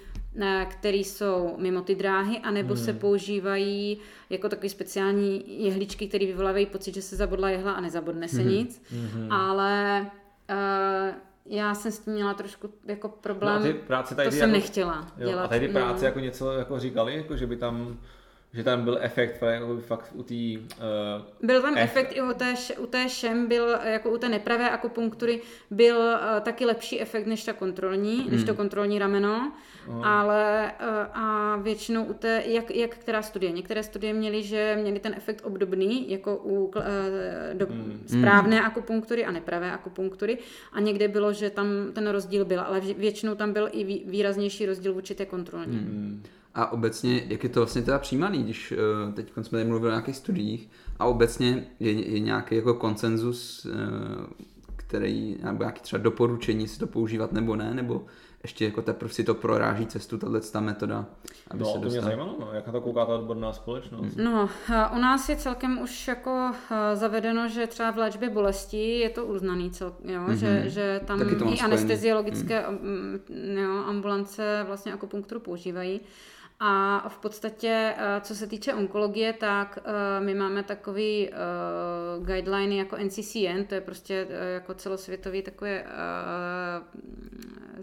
které 0.68 0.96
jsou 0.96 1.54
mimo 1.58 1.82
ty 1.82 1.94
dráhy, 1.94 2.38
anebo 2.38 2.74
hmm. 2.74 2.84
se 2.84 2.92
používají 2.92 3.98
jako 4.30 4.48
takový 4.48 4.68
speciální 4.68 5.64
jehličky, 5.64 6.05
které 6.08 6.26
vyvolávají 6.26 6.66
pocit, 6.66 6.94
že 6.94 7.02
se 7.02 7.16
zabodla 7.16 7.50
jehla 7.50 7.72
a 7.72 7.80
nezabodne 7.80 8.28
se 8.28 8.40
hmm. 8.40 8.50
nic. 8.50 8.82
Hmm. 8.90 9.32
Ale 9.32 10.06
uh, 10.50 11.16
já 11.46 11.74
jsem 11.74 11.92
s 11.92 11.98
tím 11.98 12.12
měla 12.12 12.34
trošku 12.34 12.70
jako 12.84 13.08
problém, 13.08 13.56
no 13.56 13.62
ty 13.62 13.74
práce 13.74 14.14
tady 14.14 14.28
to 14.28 14.36
jsem 14.36 14.40
jako, 14.40 14.52
nechtěla 14.52 15.12
jo, 15.18 15.28
dělat. 15.28 15.44
A 15.44 15.48
tady 15.48 15.68
práce 15.68 16.00
no. 16.04 16.06
jako 16.06 16.20
něco 16.20 16.52
jako 16.52 16.78
říkali, 16.78 17.16
jako 17.16 17.36
že 17.36 17.46
by 17.46 17.56
tam 17.56 17.98
že 18.56 18.64
tam 18.64 18.84
byl 18.84 18.98
efekt 19.00 19.42
jako 19.42 19.78
fakt 19.80 20.12
u 20.14 20.22
té... 20.22 20.34
Uh, 20.34 21.46
byl 21.46 21.62
tam 21.62 21.76
F... 21.76 21.80
efekt 21.82 22.16
i 22.16 22.22
u 22.22 22.32
té, 22.32 22.54
u 22.78 22.86
té 22.86 23.08
šem, 23.08 23.48
byl 23.48 23.68
jako 23.84 24.10
u 24.10 24.18
té 24.18 24.28
nepravé 24.28 24.70
akupunktury, 24.70 25.40
byl 25.70 25.98
uh, 25.98 26.40
taky 26.40 26.66
lepší 26.66 27.00
efekt 27.00 27.26
než 27.26 27.44
ta 27.44 27.52
kontrolní, 27.52 28.20
hmm. 28.20 28.30
než 28.30 28.44
to 28.44 28.54
kontrolní 28.54 28.98
rameno, 28.98 29.52
uh. 29.88 30.06
ale 30.06 30.72
uh, 30.80 30.86
a 31.12 31.56
většinou 31.56 32.04
u 32.04 32.12
té, 32.12 32.42
jak, 32.46 32.70
jak 32.70 32.96
která 32.96 33.22
studie, 33.22 33.52
některé 33.52 33.82
studie 33.82 34.12
měly, 34.12 34.42
že 34.42 34.78
měly 34.80 35.00
ten 35.00 35.14
efekt 35.16 35.44
obdobný, 35.44 36.10
jako 36.10 36.36
u 36.36 36.64
uh, 36.64 36.72
do, 37.52 37.66
hmm. 37.66 38.02
správné 38.06 38.56
hmm. 38.56 38.66
akupunktury 38.66 39.24
a 39.24 39.30
nepravé 39.30 39.72
akupunktury 39.72 40.38
a 40.72 40.80
někde 40.80 41.08
bylo, 41.08 41.32
že 41.32 41.50
tam 41.50 41.66
ten 41.92 42.08
rozdíl 42.08 42.44
byl, 42.44 42.60
ale 42.60 42.80
většinou 42.80 43.34
tam 43.34 43.52
byl 43.52 43.68
i 43.72 43.84
výraznější 44.06 44.66
rozdíl 44.66 44.94
vůči 44.94 45.14
té 45.14 45.26
kontrolní. 45.26 45.78
Hmm. 45.78 46.22
A 46.56 46.72
obecně, 46.72 47.22
jak 47.28 47.44
je 47.44 47.48
to 47.48 47.60
vlastně 47.60 47.82
teda 47.82 47.98
přijímaný, 47.98 48.42
když 48.42 48.72
uh, 48.72 49.14
teď 49.14 49.32
jsme 49.32 49.42
tady 49.42 49.64
mluvili 49.64 49.90
o 49.90 49.94
nějakých 49.94 50.16
studiích 50.16 50.68
a 50.98 51.04
obecně 51.04 51.66
je, 51.80 51.92
je 52.12 52.20
nějaký 52.20 52.56
jako 52.56 52.74
konsenzus, 52.74 53.64
uh, 53.64 53.72
který, 54.76 55.36
nebo 55.42 55.62
nějaký 55.62 55.80
třeba 55.80 56.02
doporučení 56.02 56.68
si 56.68 56.78
to 56.78 56.86
používat 56.86 57.32
nebo 57.32 57.56
ne, 57.56 57.74
nebo 57.74 58.04
ještě 58.42 58.64
jako 58.64 58.82
teprve 58.82 59.12
si 59.12 59.24
to 59.24 59.34
proráží 59.34 59.86
cestu, 59.86 60.18
tahle 60.18 60.40
ta 60.40 60.60
metoda, 60.60 61.06
aby 61.50 61.60
no, 61.60 61.66
se 61.66 61.78
dostal. 61.78 61.82
to 61.82 61.88
mě 61.88 62.00
zajímalo, 62.00 62.36
no, 62.40 62.52
jak 62.52 62.66
na 62.66 62.72
to 62.72 62.80
kouká 62.80 63.06
ta 63.06 63.14
odborná 63.14 63.52
společnost. 63.52 64.16
No, 64.16 64.48
u 64.96 64.98
nás 64.98 65.28
je 65.28 65.36
celkem 65.36 65.78
už 65.82 66.08
jako 66.08 66.50
zavedeno, 66.94 67.48
že 67.48 67.66
třeba 67.66 67.90
v 67.90 67.98
léčbě 67.98 68.30
bolesti 68.30 68.98
je 68.98 69.10
to 69.10 69.26
uznaný 69.26 69.70
cel, 69.70 69.92
jo, 70.04 70.20
mm-hmm. 70.20 70.32
že, 70.32 70.70
že 70.70 71.00
tam 71.04 71.22
i 71.52 71.60
anesteziologické 71.60 72.64
mm. 72.68 73.56
jo, 73.56 73.84
ambulance 73.86 74.64
vlastně 74.66 74.92
akupunkturu 74.92 75.40
používají. 75.40 76.00
A 76.60 77.08
v 77.08 77.18
podstatě, 77.18 77.94
eh, 77.96 78.20
co 78.20 78.34
se 78.34 78.46
týče 78.46 78.74
onkologie, 78.74 79.32
tak 79.32 79.78
eh, 79.78 80.20
my 80.20 80.34
máme 80.34 80.62
takový 80.62 81.28
uh, 81.28 82.26
guideliny 82.26 82.76
jako 82.76 82.96
NCCN, 82.96 83.64
to 83.68 83.74
je 83.74 83.80
prostě 83.80 84.26
jako 84.54 84.74
celosvětový 84.74 85.42
takové 85.42 85.84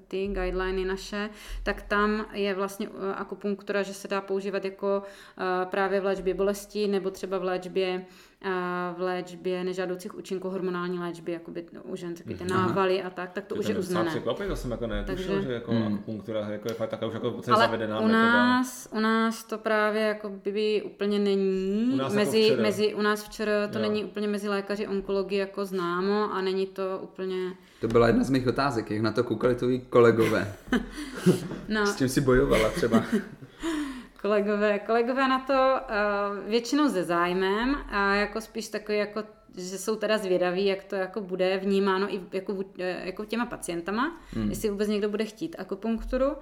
ty 0.07 0.27
guideliny 0.27 0.85
naše, 0.85 1.29
tak 1.63 1.81
tam 1.81 2.25
je 2.33 2.53
vlastně 2.53 2.87
akupunktura, 3.15 3.83
že 3.83 3.93
se 3.93 4.07
dá 4.07 4.21
používat 4.21 4.65
jako 4.65 5.03
právě 5.65 6.01
v 6.01 6.05
léčbě 6.05 6.33
bolesti 6.33 6.87
nebo 6.87 7.11
třeba 7.11 7.37
v 7.37 7.43
léčbě 7.43 8.05
v 8.97 9.01
léčbě 9.01 9.63
nežádoucích 9.63 10.17
účinků 10.17 10.49
hormonální 10.49 10.99
léčby, 10.99 11.31
jakoby 11.31 11.65
u 11.83 11.95
žen, 11.95 12.15
taky 12.15 12.35
ty 12.35 12.45
návaly 12.45 13.03
a 13.03 13.09
tak, 13.09 13.31
tak 13.31 13.45
to, 13.45 13.55
to 13.55 13.59
už 13.59 13.67
je 13.67 13.77
uznané. 13.77 14.09
Překvapit, 14.09 14.47
to 14.47 14.55
jsem 14.55 14.71
jako 14.71 14.87
netušil, 14.87 15.33
Takže, 15.33 15.47
že 15.47 15.53
jako 15.53 15.71
hmm. 15.71 15.93
akupunktura 15.93 16.49
jako 16.49 16.67
je 16.69 16.73
fakt 16.73 16.89
taková 16.89 17.07
už 17.07 17.13
jako 17.13 17.27
Ale 17.27 17.65
zavedená 17.65 17.99
u 17.99 18.07
nás, 18.07 18.85
metoda. 18.85 18.99
u 18.99 19.03
nás 19.03 19.43
to 19.43 19.57
právě 19.57 20.01
jako 20.01 20.29
by 20.29 20.81
úplně 20.85 21.19
není. 21.19 21.89
U 21.93 21.95
nás 21.95 22.13
mezi, 22.13 22.39
jako 22.39 22.61
mezi, 22.61 22.93
u 22.93 23.01
nás 23.01 23.23
včera 23.23 23.67
to 23.67 23.79
jo. 23.79 23.81
není 23.81 24.03
úplně 24.03 24.27
mezi 24.27 24.49
lékaři 24.49 24.87
onkologie 24.87 25.39
jako 25.39 25.65
známo 25.65 26.33
a 26.33 26.41
není 26.41 26.65
to 26.65 26.99
úplně... 27.03 27.53
To 27.81 27.87
byla 27.87 28.07
jedna 28.07 28.23
z 28.23 28.29
mých 28.29 28.47
otázek, 28.47 28.91
jak 28.91 29.01
na 29.01 29.11
to 29.11 29.23
koukali 29.23 29.55
tvoji 29.55 29.79
kolegové. 29.79 30.53
no. 31.67 31.87
S 31.87 31.95
tím 31.95 32.09
si 32.09 32.21
bojovala 32.21 32.69
třeba. 32.69 33.03
kolegové, 34.23 34.79
kolegové 34.79 35.27
na 35.27 35.39
to 35.39 35.53
uh, 35.53 36.49
většinou 36.49 36.89
se 36.89 37.03
zájmem 37.03 37.75
a 37.89 38.15
jako 38.15 38.41
spíš 38.41 38.67
takový 38.67 38.97
jako 38.97 39.23
že 39.57 39.77
jsou 39.77 39.95
teda 39.95 40.17
zvědaví, 40.17 40.65
jak 40.65 40.83
to 40.83 40.95
jako 40.95 41.21
bude 41.21 41.57
vnímáno 41.57 42.13
i 42.13 42.21
jako, 42.31 42.57
eh, 42.79 43.05
jako 43.05 43.25
těma 43.25 43.45
pacientama, 43.45 44.17
hmm. 44.33 44.49
jestli 44.49 44.69
vůbec 44.69 44.87
někdo 44.87 45.09
bude 45.09 45.25
chtít 45.25 45.55
akupunkturu 45.59 46.35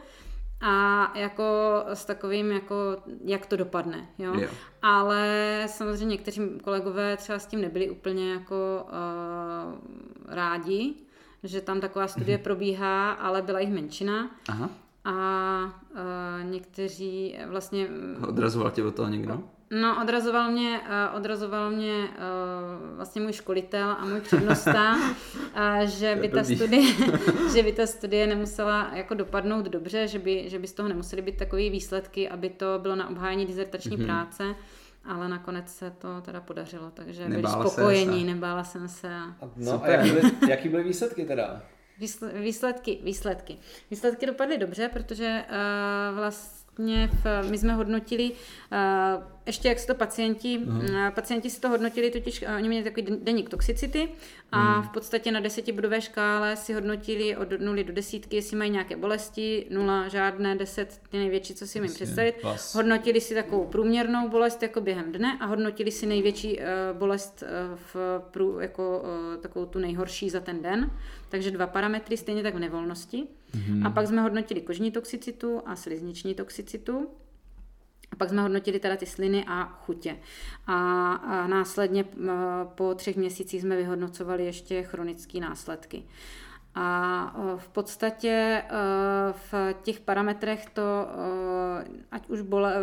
a 0.61 1.11
jako 1.17 1.43
s 1.88 2.05
takovým, 2.05 2.51
jako, 2.51 2.75
jak 3.25 3.45
to 3.45 3.57
dopadne. 3.57 4.07
Jo? 4.17 4.33
Yeah. 4.33 4.53
Ale 4.81 5.63
samozřejmě 5.67 6.05
někteří 6.05 6.41
kolegové 6.63 7.17
třeba 7.17 7.39
s 7.39 7.45
tím 7.45 7.61
nebyli 7.61 7.89
úplně 7.89 8.33
jako 8.33 8.85
uh, 8.85 10.35
rádi, 10.35 10.93
že 11.43 11.61
tam 11.61 11.81
taková 11.81 12.07
studie 12.07 12.38
mm-hmm. 12.38 12.43
probíhá, 12.50 13.11
ale 13.11 13.41
byla 13.41 13.59
jich 13.59 13.73
menšina. 13.73 14.31
Aha 14.50 14.69
a 15.05 15.15
uh, 15.91 16.51
někteří 16.51 17.38
vlastně... 17.48 17.88
Odrazoval 18.27 18.72
tě 18.72 18.84
od 18.84 18.96
toho 18.96 19.09
někdo? 19.09 19.44
No, 19.81 20.01
odrazoval 20.01 20.51
mě, 20.51 20.79
uh, 20.79 21.18
odrazoval 21.18 21.72
mě 21.72 21.94
uh, 21.94 22.96
vlastně 22.96 23.22
můj 23.22 23.33
školitel 23.33 23.90
a 23.90 24.05
můj 24.05 24.22
přednosta, 24.22 24.96
uh, 25.55 25.85
že, 25.85 26.18
by 26.22 26.29
ta 26.29 26.44
studie, 26.44 26.94
že 27.53 27.64
by 27.64 27.72
ta 27.72 27.87
studie 27.87 28.27
nemusela 28.27 28.92
jako 28.94 29.14
dopadnout 29.14 29.66
dobře, 29.66 30.07
že 30.07 30.20
by, 30.20 30.50
že 30.50 30.59
by 30.59 30.68
z 30.68 30.74
toho 30.74 30.90
nemusely 30.90 31.22
být 31.22 31.37
takové 31.37 31.70
výsledky, 31.70 32.29
aby 32.29 32.50
to 32.50 32.79
bylo 32.81 32.96
na 32.96 33.09
obhájení 33.09 33.46
dizertační 33.46 33.98
mm-hmm. 33.98 34.05
práce. 34.05 34.55
Ale 35.05 35.29
nakonec 35.29 35.75
se 35.75 35.92
to 35.92 36.22
teda 36.22 36.42
podařilo, 36.42 36.92
takže 36.94 37.29
nebála 37.29 37.57
byli 37.57 37.70
spokojení, 37.70 38.20
se, 38.20 38.25
nebála 38.25 38.64
jsem 38.64 38.87
se. 38.87 39.09
No 39.57 39.72
Super. 39.72 39.90
a 39.90 39.94
jaký 39.94 40.11
byly, 40.11 40.31
jaký 40.50 40.70
byly 40.70 40.83
výsledky 40.83 41.25
teda? 41.25 41.61
Výsledky, 42.34 43.00
výsledky. 43.04 43.58
Výsledky 43.92 44.25
dopadly 44.25 44.58
dobře, 44.58 44.90
protože 44.94 45.44
uh, 45.50 46.18
vlastně 46.18 47.10
v, 47.24 47.50
my 47.50 47.58
jsme 47.58 47.74
hodnotili 47.74 48.32
uh, 48.32 49.24
ještě 49.46 49.68
jak 49.68 49.80
se 49.80 49.88
to 49.88 49.96
pacienti, 49.96 50.58
uh, 50.58 51.10
pacienti 51.10 51.50
si 51.50 51.62
to 51.62 51.70
hodnotili, 51.70 52.12
totiž 52.12 52.42
uh, 52.42 52.56
oni 52.56 52.68
měli 52.68 52.84
takový 52.84 53.18
deník 53.22 53.50
toxicity 53.50 54.10
a 54.51 54.74
hmm. 54.74 54.84
v 54.84 54.90
podstatě 54.90 55.32
na 55.32 55.40
desetibodové 55.40 56.01
škále 56.01 56.56
si 56.56 56.74
hodnotili 56.74 57.38
od 57.38 57.48
nuly 57.60 57.84
do 57.84 57.94
desítky, 57.94 58.36
jestli 58.36 58.58
mají 58.58 58.72
nějaké 58.72 58.96
bolesti, 58.98 59.68
nula, 59.70 60.08
žádné, 60.08 60.56
deset, 60.56 61.01
ty 61.10 61.18
největší, 61.18 61.56
co 61.56 61.68
si 61.68 61.77
jim 61.77 61.88
představit. 61.88 62.36
Pas. 62.42 62.75
Hodnotili 62.75 63.22
si 63.22 63.36
takovou 63.36 63.66
průměrnou 63.66 64.30
bolest 64.30 64.64
jako 64.64 64.82
během 64.82 65.12
dne 65.12 65.38
a 65.40 65.46
hodnotili 65.46 65.92
si 65.92 66.06
největší 66.06 66.58
uh, 66.58 66.64
bolest 66.98 67.44
uh, 67.44 67.80
v 67.94 68.22
prů, 68.32 68.60
jako 68.60 69.04
uh, 69.04 69.42
takovou 69.42 69.66
tu 69.66 69.80
nejhorší 69.80 70.30
za 70.30 70.40
ten 70.40 70.62
den. 70.62 70.92
Takže 71.30 71.51
dva 71.51 71.68
parametry, 71.68 72.18
stejně 72.18 72.44
tak 72.44 72.56
v 72.56 72.60
nevolnosti. 72.60 73.27
Hmm. 73.54 73.88
A 73.88 73.90
pak 73.90 74.08
jsme 74.08 74.22
hodnotili 74.22 74.62
kožní 74.62 74.92
toxicitu 74.92 75.62
a 75.66 75.75
slizniční 75.75 76.36
toxicitu. 76.36 77.08
A 78.11 78.15
pak 78.15 78.29
jsme 78.29 78.41
hodnotili 78.41 78.79
teda 78.79 78.95
ty 78.95 79.05
sliny 79.05 79.45
a 79.47 79.63
chutě. 79.63 80.17
A, 80.67 81.13
a 81.13 81.47
následně 81.47 82.05
po 82.75 82.95
třech 82.95 83.15
měsících 83.15 83.61
jsme 83.61 83.75
vyhodnocovali 83.75 84.45
ještě 84.45 84.83
chronické 84.83 85.39
následky. 85.39 86.03
A 86.75 87.35
v 87.57 87.67
podstatě 87.67 88.63
v 89.31 89.53
těch 89.83 90.00
parametrech 90.00 90.65
to, 90.69 91.07
ať 92.11 92.29
už 92.29 92.41
bole, 92.41 92.75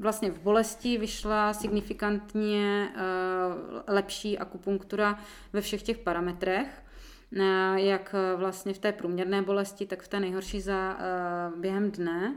vlastně 0.00 0.30
v 0.30 0.40
bolesti 0.40 0.98
vyšla 0.98 1.52
signifikantně 1.52 2.88
lepší 3.86 4.38
akupunktura 4.38 5.18
ve 5.52 5.60
všech 5.60 5.82
těch 5.82 5.98
parametrech 5.98 6.82
jak 7.74 8.14
vlastně 8.36 8.74
v 8.74 8.78
té 8.78 8.92
průměrné 8.92 9.42
bolesti, 9.42 9.86
tak 9.86 10.02
v 10.02 10.08
té 10.08 10.20
nejhorší 10.20 10.60
za 10.60 10.98
během 11.56 11.90
dne 11.90 12.34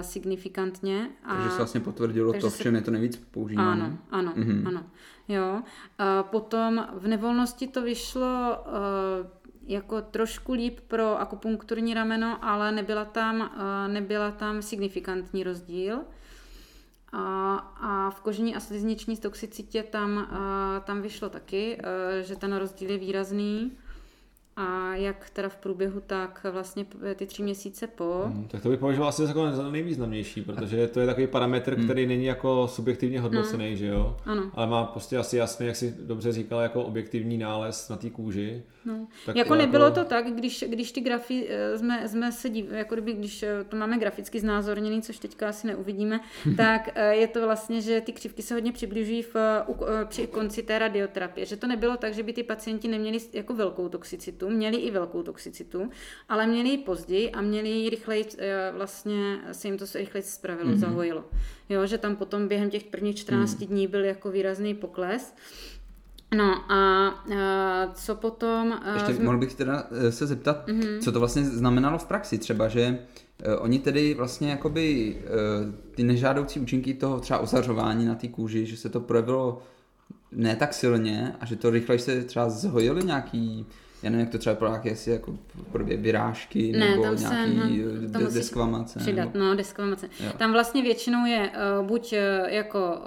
signifikantně. 0.00 1.10
A, 1.24 1.34
takže 1.34 1.50
se 1.50 1.56
vlastně 1.56 1.80
potvrdilo 1.80 2.32
to, 2.32 2.50
v 2.50 2.58
čem 2.58 2.72
se... 2.72 2.78
je 2.78 2.82
to 2.82 2.90
nejvíc 2.90 3.16
používáno. 3.16 3.84
Ano, 3.84 3.98
ano, 4.10 4.32
mm-hmm. 4.36 4.68
ano. 4.68 4.84
Jo. 5.28 5.62
A 5.98 6.22
potom 6.22 6.86
v 6.94 7.08
nevolnosti 7.08 7.66
to 7.66 7.82
vyšlo 7.82 8.56
uh, 8.66 8.72
jako 9.66 10.02
trošku 10.02 10.52
líp 10.52 10.80
pro 10.80 11.20
akupunkturní 11.20 11.94
rameno, 11.94 12.44
ale 12.44 12.72
nebyla 12.72 13.04
tam, 13.04 13.40
uh, 13.40 13.92
nebyla 13.92 14.30
tam 14.30 14.62
signifikantní 14.62 15.44
rozdíl. 15.44 15.98
A, 17.12 17.54
a 17.80 18.10
v 18.10 18.20
kožní 18.20 18.56
a 18.56 18.60
slizniční 18.60 19.16
toxicitě 19.16 19.82
tam, 19.82 20.16
uh, 20.16 20.84
tam 20.84 21.02
vyšlo 21.02 21.28
taky, 21.28 21.78
uh, 21.78 22.22
že 22.22 22.36
ten 22.36 22.56
rozdíl 22.56 22.90
je 22.90 22.98
výrazný 22.98 23.72
a 24.56 24.94
jak 24.94 25.30
teda 25.30 25.48
v 25.48 25.56
průběhu, 25.56 26.00
tak 26.06 26.46
vlastně 26.52 26.86
ty 27.16 27.26
tři 27.26 27.42
měsíce 27.42 27.86
po. 27.86 28.22
Hmm, 28.26 28.48
tak 28.48 28.62
to 28.62 28.68
bych 28.68 28.78
považoval 28.78 29.08
asi 29.08 29.22
jako 29.22 29.50
za 29.52 29.70
nejvýznamnější, 29.70 30.42
protože 30.42 30.86
to 30.86 31.00
je 31.00 31.06
takový 31.06 31.26
parametr, 31.26 31.74
hmm. 31.74 31.84
který 31.84 32.06
není 32.06 32.24
jako 32.24 32.68
subjektivně 32.68 33.20
hodnocený, 33.20 33.70
no. 33.70 33.76
že 33.76 33.86
jo? 33.86 34.16
Ano. 34.24 34.50
Ale 34.54 34.66
má 34.66 34.84
prostě 34.84 35.18
asi 35.18 35.36
jasný, 35.36 35.66
jak 35.66 35.76
si 35.76 35.94
dobře 36.00 36.32
říkal, 36.32 36.60
jako 36.60 36.84
objektivní 36.84 37.38
nález 37.38 37.88
na 37.88 37.96
té 37.96 38.10
kůži. 38.10 38.62
No. 38.84 39.06
Tak 39.26 39.36
jako 39.36 39.48
to 39.48 39.54
nebylo 39.54 39.84
jako... 39.84 39.94
to 39.94 40.04
tak, 40.04 40.26
když, 40.26 40.64
když 40.68 40.92
ty 40.92 41.00
grafy 41.00 41.48
eh, 41.48 41.78
jsme, 41.78 42.08
jsme 42.08 42.32
se 42.32 42.50
dív, 42.50 42.70
jako 42.70 42.94
kdyby, 42.94 43.12
když 43.12 43.42
eh, 43.42 43.64
to 43.68 43.76
máme 43.76 43.98
graficky 43.98 44.40
znázorněný, 44.40 45.02
což 45.02 45.18
teďka 45.18 45.48
asi 45.48 45.66
neuvidíme, 45.66 46.20
tak 46.56 46.88
eh, 46.94 47.14
je 47.14 47.26
to 47.26 47.42
vlastně, 47.42 47.80
že 47.80 48.00
ty 48.00 48.12
křivky 48.12 48.42
se 48.42 48.54
hodně 48.54 48.72
přibližují 48.72 49.22
v, 49.22 49.36
při 50.04 50.26
konci 50.26 50.62
té 50.62 50.78
radioterapie. 50.78 51.46
Že 51.46 51.56
to 51.56 51.66
nebylo 51.66 51.96
tak, 51.96 52.14
že 52.14 52.22
by 52.22 52.32
ty 52.32 52.42
pacienti 52.42 52.88
neměli 52.88 53.18
jako 53.32 53.54
velkou 53.54 53.88
toxicitu, 53.88 54.50
měli 54.50 54.76
i 54.76 54.90
velkou 54.90 55.22
toxicitu, 55.22 55.90
ale 56.28 56.46
měli 56.46 56.68
ji 56.68 56.78
později 56.78 57.30
a 57.30 57.40
měli 57.40 57.68
ji 57.68 57.90
rychleji, 57.90 58.24
vlastně 58.72 59.38
se 59.52 59.68
jim 59.68 59.78
to 59.78 59.84
rychleji 59.94 60.22
spravilo, 60.22 60.70
mm-hmm. 60.70 60.78
zahojilo. 60.78 61.24
Jo, 61.68 61.86
že 61.86 61.98
tam 61.98 62.16
potom 62.16 62.48
během 62.48 62.70
těch 62.70 62.84
prvních 62.84 63.16
14 63.16 63.60
mm. 63.60 63.66
dní 63.66 63.86
byl 63.86 64.04
jako 64.04 64.30
výrazný 64.30 64.74
pokles. 64.74 65.34
No 66.36 66.72
a 66.72 67.10
uh, 67.26 67.34
co 67.94 68.14
potom... 68.14 68.78
Uh, 68.88 68.94
Ještě 68.94 69.14
jsme... 69.14 69.24
mohl 69.24 69.38
bych 69.38 69.54
teda 69.54 69.86
eh, 69.90 70.12
se 70.12 70.26
zeptat, 70.26 70.68
mm-hmm. 70.68 71.00
co 71.00 71.12
to 71.12 71.18
vlastně 71.18 71.44
znamenalo 71.44 71.98
v 71.98 72.06
praxi 72.06 72.38
třeba, 72.38 72.68
že 72.68 72.98
uh, 73.46 73.54
oni 73.58 73.78
tedy 73.78 74.14
vlastně 74.14 74.50
jakoby 74.50 75.16
uh, 75.16 75.94
ty 75.94 76.02
nežádoucí 76.02 76.60
účinky 76.60 76.94
toho 76.94 77.20
třeba 77.20 77.38
ozařování 77.38 78.06
na 78.06 78.14
té 78.14 78.28
kůži, 78.28 78.66
že 78.66 78.76
se 78.76 78.88
to 78.88 79.00
projevilo 79.00 79.62
ne 80.32 80.56
tak 80.56 80.74
silně 80.74 81.36
a 81.40 81.46
že 81.46 81.56
to 81.56 81.70
rychleji 81.70 81.98
se 81.98 82.22
třeba 82.24 82.50
zhojily 82.50 83.04
nějaký 83.04 83.66
já 84.02 84.10
nevím, 84.10 84.20
jak 84.20 84.32
to 84.32 84.38
třeba 84.38 84.56
pro 84.56 84.68
nějaké 84.68 84.90
asi 84.90 85.10
jako 85.10 85.34
podobě 85.72 85.96
vyrážky 85.96 86.72
ne, 86.72 86.90
nebo 86.90 87.02
tam 87.02 87.16
nějaký 87.16 87.52
se, 87.52 88.18
no, 88.18 88.20
de- 88.20 88.34
deskvamace. 88.34 88.98
Přidat, 88.98 89.34
nebo... 89.34 89.38
no, 89.38 89.54
deskvamace. 89.54 90.08
Jo. 90.20 90.32
Tam 90.38 90.52
vlastně 90.52 90.82
většinou 90.82 91.26
je 91.26 91.50
uh, 91.80 91.86
buď 91.86 92.12
uh, 92.12 92.48
jako, 92.48 93.00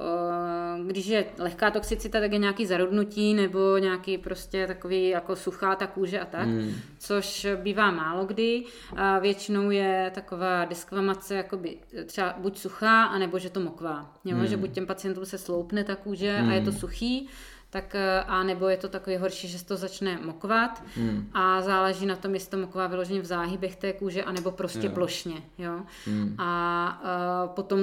uh, 0.80 0.88
když 0.88 1.08
je 1.08 1.26
lehká 1.40 1.72
toxicita, 1.72 2.20
tak 2.20 2.32
je 2.32 2.38
nějaký 2.38 2.66
zarudnutí 2.66 3.34
nebo 3.34 3.78
nějaký 3.78 4.18
prostě 4.18 4.68
takový 4.68 5.10
jako 5.10 5.36
suchá 5.36 5.76
ta 5.76 5.88
kůže 5.88 6.20
a 6.20 6.26
tak, 6.26 6.48
hmm. 6.48 6.74
což 7.00 7.48
bývá 7.64 7.92
málo 7.92 8.26
kdy. 8.26 8.64
A 8.96 9.20
většinou 9.20 9.70
je 9.70 10.12
taková 10.16 10.66
deskvamace 10.66 11.36
jakoby 11.36 11.78
třeba 12.06 12.36
buď 12.38 12.58
suchá, 12.58 13.04
anebo 13.04 13.40
že 13.40 13.50
to 13.50 13.60
mokvá. 13.60 14.14
Jo? 14.26 14.38
Hmm. 14.38 14.48
Že 14.48 14.58
buď 14.58 14.72
těm 14.72 14.86
pacientům 14.86 15.26
se 15.26 15.38
sloupne 15.38 15.84
ta 15.84 15.96
kůže 15.96 16.38
hmm. 16.38 16.50
a 16.50 16.54
je 16.54 16.62
to 16.62 16.72
suchý, 16.72 17.30
tak 17.76 17.96
a 18.28 18.44
nebo 18.44 18.70
je 18.70 18.78
to 18.78 18.90
takový 18.90 19.18
horší, 19.18 19.48
že 19.48 19.60
se 19.60 19.66
to 19.66 19.78
začne 19.78 20.20
mokvat 20.22 20.84
hmm. 20.96 21.30
a 21.34 21.62
záleží 21.62 22.06
na 22.06 22.16
tom, 22.16 22.34
jestli 22.34 22.52
to 22.52 22.58
mokvá 22.58 22.88
vyloženě 22.88 23.22
v 23.22 23.26
záhybech 23.26 23.76
té 23.76 23.94
kůže, 23.94 24.24
anebo 24.24 24.52
prostě 24.52 24.88
jo. 24.88 24.92
plošně, 24.94 25.44
jo. 25.58 25.82
Hmm. 26.06 26.36
A, 26.38 26.88
a 26.88 27.48
potom 27.48 27.80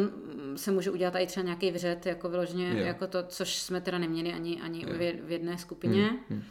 se 0.56 0.70
může 0.70 0.90
udělat 0.90 1.14
i 1.16 1.26
třeba 1.26 1.44
nějaký 1.44 1.70
vřet, 1.70 2.06
jako 2.06 2.28
vyloženě, 2.28 2.68
jo. 2.68 2.86
jako 2.86 3.06
to, 3.06 3.22
což 3.22 3.58
jsme 3.58 3.80
teda 3.80 3.98
neměli 3.98 4.32
ani, 4.32 4.60
ani 4.60 4.86
v 5.26 5.30
jedné 5.30 5.58
skupině. 5.58 6.08
Hmm. 6.08 6.18
Hmm. 6.30 6.42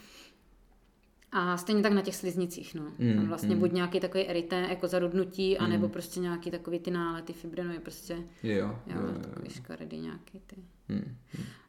A 1.32 1.58
stejně 1.58 1.82
tak 1.82 1.94
na 1.94 2.02
těch 2.02 2.16
sliznicích, 2.16 2.76
no. 2.76 2.84
Mm, 2.98 3.16
Tam 3.16 3.28
vlastně 3.28 3.56
mm. 3.56 3.60
buď 3.60 3.72
nějaký 3.72 4.00
takový 4.00 4.28
erité, 4.28 4.66
jako 4.70 4.88
zarudnutí, 4.88 5.58
mm. 5.60 5.66
anebo 5.66 5.90
prostě 5.90 6.20
nějaký 6.20 6.52
takový 6.52 6.80
ty 6.80 6.92
nálety 6.92 7.34
fibrinoje, 7.34 7.80
prostě. 7.80 8.14
Jo, 8.44 8.56
jo, 8.56 8.76
jo, 8.88 9.02
jo 9.02 9.20
takový 9.22 9.50
škaredý 9.50 10.00
nějaký 10.00 10.40
ty. 10.48 10.56
Mm. 10.92 11.16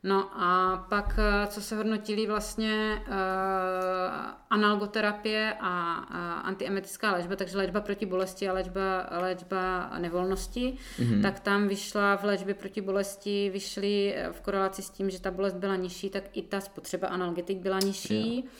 No 0.04 0.30
a 0.42 0.76
pak, 0.88 1.18
eh, 1.18 1.46
co 1.46 1.60
se 1.60 1.76
hodnotili 1.76 2.26
vlastně 2.26 3.02
uh, 3.08 3.14
analgoterapie 4.50 5.54
a 5.60 6.00
uh, 6.00 6.48
antiemetická 6.48 7.12
léčba, 7.12 7.36
takže 7.36 7.58
léčba 7.58 7.80
proti 7.80 8.06
bolesti 8.06 8.48
a 8.48 8.52
léčba, 8.52 9.08
léčba 9.10 9.90
nevolnosti, 9.98 10.76
mm. 10.98 11.22
tak 11.22 11.40
tam 11.40 11.68
vyšla 11.68 12.16
v 12.16 12.24
léčbě 12.24 12.54
proti 12.54 12.80
bolesti, 12.80 13.50
vyšly 13.50 14.16
v 14.32 14.40
korelaci 14.40 14.82
s 14.82 14.90
tím, 14.90 15.10
že 15.10 15.20
ta 15.20 15.30
bolest 15.30 15.54
byla 15.54 15.76
nižší, 15.76 16.10
tak 16.10 16.24
i 16.32 16.42
ta 16.42 16.60
spotřeba 16.60 17.08
analgetik 17.08 17.58
byla 17.58 17.78
nižší. 17.78 18.36
Jo 18.36 18.50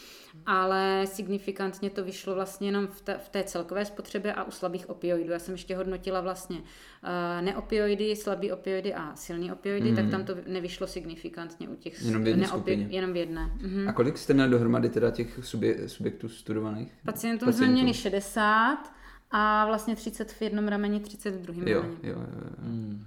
ale 0.46 1.06
signifikantně 1.06 1.90
to 1.90 2.04
vyšlo 2.04 2.34
vlastně 2.34 2.68
jenom 2.68 2.86
v, 2.86 3.00
ta, 3.00 3.18
v 3.18 3.28
té 3.28 3.44
celkové 3.44 3.84
spotřebě 3.84 4.34
a 4.34 4.44
u 4.44 4.50
slabých 4.50 4.90
opioidů. 4.90 5.32
Já 5.32 5.38
jsem 5.38 5.54
ještě 5.54 5.76
hodnotila 5.76 6.20
vlastně 6.20 6.56
uh, 6.56 6.64
neopioidy, 7.40 8.16
slabý 8.16 8.52
opioidy 8.52 8.94
a 8.94 9.16
silný 9.16 9.52
opioidy, 9.52 9.90
mm. 9.90 9.96
tak 9.96 10.10
tam 10.10 10.24
to 10.24 10.34
nevyšlo 10.46 10.86
signifikantně 10.86 11.68
u 11.68 11.74
těch 11.74 12.02
jenom 12.02 12.24
v 12.24 12.26
jedné 12.26 12.46
neopi- 12.46 12.86
Jenom 12.90 13.12
v 13.12 13.16
jedné. 13.16 13.50
Mhm. 13.62 13.88
A 13.88 13.92
kolik 13.92 14.18
jste 14.18 14.34
měli 14.34 14.50
dohromady 14.50 14.88
teda 14.88 15.10
těch 15.10 15.38
subje- 15.38 15.86
subjektů 15.86 16.28
studovaných? 16.28 16.92
Pacientů, 17.04 17.44
Pacientů 17.44 17.64
jsme 17.64 17.82
měli 17.82 17.94
60 17.94 18.92
a 19.30 19.66
vlastně 19.66 19.96
30 19.96 20.32
v 20.32 20.42
jednom 20.42 20.68
rameni, 20.68 21.00
30 21.00 21.30
v 21.30 21.42
druhém 21.42 21.68
jo, 21.68 21.82
rameni. 21.82 21.98
Jo, 22.02 22.12
jo, 22.12 22.20
jo. 22.20 22.50
Hmm. 22.58 23.06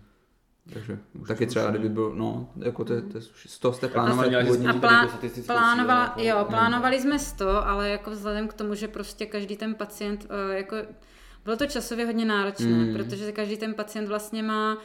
Takže 0.74 1.00
taky 1.28 1.46
třeba, 1.46 1.70
kdyby 1.70 1.90
byl, 1.90 2.16
no, 2.16 2.50
jako 2.62 2.86
to, 2.86 3.02
to, 3.02 3.20
to 3.60 3.74
jste 3.74 3.88
plánovali 3.88 4.46
původně. 4.46 4.70
A 4.70 4.74
plán, 4.74 5.10
plánovala, 5.46 6.04
jako, 6.04 6.22
jo, 6.22 6.46
plánovali 6.50 7.02
jsme 7.02 7.20
100, 7.20 7.68
ale 7.68 7.90
jako 7.90 8.12
vzhledem 8.12 8.48
k 8.48 8.54
tomu, 8.54 8.76
že 8.76 8.88
prostě 8.88 9.26
každý 9.26 9.58
ten 9.58 9.76
pacient, 9.76 10.28
eh, 10.30 10.58
jako 10.58 10.76
bylo 11.46 11.58
to 11.58 11.66
časově 11.66 12.06
hodně 12.06 12.26
náročné, 12.26 12.66
mm. 12.66 12.94
protože 12.94 13.32
každý 13.32 13.58
ten 13.58 13.74
pacient 13.74 14.08
vlastně 14.08 14.44
má 14.44 14.78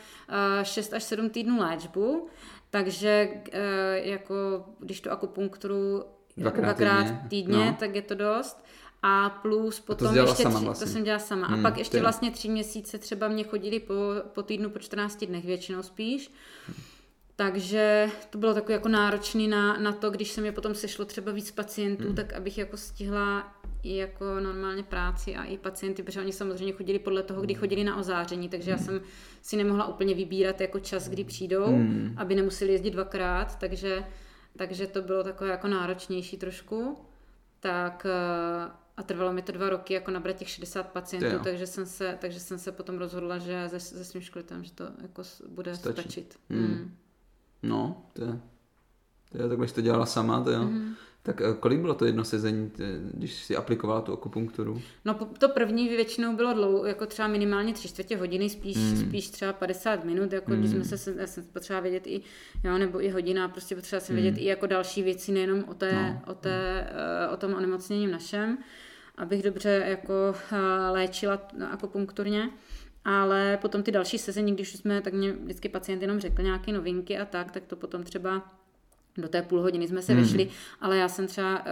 6 0.63 0.93
eh, 0.93 0.97
až 0.97 1.03
7 1.03 1.31
týdnů 1.31 1.59
léčbu, 1.59 2.29
takže 2.71 3.29
eh, 3.53 4.01
jako 4.03 4.35
když 4.79 5.01
tu 5.01 5.11
akupunkturu 5.11 6.05
dvakrát, 6.37 6.63
dvakrát 6.63 7.05
týdně, 7.05 7.29
týdně 7.29 7.67
no. 7.67 7.77
tak 7.81 7.95
je 7.95 8.03
to 8.03 8.15
dost. 8.15 8.65
A 9.03 9.31
plus 9.31 9.81
potom 9.81 10.09
a 10.09 10.13
to 10.13 10.19
ještě 10.19 10.43
sama 10.43 10.57
tři, 10.57 10.65
vlastně. 10.65 10.87
to 10.87 10.93
jsem 10.93 11.05
dělala 11.05 11.19
sama. 11.19 11.47
Hmm, 11.47 11.67
a 11.67 11.71
pak 11.71 11.79
ještě 11.79 12.01
vlastně 12.01 12.31
tři 12.31 12.49
měsíce 12.49 12.99
třeba 12.99 13.29
mě 13.29 13.45
chodili 13.45 13.81
po, 13.81 13.95
po 14.35 14.43
týdnu 14.43 14.71
po 14.71 14.79
14 14.79 15.25
dnech 15.25 15.45
většinou 15.45 15.83
spíš. 15.83 16.33
Takže 17.37 18.09
to 18.31 18.39
bylo 18.39 18.55
takové 18.55 18.73
jako 18.73 18.89
náročné 18.89 19.49
na, 19.49 19.79
na 19.79 19.93
to, 19.93 20.11
když 20.11 20.31
se 20.31 20.41
mi 20.41 20.53
potom 20.53 20.75
sešlo 20.75 21.05
třeba 21.05 21.33
víc 21.33 21.51
pacientů, 21.51 22.05
hmm. 22.05 22.15
tak 22.15 22.33
abych 22.33 22.59
jako 22.59 22.77
stihla 22.77 23.60
i 23.83 23.97
jako 23.97 24.41
normálně 24.41 24.83
práci 24.83 25.37
a 25.37 25.45
i 25.45 25.59
pacienty, 25.59 26.03
protože 26.03 26.21
oni 26.21 26.33
samozřejmě 26.33 26.73
chodili 26.73 26.99
podle 26.99 27.23
toho, 27.23 27.43
kdy 27.43 27.55
chodili 27.55 27.85
na 27.85 27.97
ozáření, 27.97 28.49
takže 28.49 28.71
já 28.71 28.77
hmm. 28.77 28.87
jsem 28.87 29.01
si 29.43 29.57
nemohla 29.57 29.87
úplně 29.87 30.15
vybírat 30.15 30.61
jako 30.61 30.81
čas, 30.81 31.09
kdy 31.09 31.25
přijdou, 31.25 31.67
hmm. 31.67 32.15
aby 32.17 32.35
nemuseli 32.35 32.73
jezdit 32.73 32.91
dvakrát, 32.91 33.59
takže, 33.59 34.05
takže 34.57 34.87
to 34.87 35.03
bylo 35.03 35.25
takové 35.25 35.51
jako 35.51 35.69
náročnější 35.69 36.37
trošku. 36.37 36.97
Tak 37.61 38.07
a 39.01 39.03
trvalo 39.03 39.33
mi 39.33 39.43
to 39.43 39.53
dva 39.53 39.69
roky 39.69 39.95
jako 39.95 40.11
nabrat 40.11 40.37
těch 40.37 40.49
60 40.49 40.83
pacientů, 40.83 41.45
takže 41.45 41.67
jsem, 41.67 41.87
se, 41.87 42.19
takže 42.21 42.41
jsem 42.41 42.59
se 42.59 42.73
potom 42.73 42.99
rozhodla, 42.99 43.39
že 43.39 43.65
se, 43.69 43.81
se 43.81 44.05
svým 44.05 44.23
školitem, 44.23 44.65
že 44.65 44.73
to 44.73 44.85
jako 45.03 45.23
bude 45.49 45.77
Stačí. 45.77 46.01
stačit. 46.01 46.39
Hmm. 46.51 46.61
Mm. 46.61 46.97
No, 47.63 48.07
to 48.13 48.25
je, 48.25 48.41
to 49.33 49.63
je 49.63 49.69
jsi 49.69 49.75
to 49.75 49.81
dělala 49.81 50.07
sama, 50.07 50.45
to 50.45 50.51
jo. 50.51 50.63
Mm. 50.63 50.95
Tak 51.23 51.41
eh, 51.41 51.55
kolik 51.61 51.81
bylo 51.81 51.95
to 51.95 52.05
jedno 52.05 52.25
sezení, 52.25 52.71
když 53.15 53.35
si 53.35 53.57
aplikovala 53.57 54.01
tu 54.01 54.13
akupunkturu? 54.13 54.83
No 55.05 55.15
to 55.15 55.49
první 55.49 55.89
většinou 55.89 56.37
bylo 56.37 56.53
dlouho, 56.53 56.87
jako 56.87 57.07
třeba 57.07 57.29
minimálně 57.29 57.75
tři 57.75 57.89
čtvrtě 57.89 58.17
hodiny, 58.17 58.51
spíš, 58.51 58.77
mm. 58.77 58.97
spíš 58.97 59.31
třeba 59.31 59.53
50 59.53 60.05
minut, 60.05 60.33
jako 60.33 60.51
mm. 60.51 60.59
když 60.59 60.71
jsme 60.71 60.85
se, 60.85 61.15
já 61.17 61.27
jsem 61.27 61.45
potřeba 61.45 61.81
vědět 61.81 62.07
i, 62.07 62.21
jo, 62.65 62.79
nebo 62.79 63.05
i 63.05 63.09
hodina, 63.09 63.49
prostě 63.49 63.75
potřeba 63.75 64.01
jsem 64.01 64.17
vědět 64.17 64.31
mm. 64.31 64.39
i 64.39 64.45
jako 64.45 64.67
další 64.67 65.03
věci, 65.03 65.33
nejenom 65.33 65.65
o, 65.69 65.75
té, 65.75 65.93
no. 65.93 66.33
o, 66.33 66.35
té, 66.35 66.87
mm. 67.27 67.35
o 67.35 67.37
tom 67.37 67.55
onemocnění 67.55 68.07
našem 68.07 68.59
abych 69.21 69.43
dobře 69.43 69.85
jako 69.87 70.35
eh, 70.53 70.91
léčila 70.91 71.49
akupunkturně. 71.71 72.51
Ale 73.05 73.59
potom 73.61 73.83
ty 73.83 73.93
další 73.93 74.19
sezení, 74.19 74.55
když 74.55 74.77
jsme, 74.77 75.01
tak 75.01 75.13
mě 75.13 75.33
vždycky 75.33 75.69
pacient 75.69 76.03
jenom 76.03 76.21
řekl 76.21 76.43
nějaké 76.43 76.73
novinky 76.73 77.19
a 77.19 77.25
tak, 77.25 77.51
tak 77.51 77.67
to 77.67 77.77
potom 77.77 78.03
třeba 78.03 78.60
do 79.21 79.29
té 79.29 79.43
půl 79.43 79.61
hodiny 79.61 79.89
jsme 79.89 80.03
se 80.03 80.13
hmm. 80.13 80.23
vešli, 80.23 80.49
ale 80.81 80.97
já 80.97 81.09
jsem 81.09 81.27
třeba 81.27 81.59
uh, 81.59 81.65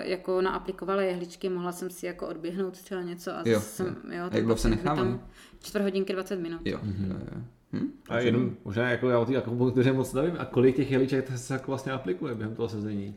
jako 0.00 0.40
naaplikovala 0.40 1.02
jehličky, 1.02 1.48
mohla 1.48 1.72
jsem 1.72 1.90
si 1.90 2.06
jako 2.06 2.28
odběhnout 2.28 2.80
třeba 2.80 3.02
něco 3.02 3.32
a 3.32 3.42
jo, 3.44 3.60
jsem, 3.60 3.86
jo. 3.86 4.24
a 4.30 4.34
jak 4.34 4.44
dlouho 4.44 4.58
se 4.58 4.68
nechává? 4.68 5.18
Čtvrt 5.62 5.82
hodinky 5.82 6.12
20 6.12 6.36
minut. 6.36 6.60
Jo, 6.64 6.78
mm-hmm. 6.84 7.42
Hm? 7.72 7.92
A 8.08 8.18
jenom, 8.18 8.56
možná 8.64 8.90
jako 8.90 9.08
já 9.08 9.18
o 9.18 9.24
té 9.24 9.36
akupunktuře 9.36 9.92
moc 9.92 10.12
nevím, 10.12 10.36
a 10.38 10.44
kolik 10.44 10.76
těch 10.76 10.90
jehliček 10.90 11.28
se 11.36 11.54
jako 11.54 11.70
vlastně 11.70 11.92
aplikuje 11.92 12.34
během 12.34 12.54
toho 12.54 12.68
sezení? 12.68 13.16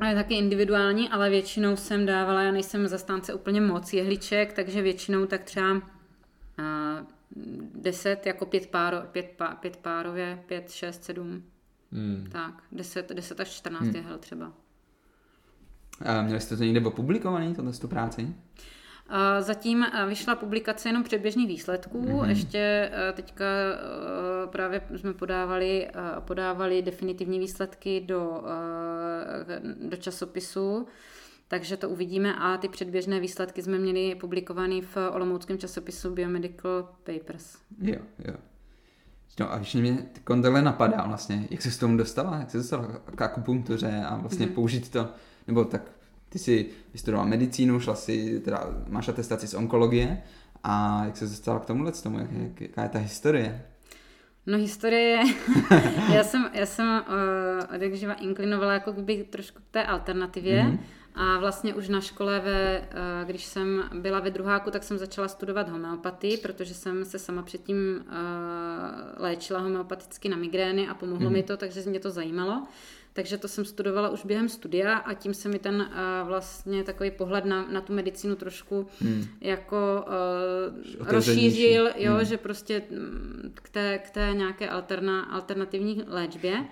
A 0.00 0.06
je 0.06 0.14
taky 0.14 0.34
individuální, 0.34 1.08
ale 1.08 1.30
většinou 1.30 1.76
jsem 1.76 2.06
dávala, 2.06 2.42
já 2.42 2.52
nejsem 2.52 2.88
zastánce 2.88 3.34
úplně 3.34 3.60
moc 3.60 3.92
jehliček, 3.92 4.52
takže 4.52 4.82
většinou 4.82 5.26
tak 5.26 5.44
třeba 5.44 5.72
uh, 5.72 5.80
deset, 7.74 8.26
jako 8.26 8.46
pět, 8.46 8.66
páro, 8.66 8.96
pět, 9.12 9.32
pá, 9.36 9.54
pět 9.54 9.76
párově, 9.76 10.38
pět, 10.46 10.70
šest, 10.70 11.04
sedm. 11.04 11.42
Hmm. 11.92 12.28
Tak, 12.32 12.62
deset, 12.72 13.12
deset 13.12 13.40
až 13.40 13.48
čtrnáct 13.48 13.82
hmm. 13.82 13.94
jehel 13.94 14.18
třeba. 14.18 14.52
A 16.04 16.22
měli 16.22 16.40
jste 16.40 16.56
to 16.56 16.64
někde 16.64 16.80
opublikovaný, 16.80 17.54
tohle 17.54 17.72
tu 17.72 17.88
práci? 17.88 18.34
Zatím 19.40 19.86
vyšla 20.08 20.34
publikace 20.34 20.88
jenom 20.88 21.02
předběžných 21.02 21.48
výsledků. 21.48 22.02
Mm-hmm. 22.02 22.28
Ještě 22.28 22.90
teďka 23.12 23.44
právě 24.46 24.82
jsme 24.96 25.14
podávali, 25.14 25.88
podávali 26.20 26.82
definitivní 26.82 27.38
výsledky 27.38 28.00
do, 28.00 28.42
do 29.88 29.96
časopisu, 29.96 30.86
takže 31.48 31.76
to 31.76 31.88
uvidíme 31.88 32.34
a 32.34 32.56
ty 32.56 32.68
předběžné 32.68 33.20
výsledky 33.20 33.62
jsme 33.62 33.78
měli 33.78 34.14
publikovaný 34.14 34.82
v 34.82 34.96
olomouckém 35.10 35.58
časopisu 35.58 36.14
Biomedical 36.14 36.88
Papers. 37.04 37.58
Jo, 37.80 38.00
jo. 38.18 38.34
No 39.40 39.52
a 39.52 39.58
ještě 39.58 39.78
mě 39.78 39.98
kontakle 40.24 40.62
napadá 40.62 41.04
vlastně, 41.06 41.46
jak 41.50 41.62
se 41.62 41.70
s 41.70 41.78
tomu 41.78 41.96
dostala, 41.96 42.36
jak 42.38 42.50
se 42.50 42.58
dostala 42.58 42.88
k 43.14 43.22
akupunktuře 43.22 44.02
a 44.06 44.16
vlastně 44.16 44.46
mm-hmm. 44.46 44.54
použít 44.54 44.88
to, 44.88 45.08
nebo 45.46 45.64
tak 45.64 45.82
ty 46.28 46.38
jsi 46.38 46.66
vystudoval 46.92 47.26
medicínu, 47.26 47.80
šla 47.80 47.94
si, 47.94 48.40
teda 48.40 48.66
máš 48.88 49.08
atestaci 49.08 49.46
z 49.46 49.54
onkologie 49.54 50.22
a 50.64 51.04
jak 51.04 51.16
se 51.16 51.24
dostala 51.24 51.58
k 51.58 51.66
tomuhle, 51.66 51.92
tomu, 51.92 52.18
jak, 52.18 52.32
jak, 52.32 52.60
jaká 52.60 52.82
je 52.82 52.88
ta 52.88 52.98
historie? 52.98 53.62
No 54.46 54.58
historie, 54.58 55.22
já 56.14 56.24
jsem, 56.24 56.50
já 56.52 56.66
jsem 56.66 56.86
uh, 56.86 57.74
od 57.74 57.82
jak 57.82 57.94
živa 57.94 58.14
inklinovala 58.14 58.72
jako 58.72 58.92
by 58.92 59.24
trošku 59.30 59.58
k 59.62 59.70
té 59.70 59.84
alternativě 59.84 60.62
mm-hmm. 60.62 60.78
A 61.14 61.38
vlastně 61.38 61.74
už 61.74 61.88
na 61.88 62.00
škole, 62.00 62.40
ve, 62.40 62.80
uh, 62.80 63.28
když 63.28 63.44
jsem 63.44 63.90
byla 63.94 64.20
ve 64.20 64.30
druháku, 64.30 64.70
tak 64.70 64.82
jsem 64.82 64.98
začala 64.98 65.28
studovat 65.28 65.68
homeopatii, 65.68 66.36
protože 66.36 66.74
jsem 66.74 67.04
se 67.04 67.18
sama 67.18 67.42
předtím 67.42 67.76
uh, 67.76 69.22
léčila 69.22 69.60
homeopaticky 69.60 70.28
na 70.28 70.36
migrény 70.36 70.88
a 70.88 70.94
pomohlo 70.94 71.30
mm-hmm. 71.30 71.32
mi 71.32 71.42
to, 71.42 71.56
takže 71.56 71.82
mě 71.86 72.00
to 72.00 72.10
zajímalo. 72.10 72.66
takže 73.12 73.38
to 73.38 73.48
jsem 73.48 73.64
studovala 73.64 74.08
už 74.08 74.24
během 74.24 74.48
studia 74.48 74.96
a 74.96 75.14
tím 75.14 75.34
se 75.34 75.48
mi 75.48 75.58
ten 75.58 75.80
uh, 75.80 76.28
vlastně 76.28 76.84
takový 76.84 77.10
pohled 77.10 77.44
na, 77.44 77.66
na 77.68 77.80
tu 77.80 77.92
medicínu 77.92 78.36
trošku 78.36 78.86
hmm. 79.00 79.24
jako 79.40 80.04
uh, 80.06 81.06
rozšířil, 81.06 81.90
jo, 81.96 82.12
hmm. 82.14 82.24
že 82.24 82.36
prostě 82.36 82.82
mm, 82.90 83.52
k 83.54 83.68
té, 83.68 83.98
k 83.98 84.10
té 84.10 84.30
nějaké 84.34 84.68
alterna, 84.68 85.22
alternativní 85.22 86.04
léčbě. 86.06 86.64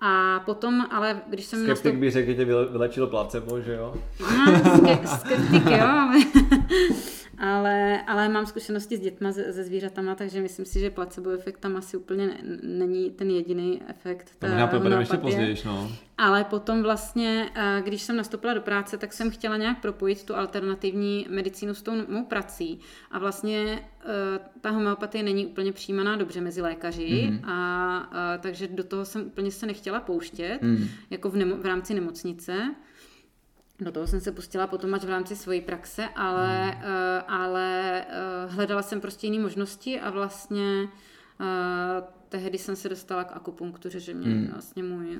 A 0.00 0.40
potom, 0.44 0.86
ale 0.90 1.20
když 1.26 1.44
jsem... 1.44 1.64
Skeptik 1.64 1.84
nastup... 1.84 2.00
by 2.00 2.10
řekl, 2.10 2.30
že 2.30 2.34
tě 2.36 2.44
vylečil 2.44 3.06
placebo, 3.06 3.60
že 3.60 3.72
jo? 3.72 3.94
No, 4.20 5.00
skeptik, 5.06 5.66
jo, 5.66 5.86
ale 5.86 6.16
ale, 7.40 8.02
ale 8.06 8.28
mám 8.28 8.46
zkušenosti 8.46 8.96
s 8.96 9.00
dětma, 9.00 9.32
se, 9.32 9.52
se 9.52 9.64
zvířatama, 9.64 10.14
takže 10.14 10.40
myslím 10.40 10.66
si, 10.66 10.80
že 10.80 10.90
placebo 10.90 11.30
efekt 11.30 11.58
tam 11.58 11.76
asi 11.76 11.96
úplně 11.96 12.26
ne, 12.26 12.36
není 12.62 13.10
ten 13.10 13.30
jediný 13.30 13.82
efekt. 13.88 14.32
To 14.38 14.46
možná 14.46 14.66
probereme 14.66 15.02
ještě 15.02 15.16
později, 15.16 15.56
no. 15.64 15.92
Ale 16.18 16.44
potom 16.44 16.82
vlastně, 16.82 17.50
eh, 17.54 17.82
když 17.84 18.02
jsem 18.02 18.16
nastoupila 18.16 18.54
do 18.54 18.60
práce, 18.60 18.98
tak 18.98 19.12
jsem 19.12 19.30
chtěla 19.30 19.56
nějak 19.56 19.80
propojit 19.80 20.24
tu 20.24 20.36
alternativní 20.36 21.26
medicínu 21.30 21.74
s 21.74 21.82
tou 21.82 21.92
mou 22.08 22.24
prací. 22.24 22.80
A 23.10 23.18
vlastně 23.18 23.84
eh, 24.00 24.40
ta 24.60 24.70
homeopatie 24.70 25.24
není 25.24 25.46
úplně 25.46 25.72
přijímaná 25.72 26.16
dobře 26.16 26.40
mezi 26.40 26.62
lékaři, 26.62 27.08
mm-hmm. 27.08 27.40
a, 27.44 27.96
a 27.98 28.38
takže 28.38 28.68
do 28.68 28.84
toho 28.84 29.04
jsem 29.04 29.22
úplně 29.22 29.50
se 29.50 29.66
nechtěla 29.66 30.00
pouštět, 30.00 30.58
mm. 30.62 30.88
jako 31.10 31.30
v, 31.30 31.36
nemo, 31.36 31.56
v 31.56 31.66
rámci 31.66 31.94
nemocnice. 31.94 32.74
Do 33.80 33.92
toho 33.92 34.06
jsem 34.06 34.20
se 34.20 34.32
pustila 34.32 34.66
potom 34.66 34.94
až 34.94 35.04
v 35.04 35.08
rámci 35.08 35.36
své 35.36 35.60
praxe, 35.60 36.08
ale, 36.16 36.70
hmm. 36.70 36.84
uh, 36.84 36.90
ale 37.28 38.04
uh, 38.46 38.54
hledala 38.54 38.82
jsem 38.82 39.00
prostě 39.00 39.26
jiné 39.26 39.42
možnosti 39.42 40.00
a 40.00 40.10
vlastně 40.10 40.88
uh, 41.40 41.46
tehdy 42.28 42.58
jsem 42.58 42.76
se 42.76 42.88
dostala 42.88 43.24
k 43.24 43.36
akupunktuře, 43.36 44.00
že 44.00 44.14
mě 44.14 44.28
hmm. 44.28 44.46
vlastně 44.46 44.82
můj, 44.82 45.18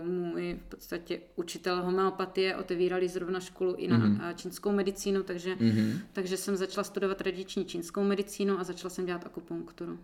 uh, 0.00 0.06
můj 0.06 0.58
v 0.66 0.68
podstatě 0.68 1.20
učitel 1.36 1.82
homeopatie 1.82 2.56
otevírali 2.56 3.08
zrovna 3.08 3.40
školu 3.40 3.74
i 3.74 3.88
na 3.88 3.96
hmm. 3.96 4.20
čínskou 4.34 4.72
medicínu, 4.72 5.22
takže, 5.22 5.54
hmm. 5.54 5.98
takže 6.12 6.36
jsem 6.36 6.56
začala 6.56 6.84
studovat 6.84 7.18
tradiční 7.18 7.64
čínskou 7.64 8.04
medicínu 8.04 8.60
a 8.60 8.64
začala 8.64 8.90
jsem 8.90 9.06
dělat 9.06 9.26
akupunkturu. 9.26 9.98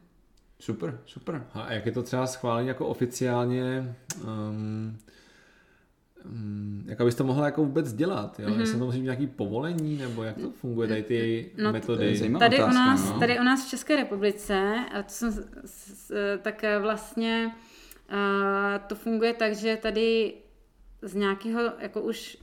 Super, 0.58 1.00
super. 1.06 1.46
A 1.54 1.72
jak 1.72 1.86
je 1.86 1.92
to 1.92 2.02
třeba 2.02 2.26
schválení 2.26 2.68
jako 2.68 2.86
oficiálně 2.86 3.96
um, 4.24 4.98
jak 6.84 7.00
abys 7.00 7.14
to 7.14 7.24
mohla 7.24 7.44
jako 7.44 7.64
vůbec 7.64 7.92
dělat, 7.92 8.40
jo? 8.40 8.48
Mm-hmm. 8.48 8.60
Jestli 8.60 8.78
to 8.78 8.84
musí 8.84 8.98
mít 8.98 9.04
nějaký 9.04 9.26
povolení, 9.26 9.96
nebo 9.96 10.22
jak 10.22 10.36
to 10.36 10.50
funguje, 10.50 10.88
tady 10.88 11.02
ty 11.02 11.50
no, 11.62 11.72
metody? 11.72 12.20
Tady, 12.38 12.56
otázka, 12.56 12.70
u 12.70 12.74
nás, 12.74 13.12
no. 13.12 13.18
tady 13.18 13.40
u 13.40 13.42
nás 13.42 13.66
v 13.66 13.70
České 13.70 13.96
republice, 13.96 14.74
a 14.92 15.02
to 15.02 15.08
jsem, 15.08 15.32
tak 16.42 16.64
vlastně 16.80 17.50
to 18.86 18.94
funguje 18.94 19.34
tak, 19.34 19.54
že 19.54 19.78
tady 19.82 20.34
z 21.02 21.14
nějakého 21.14 21.60
jako 21.78 22.00
už 22.00 22.38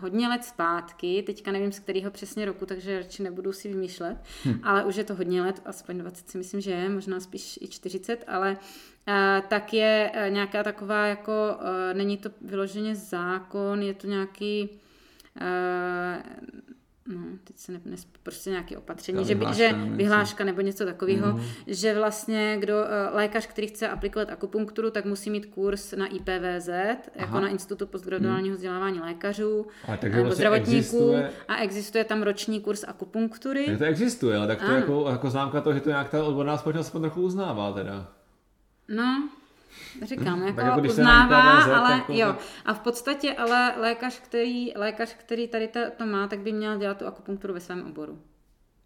hodně 0.00 0.28
let 0.28 0.44
zpátky, 0.44 1.22
teďka 1.26 1.52
nevím 1.52 1.72
z 1.72 1.78
kterého 1.78 2.10
přesně 2.10 2.44
roku, 2.44 2.66
takže 2.66 2.98
radši 2.98 3.22
nebudu 3.22 3.52
si 3.52 3.68
vymýšlet, 3.68 4.16
hm. 4.44 4.60
ale 4.62 4.84
už 4.84 4.96
je 4.96 5.04
to 5.04 5.14
hodně 5.14 5.42
let, 5.42 5.62
aspoň 5.64 5.98
20 5.98 6.30
si 6.30 6.38
myslím, 6.38 6.60
že 6.60 6.70
je, 6.70 6.88
možná 6.88 7.20
spíš 7.20 7.58
i 7.62 7.68
40, 7.68 8.24
ale 8.26 8.56
uh, 9.08 9.48
tak 9.48 9.74
je 9.74 10.12
uh, 10.14 10.34
nějaká 10.34 10.62
taková 10.62 11.06
jako, 11.06 11.32
uh, 11.32 11.98
není 11.98 12.16
to 12.16 12.30
vyloženě 12.40 12.94
zákon, 12.94 13.82
je 13.82 13.94
to 13.94 14.06
nějaký 14.06 14.70
no, 17.06 17.20
teď 17.44 17.58
se 17.58 17.72
ne, 17.72 17.80
ne, 17.84 17.96
prostě 18.22 18.50
nějaké 18.50 18.78
opatření, 18.78 19.24
že, 19.24 19.34
vyhláška, 19.34 19.68
že 19.68 19.74
vyhláška 19.90 20.44
nebo 20.44 20.60
něco 20.60 20.84
takového, 20.84 21.32
mm. 21.32 21.42
že 21.66 21.94
vlastně 21.94 22.56
kdo, 22.60 22.74
uh, 22.74 23.16
lékař, 23.16 23.46
který 23.46 23.66
chce 23.66 23.88
aplikovat 23.88 24.30
akupunkturu, 24.30 24.90
tak 24.90 25.04
musí 25.04 25.30
mít 25.30 25.46
kurz 25.46 25.92
na 25.92 26.06
IPVZ, 26.06 26.68
Aha. 26.68 26.96
jako 27.14 27.40
na 27.40 27.48
Institutu 27.48 27.86
postgraduálního 27.86 28.52
mm. 28.52 28.56
vzdělávání 28.56 29.00
lékařů 29.00 29.66
a 29.88 29.96
takže 29.96 30.16
nebo 30.16 30.24
vlastně 30.24 30.42
zdravotníků 30.42 30.76
existuje... 30.76 31.30
a 31.48 31.56
existuje 31.56 32.04
tam 32.04 32.22
roční 32.22 32.60
kurz 32.60 32.84
akupunktury. 32.88 33.66
Tak 33.66 33.78
to 33.78 33.84
existuje, 33.84 34.36
ale 34.36 34.46
tak 34.46 34.62
to 34.62 34.70
je 34.70 34.76
jako, 34.76 35.08
jako 35.10 35.30
známka 35.30 35.60
toho, 35.60 35.74
že 35.74 35.80
to 35.80 35.88
nějak 35.88 36.08
ta 36.08 36.24
odborná 36.24 36.58
společnost 36.58 36.90
trochu 36.90 37.22
uznává 37.22 37.72
teda. 37.72 38.12
No, 38.88 39.28
Říkám, 40.02 40.42
jako, 40.42 40.60
jako 40.60 40.80
uznává, 40.80 41.62
ale 41.62 41.92
jako... 41.92 42.12
jo. 42.12 42.36
A 42.64 42.74
v 42.74 42.80
podstatě 42.80 43.34
ale 43.34 43.72
lékař, 43.80 44.20
který, 44.20 44.72
lékař, 44.76 45.14
který 45.14 45.48
tady 45.48 45.68
to, 45.68 45.80
to 45.96 46.06
má, 46.06 46.28
tak 46.28 46.38
by 46.38 46.52
měl 46.52 46.78
dělat 46.78 46.98
tu 46.98 47.06
akupunkturu 47.06 47.54
ve 47.54 47.60
svém 47.60 47.86
oboru. 47.86 48.18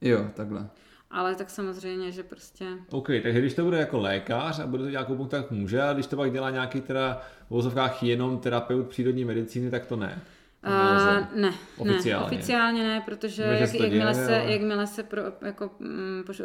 Jo, 0.00 0.30
takhle. 0.34 0.68
Ale 1.10 1.34
tak 1.34 1.50
samozřejmě, 1.50 2.12
že 2.12 2.22
prostě... 2.22 2.64
OK, 2.90 3.06
takže 3.22 3.40
když 3.40 3.54
to 3.54 3.64
bude 3.64 3.78
jako 3.78 3.98
lékař 3.98 4.58
a 4.58 4.66
bude 4.66 4.82
to 4.82 4.90
dělat 4.90 5.02
akupunkturu, 5.02 5.42
tak 5.42 5.50
může, 5.50 5.82
a 5.82 5.92
když 5.92 6.06
to 6.06 6.16
pak 6.16 6.32
dělá 6.32 6.50
nějaký 6.50 6.80
teda 6.80 7.20
v 7.46 7.50
vozovkách 7.50 8.02
jenom 8.02 8.38
terapeut 8.38 8.88
přírodní 8.88 9.24
medicíny, 9.24 9.70
tak 9.70 9.86
to 9.86 9.96
ne. 9.96 10.22
Uh, 10.66 11.40
ne, 11.40 11.54
oficiálně. 11.76 12.30
ne, 12.30 12.36
oficiálně 12.36 12.82
ne, 12.82 13.02
protože 13.04 13.42
jak, 13.42 13.74
jakmile, 13.74 14.14
se, 14.14 14.32
jakmile 14.46 14.86
se 14.86 15.02
pro, 15.02 15.22
jako, 15.42 15.70
mm, 15.78 16.22
poš, 16.26 16.42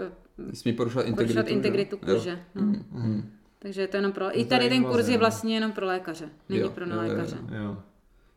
Smí 0.54 0.74
porušovat 0.74 1.08
integritu, 1.08 1.50
integritu 1.50 1.98
kůže. 1.98 2.40
No. 2.56 2.62
Mm, 2.62 2.86
mm. 2.92 3.32
Takže 3.62 3.82
je 3.82 3.88
to 3.88 3.98
jenom 3.98 4.12
pro... 4.12 4.40
I 4.40 4.46
tady 4.46 4.70
ten 4.70 4.84
kurz 4.84 5.08
je 5.08 5.18
vlastně 5.18 5.54
jenom 5.54 5.72
pro 5.72 5.86
lékaře, 5.86 6.30
není 6.50 6.62
jo, 6.62 6.70
pro 6.70 6.86
nelékaře. 6.86 7.38
Jo, 7.42 7.58
jo, 7.58 7.64
jo. 7.64 7.78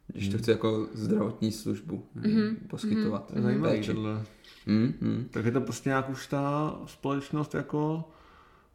Když 0.06 0.28
to 0.28 0.38
chce 0.38 0.50
jako 0.50 0.88
zdravotní 0.92 1.52
službu 1.52 2.04
mm-hmm. 2.16 2.56
poskytovat. 2.68 3.30
Mm-hmm. 3.30 3.42
Zajímavý 3.42 3.80
mm-hmm. 3.80 5.28
Tak 5.30 5.44
je 5.44 5.50
to 5.50 5.60
prostě 5.60 5.88
nějak 5.88 6.10
už 6.10 6.26
ta 6.26 6.74
společnost 6.86 7.54
jako 7.54 8.04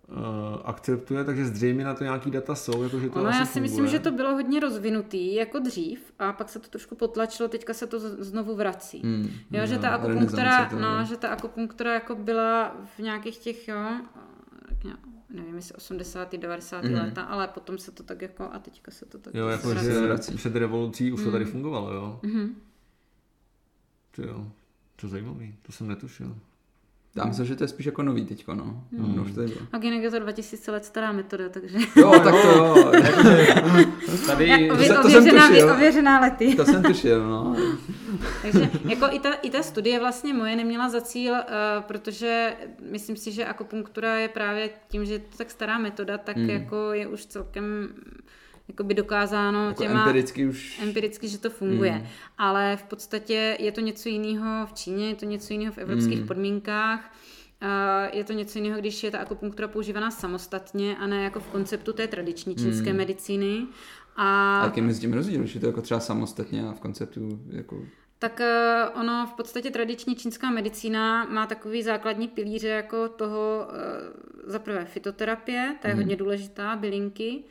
uh, 0.07 0.17
akceptuje, 0.63 1.23
takže 1.23 1.45
zřejmě 1.45 1.83
na 1.83 1.93
to 1.93 2.03
nějaký 2.03 2.31
data 2.31 2.55
jsou. 2.55 2.83
Jako, 2.83 2.99
že 2.99 3.09
to 3.09 3.19
ono, 3.19 3.29
já 3.29 3.45
si 3.45 3.45
funguje. 3.45 3.61
myslím, 3.61 3.87
že 3.87 3.99
to 3.99 4.11
bylo 4.11 4.31
hodně 4.33 4.59
rozvinutý 4.59 5.35
jako 5.35 5.59
dřív 5.59 6.13
a 6.19 6.33
pak 6.33 6.49
se 6.49 6.59
to 6.59 6.69
trošku 6.69 6.95
potlačilo, 6.95 7.49
teďka 7.49 7.73
se 7.73 7.87
to 7.87 7.99
znovu 7.99 8.55
vrací. 8.55 9.01
Mm, 9.03 9.29
jo, 9.51 9.65
že 9.65 9.77
ta 9.77 9.89
akupunktura, 9.89 10.69
no, 10.69 11.05
že 11.05 11.17
ta 11.17 11.27
akupunktura 11.27 11.93
jako 11.93 12.15
byla 12.15 12.75
v 12.97 12.99
nějakých 12.99 13.37
těch, 13.37 13.67
jo, 13.67 13.85
nevím, 15.29 15.55
jestli 15.55 15.75
80. 15.75 16.35
90. 16.35 16.83
Mm. 16.83 16.93
léta, 16.93 17.23
ale 17.23 17.47
potom 17.47 17.77
se 17.77 17.91
to 17.91 18.03
tak 18.03 18.21
jako, 18.21 18.49
a 18.51 18.59
teďka 18.59 18.91
se 18.91 19.05
to 19.05 19.17
tak 19.17 19.35
Jo, 19.35 19.47
jako 19.47 19.75
že 19.75 20.17
před 20.35 20.55
revolucí 20.55 21.11
už 21.11 21.19
mm. 21.19 21.25
to 21.25 21.31
tady 21.31 21.43
mhm. 21.43 21.51
fungovalo, 21.51 21.93
jo? 21.93 22.19
Mm. 22.23 22.55
To 24.11 24.21
jo, 24.21 24.51
to 24.95 25.07
zajímavý, 25.07 25.55
to 25.61 25.71
jsem 25.71 25.87
netušil. 25.87 26.35
Já 27.15 27.25
myslím, 27.25 27.45
že 27.45 27.55
to 27.55 27.63
je 27.63 27.67
spíš 27.67 27.85
jako 27.85 28.03
nový 28.03 28.25
teďko, 28.25 28.55
no. 28.55 28.83
Mm. 28.91 29.15
no 29.15 29.23
už 29.23 29.31
to 29.31 29.41
je. 29.41 29.49
A 29.71 29.77
Ginek 29.77 30.03
je 30.03 30.11
to 30.11 30.19
2000 30.19 30.71
let 30.71 30.85
stará 30.85 31.11
metoda, 31.11 31.49
takže... 31.49 31.77
Jo, 31.95 32.11
tak 32.23 32.35
to 32.41 32.47
jo. 32.47 32.75
Tady... 34.27 34.71
Ově, 34.71 34.87
to, 34.89 34.95
to 34.95 35.01
ověřená, 35.01 35.47
jsem 35.47 35.55
tušil. 35.55 35.71
ověřená 35.71 36.19
lety. 36.19 36.55
To 36.55 36.65
jsem 36.65 36.83
tušil, 36.83 37.29
no. 37.29 37.55
takže 38.41 38.69
jako 38.85 39.05
i 39.11 39.19
ta, 39.19 39.33
i 39.33 39.49
ta 39.49 39.63
studie 39.63 39.99
vlastně 39.99 40.33
moje 40.33 40.55
neměla 40.55 40.89
za 40.89 41.01
cíl, 41.01 41.33
uh, 41.33 41.39
protože 41.81 42.55
myslím 42.91 43.17
si, 43.17 43.31
že 43.31 43.45
akupunktura 43.45 44.15
je 44.15 44.27
právě 44.27 44.69
tím, 44.87 45.05
že 45.05 45.13
je 45.13 45.19
to 45.19 45.37
tak 45.37 45.51
stará 45.51 45.77
metoda, 45.77 46.17
tak 46.17 46.37
mm. 46.37 46.49
jako 46.49 46.93
je 46.93 47.07
už 47.07 47.25
celkem 47.25 47.89
jakoby 48.69 48.93
dokázáno 48.93 49.67
jako 49.67 49.83
těma, 49.83 49.99
empiricky 49.99 50.47
už... 50.47 50.79
empiricky, 50.83 51.27
že 51.27 51.37
to 51.37 51.49
funguje. 51.49 51.91
Mm. 51.91 52.07
Ale 52.37 52.77
v 52.77 52.83
podstatě 52.83 53.57
je 53.59 53.71
to 53.71 53.81
něco 53.81 54.09
jiného 54.09 54.65
v 54.65 54.73
Číně, 54.73 55.09
je 55.09 55.15
to 55.15 55.25
něco 55.25 55.53
jiného 55.53 55.73
v 55.73 55.77
evropských 55.77 56.21
mm. 56.21 56.27
podmínkách. 56.27 57.13
Je 58.13 58.23
to 58.23 58.33
něco 58.33 58.59
jiného, 58.59 58.79
když 58.79 59.03
je 59.03 59.11
ta 59.11 59.17
akupunktura 59.17 59.67
používaná 59.67 60.11
samostatně 60.11 60.97
a 60.97 61.07
ne 61.07 61.23
jako 61.23 61.39
v 61.39 61.47
konceptu 61.47 61.93
té 61.93 62.07
tradiční 62.07 62.55
čínské 62.55 62.91
mm. 62.91 62.97
medicíny. 62.97 63.67
A, 64.15 64.59
a 64.61 64.65
jaký 64.65 64.81
mezi 64.81 65.01
tím 65.01 65.13
rozdíl, 65.13 65.45
že 65.45 65.59
to 65.59 65.65
jako 65.65 65.81
třeba 65.81 65.99
samostatně 65.99 66.67
a 66.67 66.73
v 66.73 66.79
konceptu 66.79 67.39
jako... 67.49 67.85
Tak 68.19 68.41
eh, 68.41 68.85
ono 68.95 69.27
v 69.27 69.33
podstatě 69.33 69.71
tradiční 69.71 70.15
čínská 70.15 70.49
medicína 70.49 71.25
má 71.25 71.45
takový 71.47 71.83
základní 71.83 72.27
pilíře 72.27 72.67
jako 72.67 73.09
toho, 73.09 73.67
eh, 73.71 74.51
za 74.51 74.59
prvé 74.59 74.85
fitoterapie, 74.85 75.75
ta 75.81 75.87
je 75.87 75.93
mm. 75.93 75.99
hodně 75.99 76.15
důležitá, 76.15 76.75
bylinky, 76.75 77.43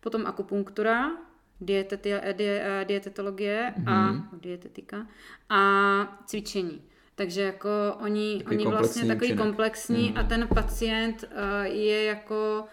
potom 0.00 0.26
akupunktura, 0.26 1.10
dieteti, 1.60 2.12
die, 2.32 2.84
dietetologie 2.84 3.72
mm-hmm. 3.76 3.88
a 3.88 4.12
mhm. 4.12 4.40
dietetika 4.40 5.06
a 5.48 5.60
cvičení. 6.26 6.82
Takže 7.16 7.42
jako 7.42 7.68
oni, 8.00 8.44
oni 8.50 8.66
vlastně 8.66 9.04
takový 9.04 9.36
komplexní 9.36 10.10
mm. 10.10 10.18
a 10.18 10.22
ten 10.22 10.48
pacient 10.48 11.24
uh, 11.24 11.62
je 11.62 12.04
jako 12.04 12.64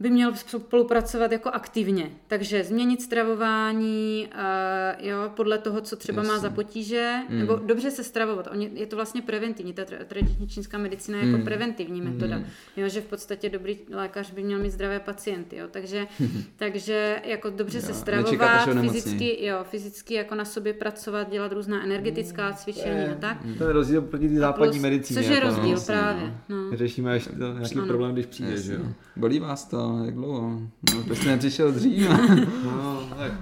by 0.00 0.10
měl 0.10 0.32
spolupracovat 0.34 1.32
jako 1.32 1.48
aktivně. 1.48 2.10
Takže 2.26 2.64
změnit 2.64 3.02
stravování, 3.02 4.28
uh, 4.34 5.06
jo, 5.06 5.30
podle 5.36 5.58
toho, 5.58 5.80
co 5.80 5.96
třeba 5.96 6.22
Jasně. 6.22 6.32
má 6.32 6.38
za 6.38 6.50
potíže, 6.50 7.16
mm. 7.28 7.38
nebo 7.38 7.56
dobře 7.56 7.90
se 7.90 8.04
stravovat. 8.04 8.48
Oni, 8.52 8.70
je 8.74 8.86
to 8.86 8.96
vlastně 8.96 9.22
preventivní, 9.22 9.72
ta 9.72 9.84
tradiční 10.08 10.48
čínská 10.48 10.78
medicína 10.78 11.18
je 11.18 11.24
mm. 11.24 11.32
jako 11.32 11.44
preventivní 11.44 12.00
metoda. 12.00 12.38
Mm. 12.38 12.44
Jo, 12.76 12.88
že 12.88 13.00
v 13.00 13.04
podstatě 13.04 13.48
dobrý 13.48 13.78
lékař 13.90 14.30
by 14.30 14.42
měl 14.42 14.58
mít 14.58 14.70
zdravé 14.70 15.00
pacienty. 15.00 15.56
Jo, 15.56 15.66
takže, 15.70 16.06
takže 16.56 17.20
jako 17.24 17.50
dobře 17.50 17.78
jo, 17.78 17.82
se 17.82 17.94
stravovat, 17.94 18.68
fyzicky, 18.80 19.46
jo, 19.46 19.58
fyzicky 19.70 20.14
jako 20.14 20.34
na 20.34 20.44
sobě 20.44 20.72
pracovat, 20.72 21.30
dělat 21.30 21.52
různá 21.52 21.84
energetická 21.84 22.52
cvičení 22.52 23.08
a 23.08 23.14
tak. 23.14 23.38
To 23.58 23.64
je 23.64 23.72
rozdíl 23.72 24.02
proti 24.02 24.38
západní 24.38 24.78
medicíně. 24.78 25.20
Což 25.20 25.28
je 25.28 25.34
jako 25.34 25.46
rozdíl 25.46 25.76
no, 25.76 25.82
právě. 25.86 26.34
No. 26.48 26.76
Řešíme 26.76 27.12
až 27.12 27.24
to, 27.24 27.52
nějaký 27.52 27.78
Ano. 27.78 27.86
problém, 27.86 28.12
když 28.12 28.26
přijde, 28.26 28.56
že 28.62 28.74
jo. 28.74 28.80
Bolí 29.16 29.38
vás 29.38 29.64
to, 29.64 29.89
jak 30.04 30.14
dlouho? 30.14 30.60
No, 30.94 31.02
proč 31.04 31.18
jste 31.18 31.28
nepřišel 31.28 31.72
dřív? 31.72 32.08
No, 32.64 33.02
tak. 33.18 33.32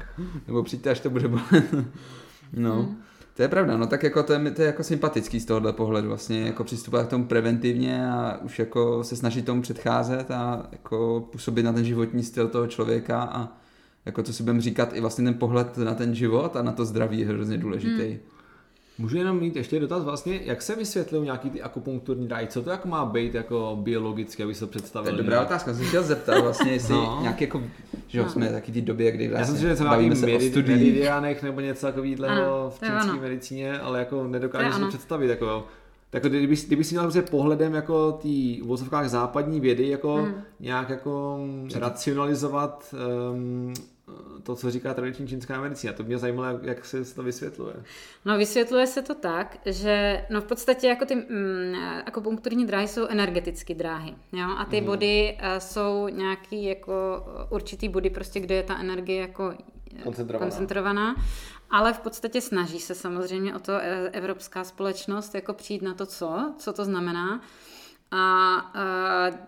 Nebo 0.46 0.62
přijďte, 0.62 0.90
až 0.90 1.00
to 1.00 1.10
bude 1.10 1.28
bolet. 1.28 1.74
No, 2.56 2.74
Hmm. 2.82 2.96
to 3.36 3.42
je 3.42 3.48
pravda, 3.48 3.76
no 3.76 3.86
tak 3.86 4.02
jako 4.02 4.22
to 4.22 4.32
je, 4.32 4.50
to 4.50 4.62
je 4.62 4.66
jako 4.66 4.82
sympatický 4.84 5.40
z 5.40 5.44
tohohle 5.44 5.72
pohledu 5.72 6.08
vlastně, 6.08 6.40
jako 6.40 6.64
přistupovat 6.64 7.06
k 7.06 7.10
tomu 7.10 7.24
preventivně 7.24 8.10
a 8.10 8.38
už 8.44 8.58
jako 8.58 9.04
se 9.04 9.16
snažit 9.16 9.44
tomu 9.44 9.62
předcházet 9.62 10.30
a 10.30 10.66
jako 10.72 11.28
působit 11.32 11.62
na 11.62 11.72
ten 11.72 11.84
životní 11.84 12.22
styl 12.22 12.48
toho 12.48 12.66
člověka 12.66 13.22
a 13.22 13.48
jako 14.06 14.22
to 14.22 14.32
si 14.32 14.42
budeme 14.42 14.60
říkat 14.60 14.92
i 14.94 15.00
vlastně 15.00 15.24
ten 15.24 15.34
pohled 15.34 15.78
na 15.78 15.94
ten 15.94 16.14
život 16.14 16.56
a 16.56 16.62
na 16.62 16.72
to 16.72 16.84
zdraví 16.84 17.20
je 17.20 17.26
hrozně 17.26 17.58
důležitý. 17.58 18.04
Hmm. 18.08 18.18
Můžu 18.98 19.16
jenom 19.16 19.40
mít 19.40 19.56
ještě 19.56 19.80
dotaz 19.80 20.04
vlastně, 20.04 20.40
jak 20.44 20.62
se 20.62 20.76
vysvětlují 20.76 21.24
nějaký 21.24 21.50
ty 21.50 21.62
akupunkturní 21.62 22.28
dráhy, 22.28 22.46
co 22.46 22.62
to 22.62 22.70
jako 22.70 22.88
má 22.88 23.04
být 23.04 23.34
jako 23.34 23.78
biologicky, 23.80 24.42
aby 24.42 24.54
se 24.54 24.66
to 24.66 24.72
To 25.02 25.08
je 25.10 25.16
dobrá 25.16 25.42
otázka, 25.42 25.74
jsem 25.74 25.82
se 25.82 25.88
chtěl 25.88 26.02
zeptat 26.02 26.40
vlastně, 26.40 26.72
jestli 26.72 26.94
no. 26.94 27.18
Nějaký 27.22 27.44
jako, 27.44 27.62
že 28.08 28.18
jo, 28.18 28.24
No. 28.24 28.30
jsme 28.30 28.48
taky 28.52 28.72
v 28.72 28.74
té 28.74 28.80
době, 28.80 29.12
kdy 29.12 29.24
Já 29.24 29.30
vlastně 29.30 29.46
jsem 29.46 29.56
si, 29.56 29.62
že 29.62 29.68
něco 29.68 29.84
bavíme 29.84 30.14
nějaký 30.14 30.20
se 30.20 30.26
o 30.46 30.50
studiích. 30.50 30.94
nebo 31.42 31.60
něco 31.60 31.86
takového 31.86 32.72
v 32.76 32.86
čínské 32.86 33.20
medicíně, 33.20 33.78
ale 33.80 33.98
jako 33.98 34.26
nedokážu 34.26 34.72
si 34.72 34.80
to 34.80 34.88
představit. 34.88 35.28
Jako, 35.28 35.66
tak 36.10 36.22
kdyby, 36.22 36.56
kdyby 36.66 36.84
si 36.84 36.94
měl 36.94 37.02
prostě 37.04 37.22
pohledem 37.22 37.74
jako 37.74 38.12
tý 38.12 38.62
v 38.62 39.08
západní 39.08 39.60
vědy 39.60 39.88
jako 39.88 40.14
Hmm. 40.14 40.34
nějak 40.60 40.88
jako 40.90 41.38
racionalizovat 41.74 42.94
um, 43.32 43.74
to, 44.42 44.56
co 44.56 44.70
říká 44.70 44.94
tradiční 44.94 45.28
čínská 45.28 45.60
medicína. 45.60 45.92
To 45.92 46.02
mě 46.02 46.18
zajímalo, 46.18 46.48
jak, 46.48 46.62
jak 46.62 46.84
se 46.84 47.14
to 47.14 47.22
vysvětluje. 47.22 47.74
No 48.24 48.38
vysvětluje 48.38 48.86
se 48.86 49.02
to 49.02 49.14
tak, 49.14 49.58
že 49.66 50.26
no 50.30 50.40
v 50.40 50.44
podstatě 50.44 50.86
jako 50.86 51.04
ty 51.04 51.14
mm, 51.14 51.74
akupunkturní 52.06 52.66
dráhy 52.66 52.88
jsou 52.88 53.06
energetické 53.06 53.74
dráhy, 53.74 54.14
jo? 54.32 54.48
A 54.58 54.64
ty 54.64 54.80
body 54.80 55.38
uh, 55.40 55.58
jsou 55.58 56.08
nějaký 56.08 56.64
jako 56.64 57.26
uh, 57.26 57.52
určitý 57.56 57.88
body 57.88 58.10
prostě, 58.10 58.40
kde 58.40 58.54
je 58.54 58.62
ta 58.62 58.78
energie 58.78 59.20
jako 59.20 59.54
eh, 59.98 60.02
Koncentrovaná. 60.02 60.46
koncentrovaná. 60.46 61.14
Ale 61.70 61.92
v 61.92 61.98
podstatě 61.98 62.40
snaží 62.40 62.80
se 62.80 62.94
samozřejmě 62.94 63.54
o 63.54 63.58
to 63.58 63.72
eh, 63.72 64.10
evropská 64.12 64.64
společnost 64.64 65.34
jako 65.34 65.52
přijít 65.52 65.82
na 65.82 65.94
to, 65.94 66.06
co, 66.06 66.54
co 66.58 66.72
to 66.72 66.84
znamená. 66.84 67.40
A 68.10 68.72
eh, 68.74 69.38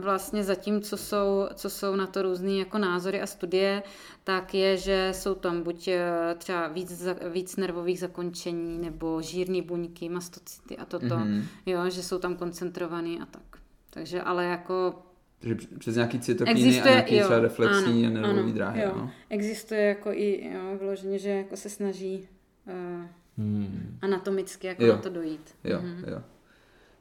vlastně 0.00 0.44
zatím, 0.44 0.80
co 0.80 0.96
jsou, 0.96 1.46
co 1.54 1.70
jsou 1.70 1.96
na 1.96 2.06
to 2.06 2.22
různé 2.22 2.52
jako 2.52 2.78
názory 2.78 3.20
a 3.22 3.26
studie, 3.26 3.82
tak 4.24 4.54
je, 4.54 4.76
že 4.76 5.08
jsou 5.14 5.34
tam 5.34 5.62
buď 5.62 5.88
eh, 5.88 6.00
třeba 6.38 6.68
víc, 6.68 7.02
víc 7.32 7.56
nervových 7.56 7.98
zakončení, 8.00 8.78
nebo 8.78 9.22
žírné 9.22 9.62
buňky, 9.62 10.08
mastocity 10.08 10.76
a 10.76 10.84
toto, 10.84 11.04
Mhm. 11.18 11.24
mm-hmm. 11.40 11.44
jo, 11.66 11.90
že 11.90 12.02
jsou 12.02 12.18
tam 12.18 12.36
koncentrovaný 12.36 13.20
a 13.20 13.26
tak. 13.26 13.42
Takže 13.90 14.22
ale 14.22 14.44
jako 14.44 15.02
Takže 15.40 15.56
přes 15.78 15.94
nějaký 15.94 16.20
cytokiny 16.20 16.80
a 16.80 16.84
nějaký 16.84 17.16
jo, 17.16 17.24
třeba 17.24 17.40
reflexní 17.40 18.06
ano, 18.06 18.18
a 18.18 18.20
nervový 18.22 18.40
ano, 18.42 18.52
dráhy. 18.52 18.82
jo. 18.82 18.92
No. 18.96 19.10
Existuje 19.28 19.80
jako 19.82 20.12
i 20.12 20.50
jo, 20.54 20.76
vyloženě, 20.78 21.18
že 21.18 21.30
jako 21.30 21.56
se 21.56 21.68
snaží 21.68 22.28
uh, 22.66 23.04
Hmm. 23.38 23.98
anatomicky 24.02 24.66
jako 24.66 24.84
Jo. 24.84 24.92
na 24.96 24.98
to 25.02 25.08
dojít. 25.08 25.54
Jo, 25.64 25.78
Mhm. 25.82 26.04
jo. 26.08 26.22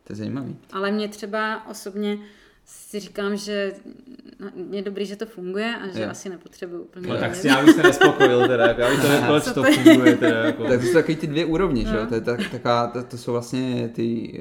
To 0.10 0.14
je 0.14 0.18
zajímavý. 0.18 0.56
Ale 0.74 0.92
mě 0.92 1.08
třeba 1.08 1.68
osobně 1.70 2.18
si 2.66 3.00
říkám, 3.00 3.38
že 3.38 3.74
no, 4.40 4.52
je 4.72 4.82
dobrý, 4.82 5.06
že 5.06 5.16
to 5.16 5.26
funguje 5.26 5.76
a 5.76 5.88
že 5.88 6.02
Jo. 6.02 6.10
asi 6.10 6.30
nepotřebuji 6.30 6.82
úplně 6.82 7.08
No, 7.10 7.18
tak 7.18 7.36
si 7.36 7.48
já 7.48 7.66
bych 7.66 7.76
se 7.76 7.84
nespokojil 7.84 8.48
teda, 8.48 8.68
jako, 8.68 8.82
já 8.82 8.90
bych 8.90 9.02
to 9.02 9.08
nevěděl, 9.10 9.42
co 9.42 9.54
to 9.54 9.66
je? 9.66 9.74
funguje 9.74 10.16
teda, 10.18 10.38
jako. 10.46 10.64
Tak 10.64 10.80
to 10.80 10.86
jsou 10.86 10.94
takový 10.94 11.16
ty 11.16 11.28
dvě 11.28 11.46
úrovně, 11.46 11.86
že 11.86 11.96
jo? 11.96 12.02
No. 12.02 12.08
To, 12.08 12.16
je 12.16 12.22
tak, 12.22 12.40
taková, 12.52 12.88
to, 12.88 13.04
to 13.04 13.18
jsou 13.18 13.32
vlastně 13.32 13.90
ty, 13.96 14.34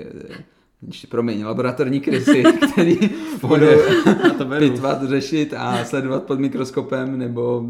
ještě, 0.86 1.06
promiň, 1.06 1.44
laboratorní 1.44 2.00
krysy, 2.00 2.42
který 2.72 2.98
budou 3.40 3.66
pitvat, 4.58 5.02
řešit 5.02 5.54
a 5.56 5.84
sledovat 5.84 6.22
pod 6.22 6.38
mikroskopem 6.38 7.18
nebo 7.18 7.64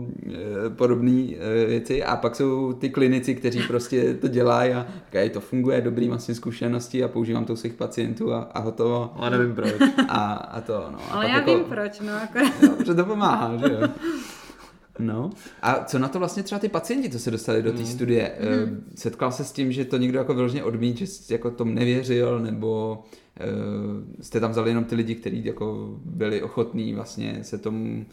e, 0.67 0.71
podobné 0.71 1.11
e, 1.11 1.67
věci. 1.67 2.05
A 2.05 2.17
pak 2.17 2.37
jsou 2.37 2.73
ty 2.73 2.91
klinici, 2.91 3.35
kteří 3.35 3.63
prostě 3.63 4.15
to 4.15 4.29
dělají 4.29 4.73
a 4.73 4.87
říkají, 5.07 5.31
to 5.31 5.41
funguje, 5.41 5.81
dobrý, 5.81 6.09
mám 6.09 6.19
s 6.19 6.27
tím 6.27 6.35
zkušenosti 6.35 7.05
a 7.05 7.09
používám 7.09 7.45
to 7.45 7.53
u 7.53 7.57
svých 7.57 7.75
pacientů 7.75 8.33
a, 8.33 8.39
a 8.55 8.61
hotovo. 8.61 9.13
Ale 9.17 9.31
nevím 9.31 9.55
proč. 9.55 9.75
A, 10.09 10.33
a 10.33 10.61
to, 10.61 10.87
no. 10.91 10.99
A 11.11 11.15
Ale 11.15 11.29
já 11.29 11.37
jako, 11.37 11.55
vím 11.55 11.65
proč, 11.65 12.01
no 12.01 12.13
jako... 12.13 12.39
Jo, 12.39 12.71
protože 12.77 12.95
to 12.95 13.05
pomáhá, 13.05 13.57
že 13.57 13.73
jo. 13.73 13.89
No. 14.99 15.31
A 15.63 15.85
co 15.85 15.99
na 15.99 16.09
to 16.09 16.19
vlastně 16.19 16.43
třeba 16.43 16.59
ty 16.59 16.69
pacienti, 16.69 17.11
co 17.11 17.19
se 17.19 17.31
dostali 17.31 17.63
do 17.63 17.73
té 17.73 17.87
studie? 17.87 18.33
Mm. 18.67 18.93
Setkal 18.95 19.33
se 19.33 19.45
s 19.45 19.53
tím, 19.53 19.73
že 19.73 19.85
to 19.85 19.97
někdo 19.97 20.19
jako 20.19 20.35
vyloženě 20.35 20.65
odmít, 20.65 20.97
že 20.97 21.07
jsi 21.07 21.33
jako 21.33 21.51
tomu 21.51 21.73
nevěřil, 21.73 22.41
nebo 22.41 23.03
uh, 23.41 24.25
jste 24.25 24.41
tam 24.41 24.51
vzali 24.51 24.71
jenom 24.71 24.85
ty 24.85 24.95
lidi, 24.95 25.15
kteří 25.15 25.45
jako 25.45 25.97
byli 26.05 26.43
ochotní 26.43 26.95
vlastně 26.95 27.39
se 27.43 27.59
tomu 27.59 28.07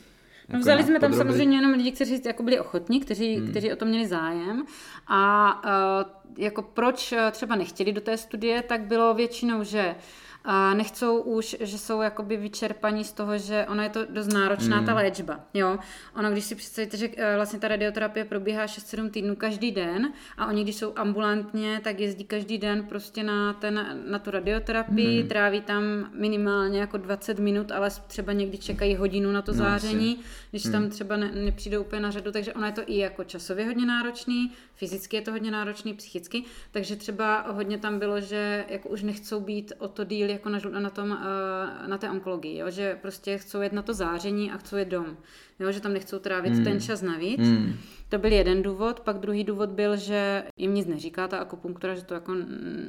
No 0.49 0.53
jako 0.53 0.61
vzali 0.61 0.83
jsme 0.83 0.99
tam 0.99 1.11
podrobit? 1.11 1.31
samozřejmě 1.31 1.57
jenom 1.57 1.71
lidi, 1.71 1.91
kteří 1.91 2.21
jako 2.25 2.43
byli 2.43 2.59
ochotní, 2.59 2.99
kteří, 2.99 3.35
hmm. 3.35 3.49
kteří 3.49 3.73
o 3.73 3.75
to 3.75 3.85
měli 3.85 4.07
zájem. 4.07 4.65
A 5.07 5.51
uh, 5.65 6.11
jako 6.37 6.61
proč 6.61 7.11
eh, 7.11 7.31
třeba 7.31 7.55
nechtěli 7.55 7.93
do 7.93 8.01
té 8.01 8.17
studie, 8.17 8.61
tak 8.61 8.81
bylo 8.81 9.13
většinou, 9.13 9.63
že 9.63 9.95
uh, 9.97 10.24
nechcou 10.73 11.21
už, 11.21 11.55
že 11.59 11.77
jsou 11.77 12.01
jakoby 12.01 12.37
vyčerpaní 12.37 13.03
z 13.03 13.11
toho, 13.11 13.37
že 13.37 13.65
ona 13.69 13.83
je 13.83 13.89
to 13.89 14.05
dost 14.09 14.33
náročná, 14.33 14.83
ta 14.83 14.93
léčba. 14.93 15.39
Jo? 15.53 15.77
Ono, 16.15 16.31
když 16.31 16.45
si 16.45 16.55
představíte, 16.55 16.97
že 16.97 17.09
eh, 17.17 17.35
vlastně 17.35 17.59
ta 17.59 17.67
radioterapie 17.67 18.25
probíhá 18.25 18.65
6-7 18.65 19.09
týdnů 19.09 19.35
každý 19.35 19.71
den 19.71 20.13
a 20.37 20.47
oni, 20.47 20.63
když 20.63 20.75
jsou 20.75 20.93
ambulantně, 20.95 21.81
tak 21.83 21.99
jezdí 21.99 22.23
každý 22.23 22.57
den 22.57 22.83
prostě 22.83 23.23
na, 23.23 23.53
ten, 23.53 24.03
na 24.07 24.19
tu 24.19 24.31
radioterapii, 24.31 25.19
hmm. 25.19 25.29
tráví 25.29 25.61
tam 25.61 25.83
minimálně 26.13 26.79
jako 26.79 26.97
20 26.97 27.39
minut, 27.39 27.71
ale 27.71 27.89
třeba 28.07 28.33
někdy 28.33 28.57
čekají 28.57 28.95
hodinu 28.95 29.31
na 29.31 29.41
to 29.41 29.51
No, 29.51 29.57
záření, 29.57 30.19
když 30.51 30.63
tam 30.63 30.89
třeba 30.89 31.17
ne, 31.17 31.31
nepřijdou 31.31 31.81
úplně 31.81 32.01
na 32.01 32.11
řadu, 32.11 32.31
takže 32.31 32.53
ono 32.53 32.65
je 32.65 32.71
to 32.71 32.81
i 32.87 32.97
jako 32.97 33.23
časově 33.23 33.65
hodně 33.65 33.85
náročný, 33.85 34.51
fyzicky 34.75 35.15
je 35.15 35.21
to 35.21 35.31
hodně 35.31 35.51
náročný, 35.51 35.93
psychicky, 35.93 36.43
takže 36.71 36.95
třeba 36.95 37.41
hodně 37.51 37.77
tam 37.77 37.99
bylo, 37.99 38.21
že 38.21 38.65
jako 38.69 38.89
už 38.89 39.03
nechcou 39.03 39.39
být 39.39 39.73
o 39.77 39.87
to 39.87 40.03
díl 40.03 40.29
jako 40.29 40.49
na, 40.49 40.59
na, 40.79 40.89
tom, 40.89 41.17
eh, 41.21 41.87
na 41.87 41.97
té 41.97 42.09
onkologii, 42.09 42.57
jo? 42.57 42.69
že 42.69 42.97
prostě 43.01 43.37
chcou 43.37 43.61
jet 43.61 43.73
na 43.73 43.81
to 43.81 43.93
záření 43.93 44.51
a 44.51 44.57
chcou 44.57 44.75
jet 44.75 44.87
dom, 44.87 45.17
jo? 45.59 45.71
že 45.71 45.81
tam 45.81 45.93
nechcou 45.93 46.19
trávit 46.19 46.53
Hmm. 46.53 46.63
ten 46.63 46.81
čas 46.81 47.01
navíc. 47.01 47.39
Hmm. 47.39 47.73
To 48.09 48.17
byl 48.17 48.31
jeden 48.31 48.63
důvod, 48.63 48.99
pak 48.99 49.17
druhý 49.17 49.43
důvod 49.43 49.69
byl, 49.69 49.95
že 49.97 50.43
jim 50.57 50.73
nic 50.73 50.87
neříká 50.87 51.27
ta 51.27 51.37
akupunktura, 51.37 51.95
že 51.95 52.03
to 52.03 52.13
jako 52.13 52.35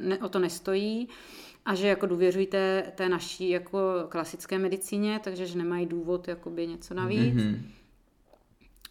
ne, 0.01 0.19
o 0.19 0.29
to 0.29 0.39
nestojí 0.39 1.09
a 1.65 1.75
že 1.75 1.89
jako 1.89 2.07
důvěřují 2.07 2.47
té, 2.47 2.93
té 2.95 3.09
naší 3.09 3.51
jako 3.51 3.79
klasické 4.09 4.59
medicíně, 4.59 5.21
takže 5.25 5.47
že 5.47 5.59
nemají 5.59 5.87
důvod 5.87 6.29
jakoby 6.29 6.67
něco 6.67 6.95
navíc. 6.95 7.35
Mm-hmm. 7.35 7.59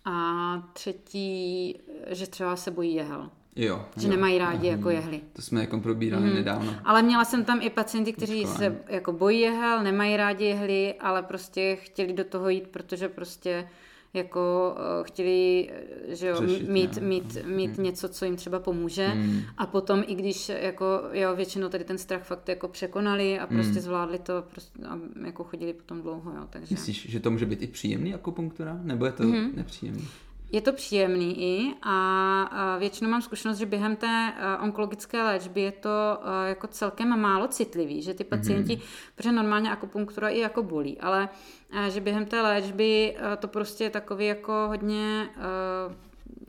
Mhm. 0.05 0.15
A 0.15 0.69
třetí, 0.73 1.77
že 2.07 2.27
třeba 2.27 2.55
se 2.55 2.71
bojí 2.71 2.93
jehel, 2.95 3.29
Jo. 3.55 3.85
že 3.97 4.07
jo. 4.07 4.11
nemají 4.13 4.37
rádi 4.37 4.67
jako 4.67 4.89
jehly. 4.89 5.21
To 5.33 5.41
jsme 5.41 5.61
jako 5.61 5.79
probírali 5.79 6.25
Mhm. 6.25 6.35
nedávno. 6.35 6.73
Ale 6.83 7.01
měla 7.01 7.25
jsem 7.25 7.45
tam 7.45 7.59
i 7.61 7.69
pacienty, 7.69 8.13
kteří 8.13 8.45
Očkování. 8.45 8.57
se 8.57 8.81
jako 8.89 9.11
bojí 9.13 9.39
jehel, 9.39 9.83
nemají 9.83 10.17
rádi 10.17 10.45
jehly, 10.45 10.93
ale 10.99 11.23
prostě 11.23 11.75
chtěli 11.75 12.13
do 12.13 12.23
toho 12.23 12.49
jít, 12.49 12.67
protože 12.67 13.09
prostě 13.09 13.67
jako 14.15 14.75
eh, 14.77 15.03
chtěli 15.03 15.69
eh, 15.71 16.15
že 16.15 16.27
jo, 16.27 16.35
Řešit 16.47 16.69
mít, 16.69 16.91
nějak, 16.91 17.07
mít, 17.07 17.37
mít 17.45 17.77
něco, 17.77 18.09
co 18.09 18.25
jim 18.25 18.35
třeba 18.35 18.59
pomůže. 18.59 19.07
Hmm. 19.07 19.41
A 19.57 19.65
potom, 19.65 20.03
i 20.07 20.15
když 20.15 20.49
jako, 20.49 20.85
jo, 21.11 21.35
většinou 21.35 21.69
tady 21.69 21.83
ten 21.83 21.97
strach 21.97 22.23
fakt 22.23 22.49
jako 22.49 22.67
překonali 22.67 23.39
a 23.39 23.47
prostě 23.47 23.71
Hmm. 23.73 23.81
zvládli 23.81 24.19
to 24.19 24.43
prostě, 24.51 24.83
a 24.85 24.99
jako 25.25 25.43
chodili 25.43 25.73
potom 25.73 26.01
dlouho, 26.01 26.31
jo, 26.31 26.47
takže. 26.49 26.75
Myslíš, 26.75 27.09
že 27.09 27.19
to 27.19 27.31
může 27.31 27.45
být 27.45 27.61
i 27.61 27.67
příjemný 27.67 28.13
akupunktura? 28.13 28.79
Nebo 28.83 29.05
je 29.05 29.11
to 29.11 29.23
Mhm. 29.23 29.51
nepříjemný? 29.55 30.07
Je 30.55 30.61
to 30.61 30.73
příjemný 30.73 31.43
i 31.43 31.73
a, 31.81 32.77
většinou 32.79 33.09
mám 33.09 33.21
zkušenost, 33.21 33.57
že 33.57 33.65
během 33.65 33.95
té 33.95 34.33
a, 34.39 34.57
onkologické 34.63 35.23
léčby 35.23 35.61
je 35.61 35.71
to 35.71 35.89
a, 35.89 36.45
jako 36.45 36.67
celkem 36.67 37.19
málo 37.19 37.47
citlivý, 37.47 38.01
že 38.01 38.13
ty 38.13 38.23
pacienti, 38.23 38.75
mm-hmm. 38.75 39.13
protože 39.15 39.31
normálně 39.31 39.71
akupunktura 39.71 40.29
i 40.29 40.39
jako 40.39 40.63
bolí, 40.63 40.99
ale 40.99 41.29
a, 41.71 41.89
že 41.89 42.01
během 42.01 42.25
té 42.25 42.41
léčby 42.41 43.17
to 43.39 43.47
prostě 43.47 43.83
je 43.83 43.89
takový 43.89 44.25
jako 44.25 44.65
hodně 44.67 45.29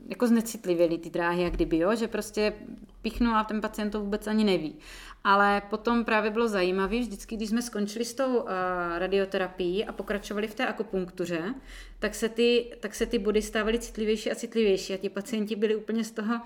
jako 0.09 0.27
znecitlivělý 0.27 0.99
ty 0.99 1.11
dráhy, 1.11 1.43
jak 1.43 1.53
kdyby, 1.53 1.79
jo? 1.79 1.95
že 1.95 2.09
prostě 2.09 2.53
pichnu 3.03 3.31
a 3.31 3.45
ten 3.45 3.61
pacient 3.61 3.91
to 3.91 4.01
vůbec 4.01 4.27
ani 4.27 4.45
neví. 4.45 4.77
Ale 5.25 5.63
potom 5.71 6.05
právě 6.05 6.31
bylo 6.31 6.49
zajímavé, 6.49 6.99
vždycky, 6.99 7.37
když 7.37 7.49
jsme 7.49 7.63
skončili 7.63 8.05
s 8.05 8.15
tou 8.15 8.37
uh, 8.37 8.49
radioterapií 8.99 9.85
a 9.85 9.93
pokračovali 9.93 10.47
v 10.47 10.55
té 10.55 10.67
akupunktuře, 10.67 11.55
tak 11.99 12.15
se, 12.15 12.29
ty, 12.29 12.73
tak 12.81 12.95
se 12.95 13.07
ty 13.07 13.19
body 13.19 13.43
stávaly 13.43 13.79
citlivější 13.79 14.31
a 14.31 14.35
citlivější 14.35 14.95
a 14.95 14.97
ti 14.97 15.09
pacienti 15.09 15.57
byli 15.57 15.77
úplně 15.77 16.05
z 16.05 16.11
toho 16.11 16.41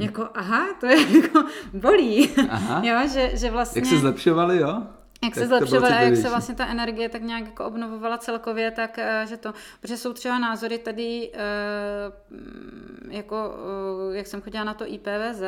jako, 0.00 0.28
aha, 0.34 0.66
to 0.80 0.86
je 0.86 1.16
jako 1.16 1.44
bolí. 1.72 2.30
Aha. 2.50 2.82
jo, 2.84 3.08
že, 3.08 3.30
že 3.34 3.50
vlastně... 3.50 3.80
Jak 3.80 3.86
se 3.86 3.98
zlepšovali, 3.98 4.58
jo? 4.58 4.82
Jak 5.24 5.34
se 5.34 5.46
zlepšovala 5.46 5.96
a 5.96 6.00
jak 6.00 6.16
se 6.16 6.28
vlastně 6.28 6.54
ta 6.54 6.66
energie 6.66 7.08
tak 7.08 7.22
nějak 7.22 7.44
jako 7.44 7.64
obnovovala 7.64 8.18
celkově, 8.18 8.70
tak 8.70 8.98
eh, 8.98 9.26
že 9.28 9.36
to, 9.36 9.52
protože 9.80 9.96
jsou 9.96 10.12
třeba 10.12 10.38
názory 10.38 10.78
tady, 10.78 11.30
eh, 11.34 11.38
jako 13.10 13.54
eh, 14.12 14.16
jak 14.16 14.26
jsem 14.26 14.40
chodila 14.42 14.64
na 14.64 14.74
to 14.74 14.92
IPVZ, 14.92 15.42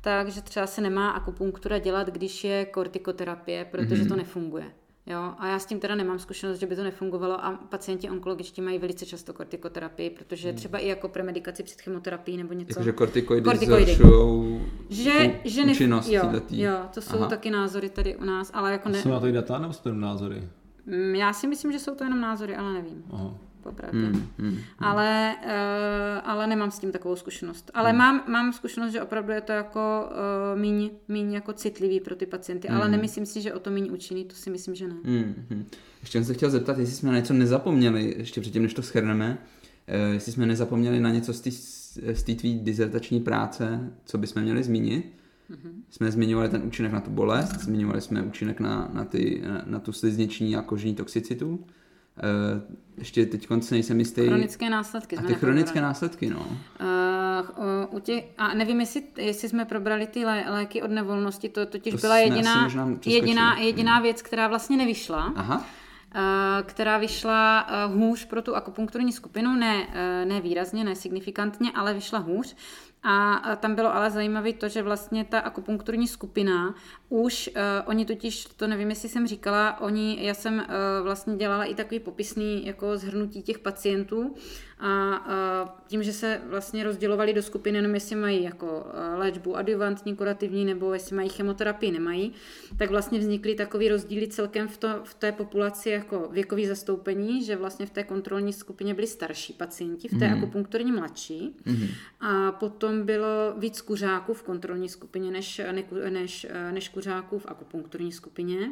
takže 0.00 0.42
třeba 0.42 0.66
se 0.66 0.80
nemá 0.80 1.10
akupunktura 1.10 1.78
dělat, 1.78 2.06
když 2.06 2.44
je 2.44 2.64
kortikoterapie, 2.64 3.64
protože 3.64 4.04
to 4.04 4.16
nefunguje. 4.16 4.72
Jo, 5.08 5.34
a 5.38 5.46
já 5.48 5.58
s 5.58 5.66
tím 5.66 5.80
teda 5.80 5.94
nemám 5.94 6.18
zkušenost, 6.18 6.58
že 6.58 6.66
by 6.66 6.76
to 6.76 6.82
nefungovalo 6.84 7.44
a 7.44 7.50
pacienti 7.68 8.10
onkologičtí 8.10 8.62
mají 8.62 8.78
velice 8.78 9.06
často 9.06 9.32
kortikoterapii, 9.32 10.10
protože 10.10 10.48
Hmm. 10.48 10.56
třeba 10.56 10.78
i 10.78 10.88
jako 10.88 11.08
premedikaci 11.08 11.62
před 11.62 11.80
chemoterapií 11.80 12.36
nebo 12.36 12.52
něco. 12.52 12.70
Jakože 12.72 12.92
kortikoidy, 12.92 13.44
Kortikoidy. 13.44 13.94
zhoršujou 13.94 14.60
že, 14.90 15.40
že 15.44 15.64
ne, 15.66 15.72
účinnost 15.72 16.08
jo, 16.08 16.22
jo, 16.50 16.72
to 16.94 17.00
jsou 17.00 17.16
Aha. 17.18 17.28
taky 17.28 17.50
názory 17.50 17.88
tady 17.88 18.16
u 18.16 18.24
nás, 18.24 18.50
ale 18.54 18.72
jako 18.72 18.88
ne, 18.88 19.02
Jsou 19.02 19.08
na 19.08 19.20
to 19.20 19.26
i 19.26 19.32
data 19.32 19.58
nebo 19.58 19.72
jsou 19.72 19.82
to 19.82 19.88
jenom 19.88 20.00
názory? 20.00 20.48
Mm, 20.86 21.14
já 21.14 21.32
si 21.32 21.46
myslím, 21.46 21.72
že 21.72 21.78
jsou 21.78 21.94
to 21.94 22.04
jenom 22.04 22.20
názory, 22.20 22.56
ale 22.56 22.72
nevím, 22.72 23.04
Aha. 23.12 23.34
Popravdě. 23.66 23.98
Hmm, 23.98 24.28
hmm. 24.38 24.58
Ale, 24.78 25.34
uh, 25.44 25.50
ale 26.30 26.46
nemám 26.46 26.70
s 26.70 26.78
tím 26.78 26.92
takovou 26.92 27.16
zkušenost. 27.16 27.70
Ale 27.74 27.92
mám, 27.92 28.24
mám 28.28 28.52
zkušenost, 28.52 28.92
že 28.92 29.02
opravdu 29.02 29.32
je 29.32 29.40
to 29.40 29.52
jako 29.52 30.10
uh, 30.54 30.60
míň, 30.60 30.90
míň 31.08 31.32
jako 31.32 31.52
citlivý 31.52 32.00
pro 32.00 32.16
ty 32.16 32.26
pacienty, 32.26 32.68
ale 32.68 32.88
nemyslím 32.88 33.26
si, 33.26 33.40
že 33.40 33.54
o 33.54 33.58
to 33.58 33.70
míň 33.70 33.88
účinný, 33.92 34.24
to 34.24 34.34
si 34.34 34.50
myslím, 34.50 34.74
že 34.74 34.88
ne. 34.88 34.94
Hmm, 35.04 35.34
hmm. 35.50 35.66
Ještě 36.00 36.18
jsem 36.18 36.24
se 36.24 36.34
chtěl 36.34 36.50
zeptat, 36.50 36.78
jestli 36.78 36.94
jsme 36.96 37.10
na 37.10 37.16
něco 37.18 37.34
nezapomněli, 37.34 38.14
ještě 38.18 38.40
předtím, 38.40 38.62
než 38.62 38.74
to 38.74 38.82
schrneme, 38.82 39.38
eh, 39.86 39.98
jestli 39.98 40.32
jsme 40.32 40.46
nezapomněli 40.46 41.00
na 41.00 41.10
něco 41.10 41.32
z 42.12 42.22
té 42.22 42.34
tvý 42.34 42.58
dizertační 42.58 43.20
práce, 43.20 43.92
co 44.04 44.18
bychom 44.18 44.42
měli 44.42 44.62
zmínit. 44.62 45.12
Mhm. 45.48 45.82
Jsme 45.90 46.10
zmiňovali 46.10 46.48
ten 46.48 46.62
účinek 46.66 46.92
na 46.92 47.00
tu 47.00 47.10
bolest, 47.10 47.60
zmiňovali 47.60 48.00
jsme 48.00 48.22
účinek 48.22 48.60
na, 48.60 48.90
na, 48.92 49.04
ty, 49.04 49.42
na, 49.46 49.62
na 49.66 49.78
tu 49.80 49.92
slizniční 49.92 50.56
a 50.56 50.62
kožní 50.62 50.94
toxicitu. 50.94 51.66
Eh, 52.18 52.76
ještě 52.98 53.26
teď 53.26 53.46
konce 53.46 53.74
nejsem 53.74 53.98
jistý. 53.98 54.26
Chronické 54.26 54.70
následky 54.70 55.16
a 55.16 55.22
ty 55.22 55.34
chronické 55.34 55.80
následky, 55.80 56.30
no. 56.30 56.46
Uh, 56.80 57.96
u 57.96 57.98
těch, 57.98 58.24
a 58.38 58.54
nevím, 58.54 58.80
jestli, 58.80 59.02
jestli 59.16 59.48
jsme 59.48 59.64
probrali 59.64 60.06
ty 60.06 60.24
lé, 60.24 60.44
léky 60.48 60.82
od 60.82 60.90
nevolnosti, 60.90 61.48
to 61.48 61.66
totiž 61.66 61.94
To 61.94 62.00
byla 62.00 62.18
jediná, 62.18 62.68
jediná, 63.06 63.58
jediná 63.58 64.00
věc, 64.00 64.22
která 64.22 64.48
vlastně 64.48 64.76
nevyšla. 64.76 65.32
Aha. 65.36 65.66
eh, 66.14 66.62
která 66.62 66.98
vyšla 66.98 67.66
hůř 67.86 68.24
pro 68.24 68.42
tu 68.42 68.56
akupunkturní 68.56 69.12
skupinu, 69.12 69.54
ne, 69.54 69.86
ne 70.24 70.40
výrazně, 70.40 70.84
ne 70.84 70.94
signifikantně, 70.94 71.72
ale 71.74 71.94
vyšla 71.94 72.18
hůř. 72.18 72.56
A 73.02 73.56
tam 73.56 73.74
bylo 73.74 73.94
ale 73.94 74.10
zajímavé 74.10 74.52
to, 74.52 74.68
že 74.68 74.82
vlastně 74.82 75.24
ta 75.24 75.38
akupunkturní 75.38 76.08
skupina 76.08 76.74
už, 77.08 77.50
uh, 77.56 77.62
oni 77.86 78.04
totiž, 78.04 78.44
to 78.44 78.66
nevím, 78.66 78.90
jestli 78.90 79.08
jsem 79.08 79.26
říkala, 79.26 79.80
oni, 79.80 80.18
já 80.20 80.34
jsem 80.34 80.54
uh, 80.54 80.64
vlastně 81.02 81.36
dělala 81.36 81.64
i 81.64 81.74
takový 81.74 82.00
popisný 82.00 82.66
jako 82.66 82.98
zhrnutí 82.98 83.42
těch 83.42 83.58
pacientů 83.58 84.34
a 84.78 85.20
uh, 85.26 85.70
tím, 85.86 86.02
že 86.02 86.12
se 86.12 86.40
vlastně 86.46 86.84
rozdělovali 86.84 87.32
do 87.32 87.42
skupin, 87.42 87.76
jenom 87.76 87.94
jestli 87.94 88.16
mají 88.16 88.42
jako 88.42 88.66
uh, 88.66 89.18
léčbu 89.18 89.56
adjuvantní, 89.56 90.16
kurativní, 90.16 90.64
nebo 90.64 90.94
jestli 90.94 91.16
mají 91.16 91.28
chemoterapii, 91.28 91.92
nemají, 91.92 92.32
tak 92.78 92.90
vlastně 92.90 93.18
vznikly 93.18 93.54
takový 93.54 93.88
rozdíly 93.88 94.28
celkem 94.28 94.68
v, 94.68 94.76
to, 94.76 94.88
v 95.04 95.14
té 95.14 95.32
populaci 95.32 95.90
jako 95.90 96.28
věkový 96.32 96.66
zastoupení, 96.66 97.44
že 97.44 97.56
vlastně 97.56 97.86
v 97.86 97.90
té 97.90 98.04
kontrolní 98.04 98.52
skupině 98.52 98.94
byli 98.94 99.06
starší 99.06 99.52
pacienti, 99.52 100.08
v 100.08 100.18
té 100.18 100.28
mm. 100.28 100.34
akupunkturní 100.34 100.92
mladší 100.92 101.56
mm. 101.64 101.86
a 102.20 102.52
potom 102.52 102.85
bylo 102.92 103.54
víc 103.58 103.80
kuřáků 103.80 104.34
v 104.34 104.42
kontrolní 104.42 104.88
skupině 104.88 105.30
než, 105.30 105.60
neku- 105.72 106.10
než, 106.10 106.46
než 106.70 106.88
kuřáků 106.88 107.38
v 107.38 107.46
akupunkturní 107.48 108.12
skupině. 108.12 108.70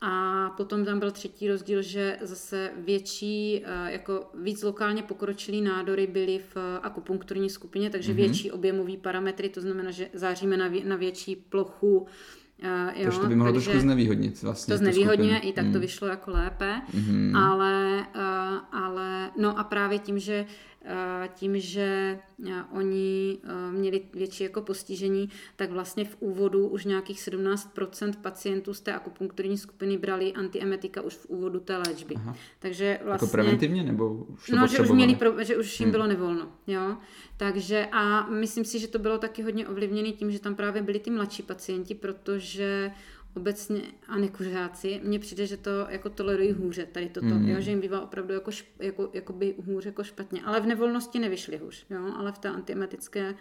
A 0.00 0.50
potom 0.56 0.84
tam 0.84 0.98
byl 0.98 1.10
třetí 1.10 1.48
rozdíl, 1.48 1.82
že 1.82 2.18
zase 2.22 2.70
větší, 2.76 3.62
eh, 3.64 3.92
jako 3.92 4.30
víc 4.34 4.62
lokálně 4.62 5.02
pokročilý 5.02 5.60
nádory 5.60 6.06
byly 6.06 6.40
v 6.54 6.56
akupunkturní 6.82 7.50
skupině, 7.50 7.90
takže 7.90 8.12
mm-hmm. 8.12 8.16
větší 8.16 8.50
objemový 8.52 8.96
parametry, 8.96 9.48
to 9.48 9.60
znamená, 9.60 9.90
že 9.90 10.08
záříme 10.12 10.56
na, 10.56 10.68
vě, 10.68 10.84
na 10.84 10.96
větší 10.96 11.36
plochu. 11.36 12.06
eh, 12.62 12.92
Jo, 12.96 13.02
Takže 13.04 13.20
to 13.20 13.26
by 13.26 13.36
mohlo 13.36 13.52
takže- 13.52 13.70
trošku 13.70 13.80
znevýhodnit 13.82 14.42
vlastně. 14.42 14.74
to 14.74 14.78
znevýhodňuje, 14.78 15.38
i 15.38 15.52
tak 15.52 15.66
to 15.72 15.80
vyšlo 15.80 16.08
jako 16.08 16.30
lépe, 16.30 16.80
mm. 16.94 17.36
ale, 17.36 18.06
uh, 18.16 18.58
ale 18.84 19.30
no 19.38 19.58
a 19.58 19.64
právě 19.64 19.98
tím, 19.98 20.18
že 20.18 20.40
uh, 20.44 20.48
tím, 21.34 21.60
že 21.60 22.18
oni 22.72 23.38
měli 23.70 24.02
větší 24.12 24.44
jako 24.44 24.62
postižení, 24.62 25.28
tak 25.56 25.70
vlastně 25.70 26.04
v 26.04 26.16
úvodu 26.20 26.68
už 26.68 26.84
nějakých 26.84 27.18
17% 27.18 28.12
pacientů 28.22 28.74
z 28.74 28.80
té 28.80 28.92
akupunkturní 28.92 29.58
skupiny 29.58 29.98
brali 29.98 30.32
antiemetika 30.32 31.00
už 31.00 31.14
v 31.14 31.26
úvodu 31.26 31.60
té 31.60 31.76
léčby. 31.76 32.14
Aha. 32.14 32.36
Takže 32.58 32.98
vlastně... 33.04 33.26
Jako 33.26 33.32
preventivně, 33.32 33.82
nebo 33.82 34.14
už 34.14 34.46
to 34.46 34.56
No, 34.56 34.66
že 34.66 34.78
už, 34.78 34.90
měli 34.90 35.14
pro, 35.14 35.44
že 35.44 35.56
už 35.56 35.80
jim 35.80 35.90
bylo 35.90 36.06
nevolno, 36.06 36.48
jo. 36.66 36.96
Takže 37.36 37.88
a 37.92 38.30
myslím 38.30 38.64
si, 38.64 38.78
že 38.78 38.88
to 38.88 38.98
bylo 38.98 39.18
taky 39.18 39.42
hodně 39.42 39.68
ovlivněné 39.68 40.12
tím, 40.12 40.30
že 40.30 40.40
tam 40.40 40.54
právě 40.54 40.82
byli 40.82 40.98
ty 40.98 41.10
mladší 41.10 41.42
pacienti, 41.42 41.94
protože 41.94 42.90
obecně 43.36 43.80
a 44.08 44.16
nekuřáci, 44.18 45.00
mně 45.04 45.18
přijde, 45.18 45.46
že 45.46 45.56
to 45.56 45.70
jako 45.88 46.10
tolerují 46.10 46.52
hůře 46.52 46.86
tady 46.92 47.08
toto, 47.08 47.26
mm. 47.26 47.48
jo, 47.48 47.60
že 47.60 47.70
jim 47.70 47.80
bývá 47.80 48.00
opravdu 48.00 48.34
jako, 48.34 48.50
šp, 48.50 48.66
jako, 48.80 49.10
jako 49.12 49.32
by 49.32 49.54
hůř 49.66 49.86
jako 49.86 50.04
špatně, 50.04 50.40
ale 50.44 50.60
v 50.60 50.66
nevolnosti 50.66 51.18
nevyšli 51.18 51.56
hůř, 51.56 51.86
jo, 51.90 52.00
ale 52.16 52.32
v 52.32 52.38
té 52.38 52.48
antiemetické 52.48 53.34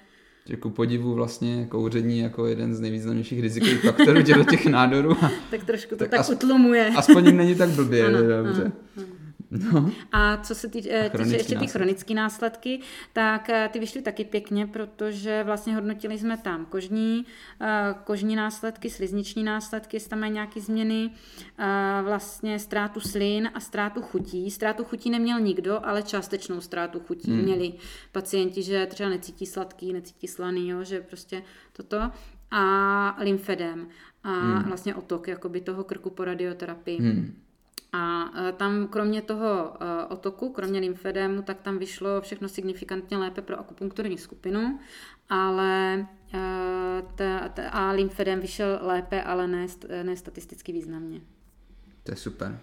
Že 0.45 0.57
ku 0.57 0.69
podivu 0.69 1.13
vlastně 1.13 1.65
kouření 1.69 2.19
jako 2.19 2.47
jeden 2.47 2.75
z 2.75 2.79
nejvýznamnějších 2.79 3.41
rizikových 3.41 3.81
faktorů 3.81 4.21
dělat 4.21 4.49
těch 4.49 4.65
nádorů. 4.65 5.17
Tak 5.51 5.63
trošku 5.63 5.89
to 5.89 5.95
Tak 5.95 6.09
tak, 6.09 6.19
tak 6.19 6.19
as- 6.19 6.33
utlumuje. 6.33 6.89
aspoň 6.97 7.35
není 7.37 7.55
tak 7.55 7.69
blbě, 7.69 8.05
Ano, 8.07 8.17
dobře. 8.43 8.71
ano, 8.97 9.05
No. 9.53 9.91
A 10.11 10.37
co 10.37 10.55
se 10.55 10.67
týče, 10.69 11.11
týče 11.17 11.35
ještě 11.35 11.59
ty 11.59 11.67
chronické 11.67 12.13
následky, 12.13 12.79
tak 13.13 13.49
eh, 13.49 13.69
ty 13.73 13.79
vyšly 13.79 14.01
taky 14.01 14.25
pěkně, 14.25 14.67
protože 14.67 15.43
vlastně 15.43 15.75
hodnotili 15.75 16.17
jsme 16.17 16.37
tam 16.37 16.65
kožní, 16.65 17.25
eh, 17.61 17.95
kožní 18.03 18.35
následky, 18.35 18.89
slizniční 18.89 19.43
následky, 19.43 19.95
jestli 19.95 20.09
tam 20.09 20.19
mají 20.19 20.31
nějaké 20.31 20.61
změny, 20.61 21.09
eh, 21.57 22.01
vlastně 22.03 22.59
ztrátu 22.59 22.99
slin 22.99 23.49
a 23.53 23.59
ztrátu 23.59 24.01
chutí. 24.01 24.51
Ztrátu 24.51 24.83
chutí 24.83 25.09
neměl 25.09 25.39
nikdo, 25.39 25.85
ale 25.85 26.03
částečnou 26.03 26.61
ztrátu 26.61 26.99
chutí 26.99 27.31
hmm. 27.31 27.41
měli 27.41 27.73
pacienti, 28.11 28.63
že 28.63 28.85
třeba 28.85 29.09
necítí 29.09 29.45
sladký, 29.45 29.93
necítí 29.93 30.27
slaný, 30.27 30.69
jo, 30.69 30.83
že 30.83 31.01
prostě 31.01 31.43
toto. 31.73 32.11
A 32.51 33.15
lymfedem 33.19 33.87
a 34.23 34.29
hmm. 34.29 34.63
vlastně 34.63 34.95
otok 34.95 35.27
jakoby 35.27 35.61
toho 35.61 35.83
krku 35.83 36.09
po 36.09 36.23
radioterapii. 36.23 36.97
Hmm. 36.97 37.42
A 37.93 38.31
e, 38.49 38.51
tam 38.51 38.87
kromě 38.87 39.21
toho 39.21 39.73
e, 39.79 40.05
otoku, 40.05 40.49
kromě 40.49 40.79
lymfedému, 40.79 41.41
tak 41.41 41.61
tam 41.61 41.77
vyšlo 41.77 42.21
všechno 42.21 42.49
signifikantně 42.49 43.17
lépe 43.17 43.41
pro 43.41 43.59
akupunkturní 43.59 44.17
skupinu, 44.17 44.79
ale 45.29 45.93
e, 46.33 46.37
ta, 47.15 47.49
ta, 47.49 47.69
a 47.69 47.91
lymfedém 47.91 48.39
vyšel 48.39 48.79
lépe, 48.81 49.23
ale 49.23 49.47
ne, 49.47 49.67
ne 50.03 50.17
statisticky 50.17 50.71
významně. 50.71 51.21
To 52.03 52.11
je 52.11 52.15
super. 52.15 52.59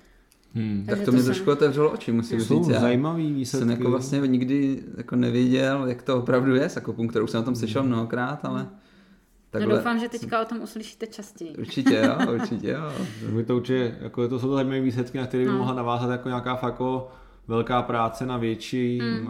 Hmm. 0.55 0.85
Tak 0.89 0.99
to 0.99 1.05
to 1.05 1.13
mi 1.13 1.19
jsem- 1.19 1.27
trošku 1.27 1.51
otevřelo 1.51 1.91
oči, 1.91 2.13
musím 2.13 2.41
Jsou 2.41 2.59
říct. 2.59 2.69
Já 2.69 2.81
zajímavý 2.81 3.33
výsledky. 3.33 3.63
jsem 3.69 3.71
jako 3.71 3.91
vlastně 3.91 4.19
nikdy 4.21 4.83
jako 4.97 5.17
nevěděl, 5.17 5.87
jak 5.87 6.03
to 6.03 6.17
opravdu 6.19 6.55
je 6.55 6.69
s 6.69 6.77
akupunkturou. 6.77 7.25
Už 7.25 7.31
jsem 7.31 7.41
o 7.41 7.45
tom 7.45 7.57
slyšel 7.57 7.83
mnohokrát, 7.83 8.45
ale 8.45 8.69
No 9.59 9.67
doufám, 9.77 9.99
že 9.99 10.09
teďka 10.09 10.43
o 10.43 10.45
tom 10.45 10.61
uslyšíte 10.63 11.07
častěji. 11.07 11.57
Určitě 11.57 12.03
jo, 12.07 12.33
určitě 12.35 12.69
jo. 12.71 12.93
My 13.31 13.45
to 13.45 13.57
určitě, 13.57 13.97
jako 14.01 14.29
to 14.29 14.39
jsou 14.39 14.47
to 14.49 14.55
zajímavé 14.55 14.81
výsledky, 14.81 15.19
na 15.19 15.27
které 15.27 15.45
by 15.45 15.51
No. 15.51 15.59
mohla 15.59 15.75
navázat 15.75 16.11
jako 16.11 16.29
nějaká 16.29 16.57
fakt 16.57 16.73
jako 16.73 17.09
velká 17.49 17.83
práce 17.83 18.27
na 18.27 18.37
větší, 18.37 19.01
mm. 19.03 19.29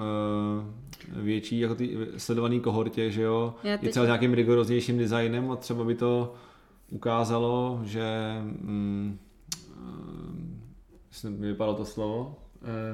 větší 1.17 1.61
jako 1.61 1.75
ty 1.75 1.97
sledovaný 2.17 2.61
kohortě, 2.61 3.11
že 3.11 3.23
jo, 3.23 3.55
Já 3.63 3.75
i 3.75 3.79
teď- 3.79 3.91
třeba 3.91 4.05
s 4.07 4.09
nějakým 4.09 4.35
rigoroznějším 4.35 4.99
designem 4.99 5.51
a 5.51 5.57
třeba 5.57 5.85
by 5.85 5.95
to 5.95 6.35
ukázalo, 6.91 7.81
že 7.85 8.37
mm, 8.43 9.19
uh, 11.25 11.31
mi 11.31 11.47
vypadalo 11.47 11.77
to 11.77 11.85
slovo, 11.85 12.37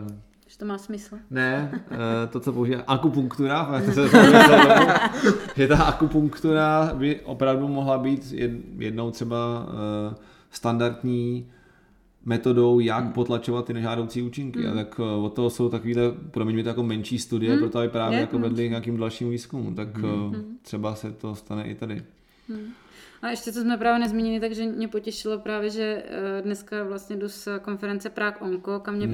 uh, 0.04 0.12
Že 0.46 0.58
to 0.58 0.64
má 0.64 0.78
smysl. 0.78 1.16
ne, 1.30 1.70
eh, 1.90 2.26
to, 2.26 2.40
co 2.40 2.52
používá 2.52 2.82
akupunktura, 2.86 3.82
že 5.56 5.68
ta 5.68 5.82
akupunktura 5.84 6.90
by 6.94 7.20
opravdu 7.20 7.68
mohla 7.68 7.98
být 7.98 8.22
jed- 8.24 8.60
jednou 8.78 9.10
třeba 9.10 9.66
eh, 10.10 10.14
standardní 10.50 11.50
metodou, 12.24 12.80
jak 12.80 13.12
potlačovat 13.12 13.64
ty 13.66 13.72
nežádoucí 13.74 14.22
účinky. 14.22 14.66
A 14.66 14.74
tak 14.74 15.00
eh, 15.00 15.02
od 15.02 15.32
toho 15.32 15.50
jsou 15.50 15.68
takovýhle, 15.68 16.02
promiň 16.30 16.56
mi 16.56 16.62
to 16.62 16.68
jako 16.68 16.82
menší 16.82 17.18
studie, 17.18 17.58
proto 17.58 17.78
aby 17.78 17.88
právě 17.88 18.16
Je 18.16 18.20
jako 18.20 18.38
vedli 18.38 18.66
k 18.66 18.70
nějakým 18.70 18.96
dalším 18.96 19.30
výzkumům. 19.30 19.74
Tak 19.74 19.88
eh, 19.98 20.38
třeba 20.62 20.94
se 20.94 21.12
to 21.12 21.34
stane 21.34 21.64
i 21.64 21.74
tady. 21.74 22.02
A 23.22 23.28
ještě 23.28 23.52
co 23.52 23.60
jsme 23.60 23.76
právě 23.76 23.98
nezmínili, 24.00 24.40
takže 24.40 24.66
mě 24.66 24.88
potěšilo 24.88 25.38
právě, 25.38 25.70
že 25.70 26.02
eh, 26.08 26.42
dneska 26.42 26.84
vlastně 26.84 27.16
jdu 27.16 27.28
z 27.28 27.48
konference 27.62 28.10
Prague 28.10 28.40
Onko, 28.40 28.80
kam 28.80 28.94
mě 28.94 29.06
No. 29.06 29.12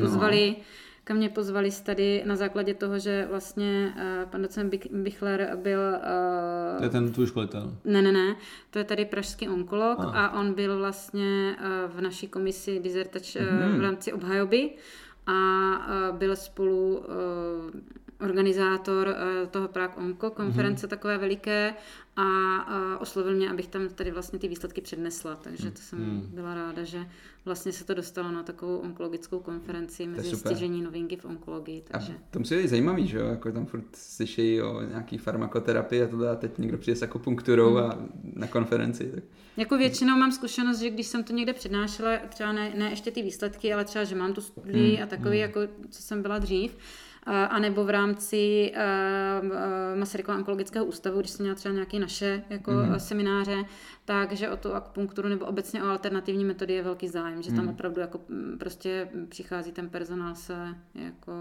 Kam 1.04 1.16
mě 1.16 1.28
pozvali 1.28 1.70
z 1.70 1.80
tady 1.80 2.22
na 2.26 2.36
základě 2.36 2.74
toho, 2.74 2.98
že 2.98 3.26
vlastně 3.30 3.94
uh, 3.96 4.30
pan 4.30 4.42
docent 4.42 4.74
Bichler 4.92 5.58
byl... 5.62 5.78
Uh, 5.80 6.78
To 6.78 6.84
je 6.84 6.90
ten 6.90 7.12
tvůj 7.12 7.26
školitel. 7.26 7.76
Ne, 7.84 8.02
ne, 8.02 8.12
ne, 8.12 8.36
to 8.70 8.78
je 8.78 8.84
tady 8.84 9.04
pražský 9.04 9.48
onkolog 9.48 9.98
A. 10.00 10.02
a 10.04 10.40
on 10.40 10.54
byl 10.54 10.78
vlastně 10.78 11.56
eh, 11.58 11.88
v 11.88 12.00
naší 12.00 12.28
komisi 12.28 12.80
dizertač 12.80 13.36
eh, 13.36 13.40
Mhm. 13.42 13.78
v 13.78 13.80
rámci 13.80 14.12
obhajoby 14.12 14.70
a 15.26 15.32
eh, 15.32 16.12
byl 16.12 16.36
spolu, 16.36 17.04
eh, 17.08 17.80
organizátor 18.22 19.08
uh, 19.08 19.48
toho 19.48 19.68
Prague 19.68 19.96
Onco 19.96 20.30
konference 20.30 20.86
mm-hmm. 20.86 20.90
takové 20.90 21.18
veliké 21.18 21.74
a 22.16 22.22
uh, 22.22 23.02
oslovil 23.02 23.34
mě, 23.34 23.50
abych 23.50 23.68
tam 23.68 23.88
tady 23.88 24.10
vlastně 24.10 24.38
ty 24.38 24.48
výsledky 24.48 24.80
přednesla, 24.80 25.36
takže 25.36 25.70
to 25.70 25.78
jsem 25.78 25.98
mm. 25.98 26.28
byla 26.34 26.54
ráda, 26.54 26.84
že 26.84 27.06
vlastně 27.44 27.72
se 27.72 27.84
to 27.84 27.94
dostalo 27.94 28.30
na 28.30 28.42
takovou 28.42 28.78
onkologickou 28.78 29.40
konferenci 29.40 30.06
mezi 30.06 30.36
stěžení 30.36 30.82
novinky 30.82 31.16
v 31.16 31.24
onkologii. 31.24 31.82
Takže... 31.88 32.12
A 32.12 32.16
to 32.30 32.38
musí 32.38 32.56
být 32.56 32.68
zajímavý, 32.68 33.06
že 33.06 33.18
jo, 33.18 33.26
jako 33.26 33.52
tam 33.52 33.66
furt 33.66 33.84
slyší 33.96 34.62
o 34.62 34.82
nějaký 34.82 35.18
farmakoterapii 35.18 36.02
a 36.02 36.08
to 36.08 36.28
a 36.28 36.36
teď 36.36 36.58
někdo 36.58 36.78
přijde 36.78 36.96
s 36.96 37.02
akupunkturou 37.02 37.70
mm. 37.70 37.76
a 37.76 37.98
na 38.22 38.46
konferenci. 38.46 39.10
Tak... 39.14 39.24
Jako 39.56 39.78
většinou 39.78 40.16
mám 40.16 40.32
zkušenost, 40.32 40.78
že 40.78 40.90
když 40.90 41.06
jsem 41.06 41.24
to 41.24 41.32
někde 41.32 41.52
přednášela, 41.52 42.10
třeba 42.28 42.52
ne, 42.52 42.72
ne 42.76 42.90
ještě 42.90 43.10
ty 43.10 43.22
výsledky, 43.22 43.72
ale 43.72 43.84
třeba, 43.84 44.04
že 44.04 44.14
mám 44.14 44.32
tu 44.32 44.40
studii 44.40 44.96
mm. 44.96 45.02
a 45.02 45.06
takový, 45.06 45.36
mm. 45.36 45.42
jako 45.42 45.60
co 45.90 46.02
jsem 46.02 46.22
byla 46.22 46.38
dřív, 46.38 46.76
anebo 47.26 47.84
v 47.84 47.90
rámci 47.90 48.72
Masarykova 49.94 50.38
onkologického 50.38 50.84
ústavu, 50.84 51.20
když 51.20 51.30
jsem 51.30 51.44
měla 51.44 51.56
třeba 51.56 51.74
nějaké 51.74 51.98
naše 51.98 52.42
jako 52.50 52.72
mm. 52.72 53.00
semináře, 53.00 53.64
takže 54.04 54.50
o 54.50 54.56
tu 54.56 54.74
akupunkturu 54.74 55.28
nebo 55.28 55.44
obecně 55.44 55.82
o 55.82 55.86
alternativní 55.86 56.44
metody 56.44 56.74
je 56.74 56.82
velký 56.82 57.08
zájem, 57.08 57.42
že 57.42 57.52
tam 57.52 57.64
mm. 57.64 57.70
opravdu 57.70 58.00
jako 58.00 58.20
prostě 58.58 59.08
přichází 59.28 59.72
ten 59.72 59.88
personál 59.88 60.34
se 60.34 60.54
jako 60.94 61.32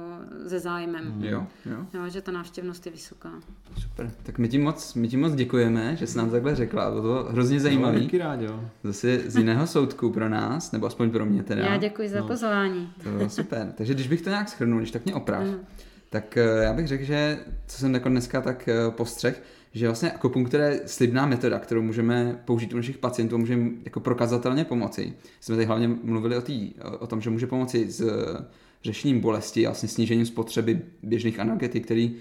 ze 0.43 0.59
zájmem. 0.59 1.13
Mm. 1.15 1.23
Jo, 1.23 1.47
jo. 1.65 1.85
jo, 1.93 2.09
že 2.09 2.21
ta 2.21 2.31
návštěvnost 2.31 2.85
je 2.85 2.91
vysoká. 2.91 3.31
Super, 3.79 4.11
tak 4.23 4.37
my 4.37 4.47
ti 4.47 4.57
moc, 4.57 4.93
my 4.93 5.07
ti 5.07 5.17
moc 5.17 5.33
děkujeme, 5.35 5.95
že 5.95 6.07
jsi 6.07 6.17
nám 6.17 6.29
takhle 6.29 6.55
řekla, 6.55 6.91
bylo 6.91 7.23
to 7.23 7.31
hrozně 7.31 7.59
zajímavé. 7.59 7.99
No, 7.99 8.19
rád, 8.19 8.41
jo. 8.41 8.65
Zase 8.83 9.17
z 9.17 9.37
jiného 9.37 9.67
soudku 9.67 10.09
pro 10.11 10.29
nás, 10.29 10.71
nebo 10.71 10.85
aspoň 10.85 11.11
pro 11.11 11.25
mě 11.25 11.43
teda. 11.43 11.65
Já 11.65 11.77
děkuji 11.77 12.09
za 12.09 12.19
no. 12.19 12.27
pozvání. 12.27 12.93
To 13.03 13.09
bylo 13.09 13.29
super, 13.29 13.73
takže 13.77 13.93
když 13.93 14.07
bych 14.07 14.21
to 14.21 14.29
nějak 14.29 14.49
schrnul, 14.49 14.79
když 14.79 14.91
tak 14.91 15.05
mě 15.05 15.15
oprav. 15.15 15.43
Mm 15.43 15.70
tak 16.11 16.37
eh, 16.37 16.63
já 16.63 16.73
bych 16.73 16.87
řekl, 16.87 17.03
že 17.03 17.39
co 17.67 17.77
jsem 17.77 17.93
jako 17.93 18.09
dneska 18.09 18.41
tak 18.41 18.67
eh, 18.67 18.91
postřeh, 18.91 19.43
že 19.73 19.87
vlastně 19.87 20.11
akupunktura 20.11 20.67
je 20.67 20.81
slibná 20.85 21.25
metoda, 21.25 21.59
kterou 21.59 21.81
můžeme 21.81 22.41
použít 22.45 22.73
u 22.73 22.75
našich 22.75 22.97
pacientů, 22.97 23.37
můžeme 23.37 23.69
jako 23.85 23.99
prokazatelně 23.99 24.65
pomoci. 24.65 25.13
Jsme 25.39 25.55
tady 25.55 25.65
hlavně 25.65 25.87
mluvili 25.87 26.37
o, 26.37 26.41
tý, 26.41 26.73
o 26.99 27.07
tom, 27.07 27.21
že 27.21 27.29
může 27.29 27.47
pomoci 27.47 27.91
s 27.91 28.01
eh, 28.01 28.45
řešením 28.83 29.19
bolesti 29.19 29.67
a 29.67 29.69
vlastně 29.69 29.89
snížením 29.89 30.25
spotřeby 30.25 30.81
běžných 31.03 31.39
analgetik, 31.39 31.85
který 31.85 32.15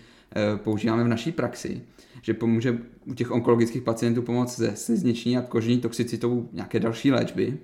používáme 0.56 1.04
v 1.04 1.08
naší 1.08 1.32
praxi. 1.32 1.82
Že 2.22 2.34
pomůže 2.34 2.78
u 3.06 3.14
těch 3.14 3.30
onkologických 3.30 3.82
pacientů 3.82 4.22
pomoct 4.22 4.56
se 4.56 4.76
slizniční 4.76 5.36
a 5.38 5.42
kožní 5.42 5.80
toxicitou 5.80 6.48
nějaké 6.52 6.80
další 6.80 7.12
léčby 7.12 7.58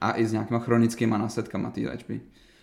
a 0.00 0.18
i 0.18 0.26
s 0.26 0.32
nějakýma 0.32 0.58
chronickými 0.58 1.14
následkama 1.18 1.70
té 1.70 1.80
léčby 1.80 2.20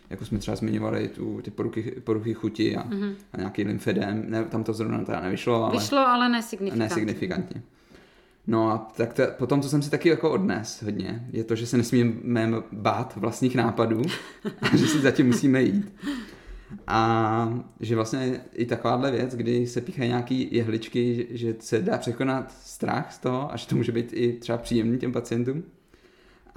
jako 0.09 0.25
jsme 0.25 0.39
třeba 0.39 0.55
zmiňovali, 0.55 1.07
tu, 1.07 1.41
ty 1.41 1.51
poruchy, 1.51 1.81
poruchy 2.03 2.33
chuti 2.33 2.75
a, 2.75 2.83
mm-hmm. 2.83 3.13
a 3.33 3.37
nějaký 3.37 3.63
lymfedem, 3.63 4.25
ne, 4.27 4.43
tam 4.43 4.63
to 4.63 4.73
zrovna 4.73 5.03
teda 5.03 5.21
nevyšlo, 5.21 5.63
ale... 5.63 5.73
Vyšlo, 5.73 5.99
ale 5.99 6.29
nesignifikantně. 6.29 6.83
Nesignifikantně. 6.83 7.61
No 8.47 8.71
a 8.71 8.77
tak 8.77 9.13
to, 9.13 9.23
potom, 9.37 9.61
co 9.61 9.69
jsem 9.69 9.81
si 9.81 9.91
taky 9.91 10.09
jako 10.09 10.31
odnes 10.31 10.83
hodně, 10.83 11.27
je 11.31 11.43
to, 11.43 11.55
že 11.55 11.67
se 11.67 11.77
nesmíme 11.77 12.53
bát 12.71 13.15
vlastních 13.15 13.55
nápadů 13.55 14.01
a 14.61 14.77
že 14.77 14.87
si 14.87 14.99
zatím 14.99 15.27
musíme 15.27 15.61
jít. 15.61 15.93
A 16.87 17.63
že 17.79 17.95
vlastně 17.95 18.41
i 18.53 18.65
takováhle 18.65 19.11
věc, 19.11 19.35
kdy 19.35 19.67
se 19.67 19.81
píchají 19.81 20.09
nějaký 20.09 20.47
jehličky, 20.51 21.27
že 21.29 21.55
se 21.59 21.81
dá 21.81 21.97
překonat 21.97 22.51
strach 22.51 23.13
z 23.13 23.19
toho 23.19 23.53
a 23.53 23.57
že 23.57 23.67
to 23.67 23.75
může 23.75 23.91
být 23.91 24.09
i 24.13 24.33
třeba 24.33 24.57
příjemný 24.57 24.97
těm 24.97 25.11
pacientům 25.11 25.63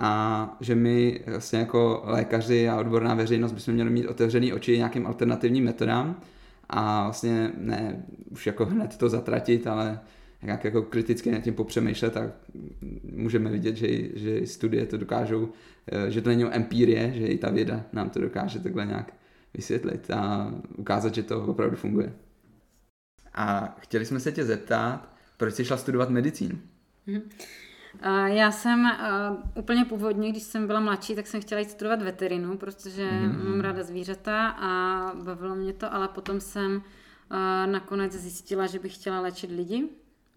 a 0.03 0.57
že 0.61 0.75
my 0.75 1.21
vlastně 1.27 1.59
jako 1.59 2.03
lékaři 2.05 2.69
a 2.69 2.77
odborná 2.77 3.15
veřejnost 3.15 3.53
bychom 3.53 3.75
měli 3.75 3.91
mít 3.91 4.07
otevřený 4.07 4.53
oči 4.53 4.77
nějakým 4.77 5.07
alternativním 5.07 5.65
metodám 5.65 6.21
a 6.69 7.03
vlastně 7.05 7.51
ne 7.59 8.05
už 8.31 8.47
jako 8.47 8.67
hned 8.67 8.97
to 8.97 9.09
zatratit, 9.09 9.67
ale 9.67 10.01
jak 10.43 10.65
jako 10.65 10.83
kriticky 10.83 11.31
nad 11.31 11.41
tím 11.41 11.55
popřemýšlet 11.55 12.17
a 12.17 12.33
můžeme 13.03 13.51
vidět, 13.51 13.77
že, 13.77 14.19
že 14.19 14.47
studie 14.47 14.87
to 14.87 14.97
dokážou, 14.97 15.49
eh, 15.93 16.11
že 16.11 16.23
to 16.23 16.29
není 16.29 16.45
empirie, 16.45 17.13
že 17.15 17.27
i 17.27 17.39
ta 17.39 17.51
věda 17.51 17.85
nám 17.93 18.11
to 18.11 18.21
dokáže 18.21 18.59
takhle 18.59 18.87
nějak 18.87 19.15
vysvětlit 19.55 20.11
a 20.11 20.53
ukázat, 20.77 21.15
že 21.15 21.23
to 21.23 21.45
opravdu 21.45 21.77
funguje. 21.77 22.13
A 23.35 23.77
chtěli 23.81 24.05
jsme 24.05 24.21
se 24.21 24.33
tě 24.33 24.45
zeptat, 24.45 25.15
proč 25.37 25.55
jsi 25.55 25.65
šla 25.65 25.77
studovat 25.77 26.11
medicínu? 26.11 26.59
Mm-hmm. 27.09 27.23
Já 28.27 28.51
jsem 28.51 28.81
uh, 28.81 29.37
úplně 29.55 29.85
původně, 29.85 30.31
když 30.31 30.43
jsem 30.43 30.67
byla 30.67 30.81
mladší, 30.81 31.15
tak 31.15 31.27
jsem 31.27 31.41
chtěla 31.41 31.59
jít 31.59 31.71
studovat 31.71 32.03
veterinu, 32.03 32.57
protože 32.57 33.11
mm-hmm. 33.11 33.49
mám 33.49 33.61
ráda 33.61 33.83
zvířata 33.83 34.49
a 34.49 35.15
bavilo 35.15 35.55
mě 35.55 35.73
to, 35.73 35.95
ale 35.95 36.09
potom 36.09 36.41
jsem 36.41 36.77
uh, 36.77 37.73
nakonec 37.73 38.13
zjistila, 38.13 38.67
že 38.67 38.79
bych 38.79 38.95
chtěla 38.95 39.21
léčit 39.21 39.51
lidi, 39.51 39.89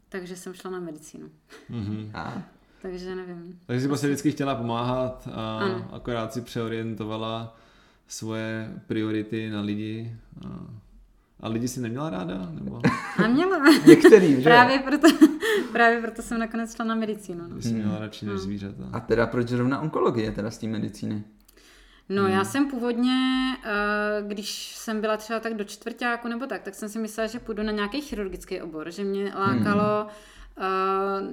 takže 0.10 0.36
jsem 0.36 0.54
šla 0.54 0.72
na 0.72 0.80
medicínu. 0.80 1.30
Mm-hmm. 1.72 2.10
A. 2.14 2.44
Takže 2.82 3.16
nevím. 3.16 3.60
Takže 3.66 3.82
jsi 3.82 3.88
prostě 3.88 4.08
vždycky 4.08 4.32
chtěla 4.32 4.56
pomáhat 4.56 5.30
a 5.34 5.60
ano. 5.60 5.90
akorát 5.92 6.34
si 6.34 6.42
přeorientovala 6.42 7.58
svoje 8.08 8.74
priority 8.88 9.50
na 9.50 9.62
lidi. 9.62 10.18
A, 10.46 10.68
a 11.44 11.50
lidi 11.50 11.68
si 11.68 11.82
neměla 11.82 12.10
ráda? 12.10 12.50
Nebo? 12.52 12.82
A 13.24 13.28
měla. 13.28 13.58
Některý, 13.86 14.36
že? 14.36 14.44
Právě 14.44 14.80
proto, 14.80 15.08
Právě 15.72 16.02
proto 16.02 16.22
jsem 16.22 16.40
nakonec 16.40 16.76
šla 16.76 16.86
na 16.86 16.96
medicínu. 16.96 17.48
No. 17.48 17.62
Jsi 17.62 17.74
měla 17.74 18.00
radši 18.00 18.26
než 18.26 18.34
hmm. 18.34 18.44
zvířata. 18.44 18.84
A 18.94 19.00
teda 19.00 19.28
proč 19.28 19.48
zrovna 19.48 19.82
onkologie 19.82 20.32
teda 20.32 20.52
z 20.52 20.58
té 20.58 20.68
medicíny? 20.68 21.24
No 22.10 22.24
hmm. 22.24 22.32
já 22.32 22.44
jsem 22.44 22.70
původně, 22.70 23.14
eh, 23.64 24.24
když 24.28 24.76
jsem 24.76 25.02
byla 25.02 25.18
třeba 25.18 25.40
tak 25.40 25.54
do 25.54 25.64
čtvrtáku 25.64 26.28
nebo 26.28 26.46
tak, 26.46 26.62
tak 26.62 26.76
jsem 26.76 26.90
si 26.90 27.00
myslela, 27.00 27.28
že 27.28 27.40
půjdu 27.40 27.64
na 27.64 27.72
nějaký 27.72 28.02
chirurgický 28.02 28.62
obor, 28.62 28.92
že 28.92 29.04
mě 29.04 29.34
lákalo 29.36 30.02
hmm 30.02 30.10
Uh, 30.58 31.28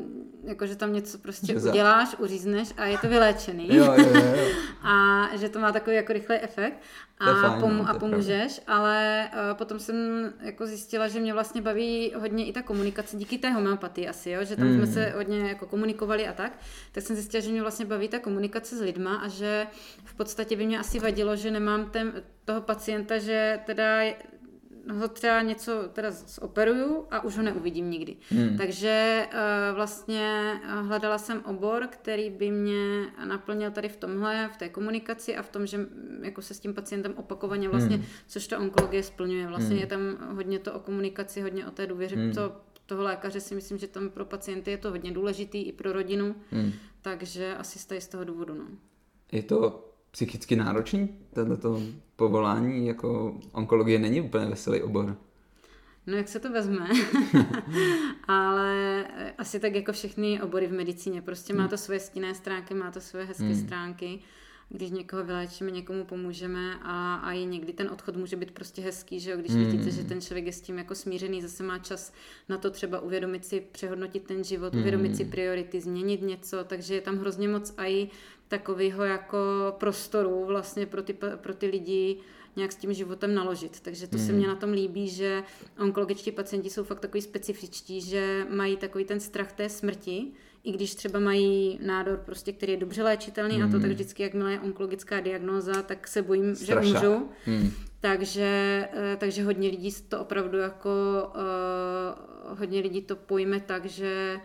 jakože 0.45 0.77
tam 0.77 0.93
něco 0.93 1.19
prostě 1.19 1.47
že 1.47 1.69
uděláš, 1.69 2.17
uřízneš 2.19 2.69
a 2.77 2.85
je 2.85 2.99
to 2.99 3.09
vyléčený. 3.09 3.77
jo, 3.77 3.85
jo, 3.85 3.95
jo, 3.99 4.35
jo. 4.37 4.49
a 4.83 5.29
že 5.37 5.49
to 5.49 5.61
má 5.61 5.73
takový 5.73 5.97
jako 5.97 6.13
rychlý 6.13 6.37
efekt 6.37 6.83
a, 7.19 7.35
fajn, 7.35 7.63
pomu- 7.63 7.83
no, 7.83 7.89
a 7.89 7.99
pomůžeš, 7.99 8.61
pravda. 8.61 8.83
ale 8.83 9.29
uh, 9.33 9.57
potom 9.57 9.79
jsem 9.79 9.97
jako 10.41 10.67
zjistila, 10.67 11.09
že 11.09 11.21
mě 11.21 11.33
vlastně 11.33 11.63
baví 11.63 12.13
hodně 12.17 12.47
i 12.47 12.53
ta 12.53 12.63
komunikace 12.63 13.17
díky 13.17 13.39
té 13.39 13.51
homeopatii 13.51 14.09
asi, 14.09 14.31
jo? 14.31 14.45
že 14.45 14.57
tam 14.57 14.67
mm. 14.67 14.77
jsme 14.77 14.87
se 14.87 15.13
hodně 15.17 15.49
jako 15.49 15.67
komunikovali 15.67 16.29
a 16.29 16.33
tak, 16.33 16.59
tak 16.93 17.05
jsem 17.05 17.17
zjistila, 17.17 17.41
že 17.41 17.51
mě 17.51 17.63
vlastně 17.63 17.87
baví 17.87 18.09
ta 18.09 18.19
komunikace 18.19 18.77
s 18.77 18.81
lidma 18.81 19.17
a 19.17 19.29
že 19.29 19.67
v 20.05 20.15
podstatě 20.15 20.57
by 20.57 20.67
mě 20.67 20.79
asi 20.79 20.99
vadilo, 20.99 21.37
že 21.37 21.51
nemám 21.51 21.91
ten, 21.91 22.13
toho 22.45 22.61
pacienta, 22.61 23.19
že 23.19 23.61
teda 23.67 24.03
ho 24.89 25.09
třeba 25.09 25.43
něco 25.43 25.73
teda 25.93 26.11
zoperuju 26.11 27.07
a 27.11 27.25
už 27.25 27.37
ho 27.37 27.43
neuvidím 27.43 27.91
nikdy. 27.91 28.17
Hmm. 28.31 28.57
Takže 28.59 29.27
uh, 29.33 29.77
vlastně 29.77 30.61
eh, 30.63 30.83
hledala 30.83 31.19
jsem 31.19 31.43
obor, 31.45 31.87
který 31.87 32.31
by 32.31 32.51
mě 32.51 33.07
naplnil 33.25 33.71
tady 33.71 33.89
v 33.89 33.97
tomhle, 33.97 34.51
v 34.55 34.57
té 34.57 34.69
komunikaci 34.69 35.37
a 35.37 35.43
v 35.43 35.49
tom, 35.49 35.67
že 35.67 35.87
jako 36.23 36.43
se 36.43 36.55
s 36.55 36.61
tím 36.61 36.75
pacientem 36.75 37.15
opakovaně 37.17 37.69
vlastně, 37.69 37.97
hmm. 37.97 38.05
což 38.27 38.47
ta 38.47 38.59
onkologie 38.59 39.03
splňuje. 39.03 39.47
Vlastně 39.47 39.69
hmm. 39.69 39.79
je 39.79 39.87
tam 39.87 40.01
hodně 40.35 40.59
to 40.59 40.73
o 40.73 40.81
komunikaci, 40.81 41.41
hodně 41.41 41.67
o 41.67 41.71
té 41.71 41.87
důvěře. 41.87 42.17
Hmm. 42.17 42.33
To, 42.33 42.57
toho 42.87 43.03
lékaře 43.03 43.41
si 43.41 43.55
myslím, 43.55 43.79
že 43.79 43.87
tam 43.87 44.11
pro 44.11 44.25
pacienty 44.25 44.71
je 44.71 44.79
to 44.79 44.91
hodně 44.91 45.13
důležitý 45.13 45.63
i 45.63 45.73
pro 45.73 45.93
rodinu, 45.93 46.35
hmm. 46.51 46.73
takže 47.03 47.57
asi 47.57 48.01
z 48.01 48.09
toho 48.09 48.25
důvodu. 48.25 48.55
No. 48.55 48.65
Je 49.33 49.43
to 49.43 49.90
psychicky 50.11 50.57
náročný, 50.57 51.09
tohleto 51.35 51.83
povolání, 52.17 52.87
jako 52.87 53.39
onkologie 53.53 53.99
není 53.99 54.21
úplně 54.21 54.47
veselý 54.47 54.83
obor. 54.83 55.17
No 56.07 56.17
jak 56.17 56.29
se 56.29 56.41
to 56.41 56.51
vezme, 56.51 56.89
ale 58.29 59.07
asi 59.39 59.61
tak 59.61 59.75
jako 59.75 59.93
všechny 59.93 60.43
obory 60.43 60.67
v 60.67 60.73
medicíně, 60.73 61.23
prostě 61.23 61.55
má 61.55 61.61
hmm. 61.61 61.71
to 61.71 61.77
svoje 61.77 62.01
stinné 62.01 62.35
stránky, 62.35 62.75
má 62.75 62.91
to 62.91 63.01
svoje 63.01 63.25
hezké 63.25 63.45
hmm. 63.45 63.67
stránky, 63.67 64.21
když 64.73 64.91
někoho 64.91 65.25
vyléčíme, 65.25 65.71
někomu 65.71 66.05
pomůžeme 66.05 66.75
a, 66.83 67.15
a 67.15 67.33
i 67.33 67.45
někdy 67.45 67.73
ten 67.73 67.91
odchod 67.91 68.17
může 68.17 68.37
být 68.37 68.51
prostě 68.51 68.83
hezký, 68.83 69.21
že 69.21 69.31
jo? 69.31 69.37
když 69.37 69.53
hmm. 69.53 69.65
vidíte, 69.65 69.91
že 69.91 70.05
ten 70.05 70.21
člověk 70.21 70.47
je 70.47 70.53
s 70.53 70.61
tím 70.61 70.79
jako 70.79 70.95
smířený, 70.95 71.43
zase 71.43 71.63
má 71.63 71.79
čas 71.79 72.13
na 72.49 72.59
to 72.59 72.71
třeba 72.71 73.01
uvědomit 73.01 73.45
si, 73.45 73.61
přehodnotit 73.73 74.23
ten 74.23 74.45
život, 74.45 74.73
hmm. 74.73 74.81
uvědomit 74.81 75.17
si 75.17 75.25
priority, 75.25 75.81
změnit 75.81 76.23
něco, 76.23 76.65
takže 76.65 76.95
je 76.95 77.01
tam 77.01 77.19
hrozně 77.19 77.49
moc 77.49 77.75
i 77.79 78.09
takového 78.49 79.05
jako 79.05 79.39
prostoru 79.79 80.45
vlastně 80.45 80.87
pro 80.87 81.03
ty, 81.03 81.17
pro 81.37 81.55
ty 81.55 81.67
lidi 81.67 82.17
nějak 82.57 82.73
s 82.73 82.77
tím 82.77 82.93
životem 82.93 83.35
naložit. 83.35 83.81
Takže 83.81 84.07
to 84.07 84.17
mm. 84.17 84.27
se 84.27 84.33
mně 84.33 84.47
na 84.47 84.55
tom 84.55 84.71
líbí, 84.71 85.09
že 85.09 85.43
onkologičtí 85.79 86.33
pacienti 86.33 86.71
jsou 86.71 86.85
fakt 86.85 87.01
takový 87.01 87.23
specifičtí, 87.23 88.01
že 88.01 88.47
mají 88.51 88.77
takový 88.77 89.05
ten 89.05 89.21
strach 89.21 89.53
té 89.53 89.69
smrti, 89.69 90.33
i 90.65 90.73
když 90.73 90.95
třeba 90.95 91.19
mají 91.19 91.79
nádor, 91.83 92.23
prostě, 92.25 92.53
který 92.53 92.73
je 92.73 92.79
dobře 92.79 93.03
léčitelný 93.03 93.59
mm. 93.59 93.63
a 93.63 93.67
to 93.67 93.73
tak 93.73 93.83
hmm. 93.83 93.91
vždycky, 93.91 94.23
jakmile 94.23 94.53
je 94.53 94.61
onkologická 94.61 95.21
diagnóza, 95.21 95.83
tak 95.83 96.09
se 96.09 96.23
bojím, 96.23 96.57
Strašák. 96.57 96.85
že 96.85 97.09
umřu. 97.09 97.29
Mm. 97.47 97.71
Takže, 98.01 98.89
eh, 98.93 99.17
takže 99.21 99.45
hodně 99.45 99.69
lidí 99.69 99.93
to 100.09 100.21
opravdu 100.21 100.59
jako 100.59 100.91
uh, 101.29 102.59
hodně 102.59 102.81
lidí 102.81 103.03
to 103.03 103.17
pojme 103.17 103.61
tak, 103.61 103.87
že 103.87 104.41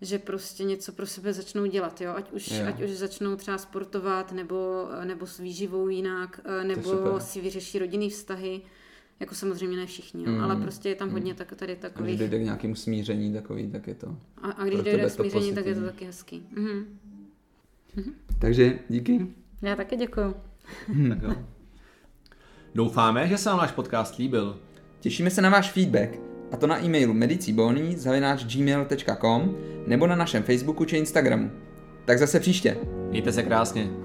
že 0.00 0.18
prostě 0.18 0.64
něco 0.64 0.92
pro 0.92 1.06
sebe 1.06 1.32
začnou 1.32 1.66
dělat, 1.66 2.00
jo? 2.00 2.12
Ať 2.16 2.32
už, 2.32 2.60
ať 2.68 2.82
už 2.82 2.90
začnou 2.90 3.36
třeba 3.36 3.58
sportovat, 3.58 4.32
nebo, 4.32 4.88
nebo 5.04 5.26
s 5.26 5.38
výživou 5.38 5.88
jinak, 5.88 6.40
eh, 6.44 6.64
nebo 6.64 7.20
si 7.20 7.40
vyřeší 7.40 7.78
rodinný 7.78 8.10
vztahy. 8.10 8.62
Jako 9.20 9.34
samozřejmě 9.34 9.76
ne 9.76 9.86
všichni, 9.86 10.26
mm. 10.26 10.40
ale 10.40 10.56
prostě 10.56 10.88
je 10.88 10.94
tam 10.94 11.10
hodně 11.10 11.32
mm. 11.32 11.36
tak, 11.36 11.54
tady 11.56 11.76
takových... 11.76 12.00
A 12.00 12.04
když 12.04 12.18
dojde 12.18 12.38
k 12.38 12.42
nějakému 12.42 12.74
smíření 12.74 13.32
takový, 13.32 13.70
tak 13.70 13.86
je 13.86 13.94
to... 13.94 14.16
A, 14.42 14.50
a 14.50 14.64
když 14.64 14.80
dojde 14.80 15.06
k 15.06 15.10
smíření, 15.10 15.54
tak 15.54 15.66
je 15.66 15.74
to 15.74 15.84
taky 15.84 16.04
hezký. 16.04 16.46
Mhm. 16.50 16.98
Mhm. 17.96 18.14
Takže 18.38 18.78
díky. 18.88 19.26
Já 19.62 19.76
taky 19.76 19.96
děkuju. 19.96 20.34
tak 21.08 21.22
jo. 21.22 21.34
Doufáme, 22.74 23.28
že 23.28 23.38
se 23.38 23.48
vám 23.48 23.58
náš 23.58 23.72
podcast 23.72 24.18
líbil. 24.18 24.58
Těšíme 25.00 25.30
se 25.30 25.42
na 25.42 25.50
váš 25.50 25.70
feedback, 25.70 26.10
a 26.52 26.56
to 26.56 26.66
na 26.66 26.84
e-mailu 26.84 27.14
medicibony.gmail.com 27.14 29.56
nebo 29.86 30.06
na 30.06 30.16
našem 30.16 30.42
Facebooku 30.42 30.84
či 30.84 30.96
Instagramu. 30.96 31.50
Tak 32.04 32.18
zase 32.18 32.40
příště. 32.40 32.76
Mějte 33.10 33.32
se 33.32 33.42
krásně. 33.42 34.03